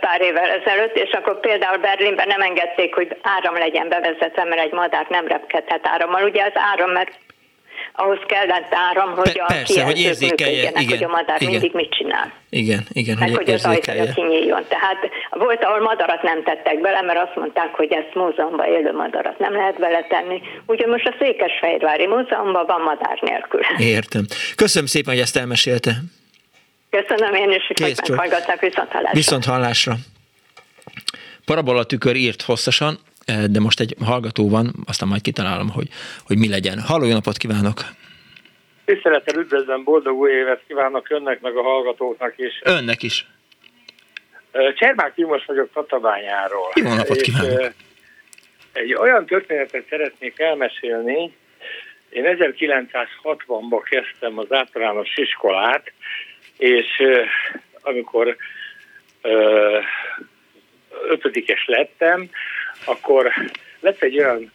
[0.00, 4.72] pár évvel ezelőtt, és akkor például Berlinben nem engedték, hogy áram legyen bevezetve, mert egy
[4.72, 6.22] madár nem repkedhet árammal.
[6.22, 7.18] Ugye az áram, mert
[7.92, 11.52] ahhoz kellett áram, hogy Pe- a persze, hogy érzékelje, igen, hogy a madár igen.
[11.52, 12.32] mindig mit csinál.
[12.50, 14.64] Igen, igen, Meg, hogy, hogy az ajtaja kinyíljon.
[14.68, 14.98] Tehát
[15.30, 19.52] volt, ahol madarat nem tettek bele, mert azt mondták, hogy ezt múzeumban élő madarat nem
[19.52, 20.40] lehet beletenni.
[20.66, 23.60] Úgyhogy most a Székesfehérvári Múzeumban van madár nélkül.
[23.78, 24.24] Értem.
[24.56, 25.90] Köszönöm szépen, hogy ezt elmesélte.
[26.90, 29.16] Köszönöm én is, hogy meghallgatták viszont hallásra.
[29.16, 29.94] Viszont hallásra.
[31.44, 32.98] Parabola tükör írt hosszasan,
[33.50, 35.88] de most egy hallgató van, aztán majd kitalálom, hogy,
[36.26, 36.80] hogy mi legyen.
[36.80, 37.80] Halló, jó napot kívánok!
[38.84, 42.60] Tisztelettel üdvözlöm, boldog új évet kívánok önnek, meg a hallgatóknak is.
[42.64, 43.26] Önnek is.
[44.50, 46.70] Eh, Csermák Timos vagyok Tatabányáról.
[46.74, 47.60] Jó napot kívánok!
[47.60, 47.72] Eh,
[48.72, 51.34] egy olyan történetet szeretnék elmesélni.
[52.10, 55.92] Én 1960-ban kezdtem az általános iskolát,
[56.56, 57.02] és
[57.80, 58.36] amikor
[61.08, 62.30] ötödikes lettem,
[62.84, 63.32] akkor
[63.80, 64.52] lett egy olyan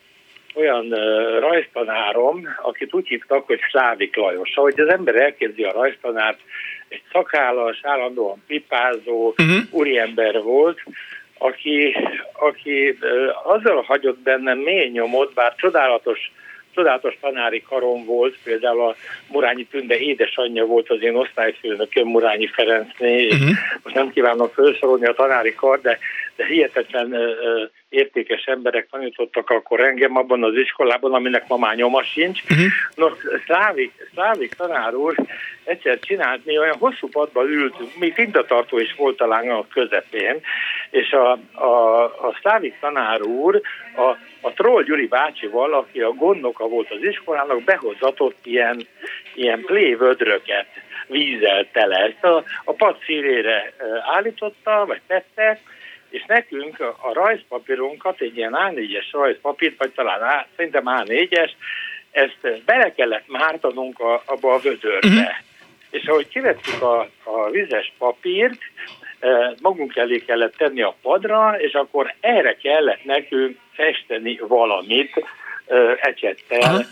[0.55, 0.89] olyan
[1.39, 4.55] rajztanárom, akit úgy hívtak, hogy Szlávik Lajos.
[4.55, 6.39] Ahogy az ember elképzi a rajztanárt,
[6.87, 9.57] egy szakállas, állandóan pipázó uh-huh.
[9.69, 10.79] úriember volt,
[11.37, 11.95] aki,
[12.33, 12.97] aki
[13.43, 16.31] azzal hagyott bennem mély nyomot, bár csodálatos
[16.75, 18.95] csodálatos tanári karom volt, például a
[19.27, 23.49] Murányi Tünde édesanyja volt az én osztályfőnököm Murányi Ferencné, uh-huh.
[23.83, 25.99] most nem kívánok felsorolni a tanári kar, de,
[26.35, 32.03] de hihetetlen uh, értékes emberek tanítottak akkor engem abban az iskolában, aminek ma már nyoma
[32.03, 32.41] sincs.
[32.43, 32.65] Uh-huh.
[32.95, 33.13] Nos,
[33.45, 35.15] Szlávik, Szlávik tanár úr
[35.63, 40.41] egyszer csinált, mi olyan hosszú padba ültünk, még tintatartó is volt talán a közepén,
[40.89, 43.61] és a, a, a Szlávik tanár úr
[43.95, 44.09] a,
[44.41, 48.87] a Troll Gyuri bácsival, aki a gondnoka volt az iskolának, behozatott ilyen,
[49.35, 50.67] ilyen plévödröket
[51.07, 51.97] vízzel tele.
[51.97, 53.73] Ezt a, a pad szírére
[54.13, 55.59] állította, vagy tette,
[56.15, 61.51] és nekünk a, a rajzpapírunkat, egy ilyen A4-es rajzpapírt, vagy talán A, szerintem A4-es,
[62.11, 65.07] ezt bele kellett mártanunk a, abba a vödörbe.
[65.07, 65.35] Uh-huh.
[65.89, 68.59] És ahogy kivettük a, a vizes papírt,
[69.19, 75.25] eh, magunk elé kellett tenni a padra, és akkor erre kellett nekünk festeni valamit
[75.65, 76.85] eh, ecsettel, uh-huh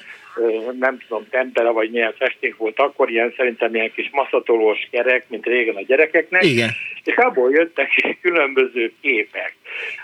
[0.80, 5.46] nem tudom, tempera vagy milyen festék volt akkor, ilyen szerintem ilyen kis maszatolós kerek, mint
[5.46, 6.44] régen a gyerekeknek.
[6.44, 6.70] Igen.
[7.04, 9.56] És abból jöttek különböző képek.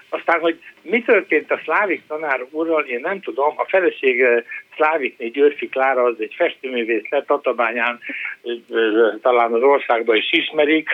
[0.09, 3.53] Aztán, hogy mi történt a Szlávik tanár úrral, én nem tudom.
[3.57, 4.43] A felesége
[4.75, 7.99] Szlávikné Györfi Klára az egy festőművész lett, Tatabányán
[9.21, 10.89] talán az országban is ismerik,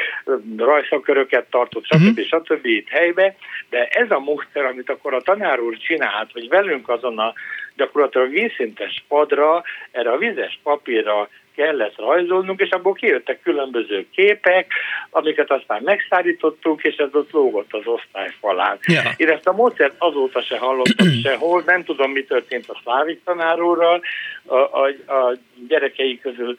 [0.58, 2.20] rajszaköröket tartott, stb.
[2.20, 2.26] Uh-huh.
[2.26, 2.66] stb.
[2.66, 3.36] itt helybe,
[3.70, 7.34] de ez a módszer, amit akkor a tanár úr csinált, hogy velünk azon a
[7.76, 14.72] gyakorlatilag vízszintes padra, erre a vizes papírra kellett rajzolnunk, és abból kijöttek különböző képek,
[15.10, 18.78] amiket aztán megszállítottunk, és ez ott lógott az osztály falán.
[18.86, 19.02] Ja.
[19.18, 24.02] Én ezt a módszert azóta se hallottam sehol, nem tudom, mi történt a Szlávik tanárúrral,
[24.46, 25.36] a, a, a
[25.68, 26.58] gyerekei közül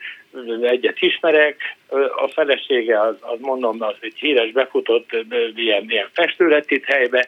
[0.62, 1.56] egyet ismerek,
[2.16, 5.10] a felesége az, az mondom, az egy híres befutott
[5.54, 7.26] ilyen, ilyen festő lett itt helybe,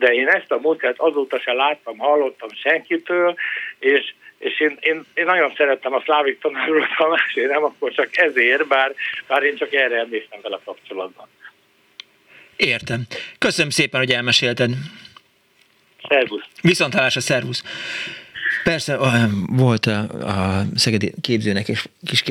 [0.00, 3.34] de én ezt a módszert azóta se láttam, hallottam senkitől,
[3.78, 8.66] és és én, én, én nagyon szerettem a szlávik tanárokat, ha nem, akkor csak ezért,
[8.66, 8.94] bár,
[9.26, 11.28] bár én csak erre emlékszem vele kapcsolatban.
[12.56, 13.06] Értem.
[13.38, 14.70] Köszönöm szépen, hogy elmesélted.
[16.08, 16.42] Szervusz.
[17.16, 17.64] A szervusz.
[18.64, 18.98] Persze,
[19.46, 19.98] volt a,
[20.58, 22.22] a Szegedi képzőnek és kis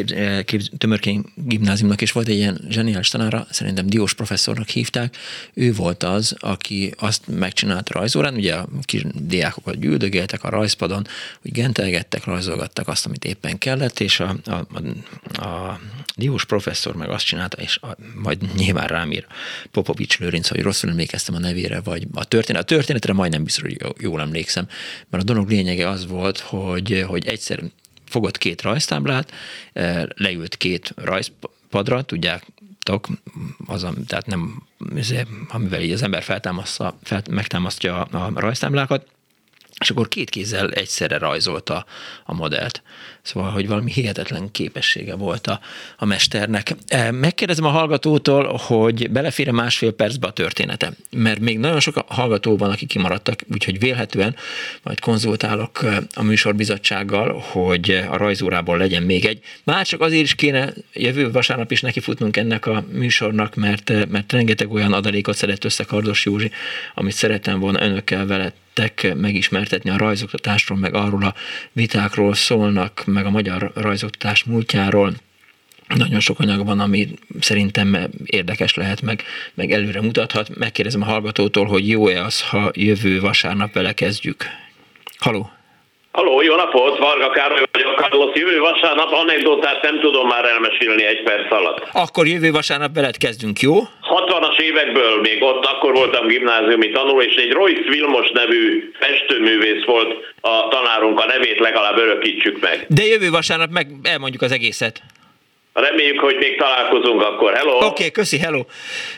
[0.45, 5.17] képz, tömörkény gimnáziumnak, és volt egy ilyen zseniális tanára, szerintem Diós professzornak hívták.
[5.53, 11.07] Ő volt az, aki azt megcsinálta rajzórán, ugye a kis diákokat gyűldögéltek a rajzpadon,
[11.45, 15.79] úgy gentelgettek, rajzolgattak azt, amit éppen kellett, és a, a, a, a
[16.15, 19.25] Diós professzor meg azt csinálta, és a, majd nyilván rám ír
[19.71, 22.61] Popovics Lőrinc, hogy rosszul emlékeztem a nevére, vagy a történet.
[22.61, 24.67] A történetre majdnem biztos, hogy jól emlékszem,
[25.09, 27.63] mert a dolog lényege az volt, hogy, hogy egyszer
[28.05, 29.31] fogott két rajztáblát,
[29.73, 33.07] eh, leült két rajzpadra, tudjátok,
[33.65, 34.63] az, tehát nem,
[35.47, 39.07] amivel így az ember feltámasztja, fel, megtámasztja a rajztáblákat,
[39.79, 41.85] és akkor két kézzel egyszerre rajzolta
[42.25, 42.81] a modellt.
[43.21, 45.59] Szóval, hogy valami hihetetlen képessége volt a,
[45.97, 46.75] a mesternek.
[46.87, 52.57] E, megkérdezem a hallgatótól, hogy belefér másfél percbe a története, mert még nagyon sok hallgató
[52.57, 54.35] van, akik kimaradtak, úgyhogy vélhetően
[54.83, 59.39] majd konzultálok e, a műsorbizottsággal, hogy a rajzórából legyen még egy.
[59.63, 64.31] Már csak azért is kéne jövő vasárnap is nekifutnunk ennek a műsornak, mert, e, mert
[64.31, 66.51] rengeteg olyan adalékot szedett össze Kardos Józsi,
[66.93, 68.53] amit szerettem volna önökkel vele
[69.15, 71.33] megismertetni a rajzoktatásról, meg arról a
[71.71, 75.13] vitákról szólnak, meg a magyar rajzoktatás múltjáról,
[75.97, 77.07] nagyon sok anyag van, ami
[77.39, 79.23] szerintem érdekes lehet, meg,
[79.53, 80.57] meg előre mutathat.
[80.57, 84.43] Megkérdezem a hallgatótól, hogy jó-e az, ha jövő vasárnap vele kezdjük.
[85.17, 85.49] Haló!
[86.11, 88.35] Haló, jó napot, Varga Károly vagyok, Carlos.
[88.35, 91.87] Jövő vasárnap anekdotát nem tudom már elmesélni egy perc alatt.
[91.91, 93.75] Akkor jövő vasárnap veled kezdünk, jó?
[94.09, 100.13] 60-as évekből még ott akkor voltam gimnáziumi tanuló, és egy Royce Vilmos nevű festőművész volt
[100.41, 102.85] a tanárunk, a nevét legalább örökítsük meg.
[102.87, 105.01] De jövő vasárnap meg elmondjuk az egészet.
[105.79, 107.53] Reméljük, hogy még találkozunk akkor.
[107.53, 107.75] Hello!
[107.75, 108.65] Oké, okay, köszi, hello!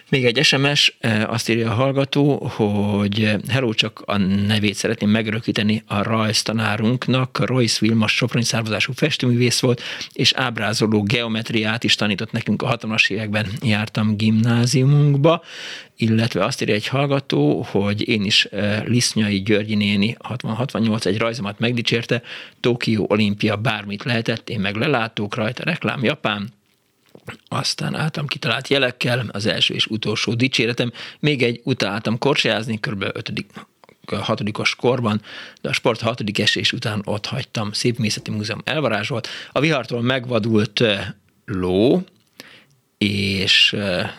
[0.09, 4.17] Még egy SMS, eh, azt írja a hallgató, hogy eh, hello, csak a
[4.47, 7.39] nevét szeretném megörökíteni a rajztanárunknak.
[7.45, 9.81] Royce Vilmas soproni származású festőművész volt,
[10.13, 15.43] és ábrázoló geometriát is tanított nekünk a 60-as években jártam gimnáziumunkba,
[16.01, 21.59] illetve azt írja egy hallgató, hogy én is eh, Lisznyai Györgyi néni 60-68 egy rajzomat
[21.59, 22.21] megdicsérte,
[22.59, 26.49] Tokió olimpia bármit lehetett, én meg lelátók rajta, reklám Japán,
[27.47, 30.91] aztán álltam kitalált jelekkel, az első és utolsó dicséretem.
[31.19, 33.01] Még egy utáltam korcsolyázni, kb.
[33.13, 33.45] 5
[34.05, 35.21] hatodikos korban,
[35.61, 37.71] de a sport hatodik esés után ott hagytam.
[37.71, 39.27] Szép Mészeti Múzeum elvarázsolt.
[39.51, 41.07] A vihartól megvadult eh,
[41.45, 42.03] ló,
[42.97, 44.11] és eh,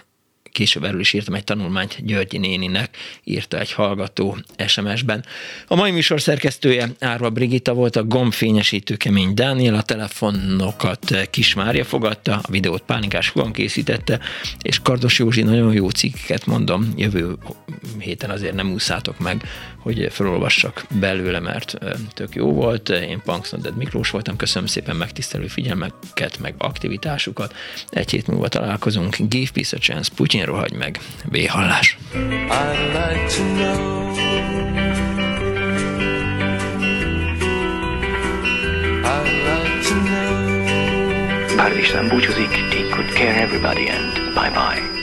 [0.53, 5.25] később erről is írtam egy tanulmányt Györgyi néninek, írta egy hallgató SMS-ben.
[5.67, 12.41] A mai műsor szerkesztője Árva Brigitta volt, a gombfényesítő kemény Dániel, a telefonokat Kismária fogadta,
[12.43, 14.21] a videót Pánikás Huan készítette,
[14.63, 17.37] és Kardos Józsi nagyon jó cikkeket mondom, jövő
[17.99, 19.43] héten azért nem úszátok meg,
[19.79, 21.79] hogy felolvassak belőle, mert
[22.15, 22.89] tök jó volt.
[22.89, 27.55] Én Punksnoded Miklós voltam, köszönöm szépen megtisztelő figyelmeket, meg aktivitásukat.
[27.89, 29.17] Egy hét múlva találkozunk.
[29.29, 30.99] Give peace a chance, Putyin rohagy meg.
[31.25, 31.97] Véhallás.
[41.57, 45.02] Pár István búcsúzik, take good care everybody and bye-bye.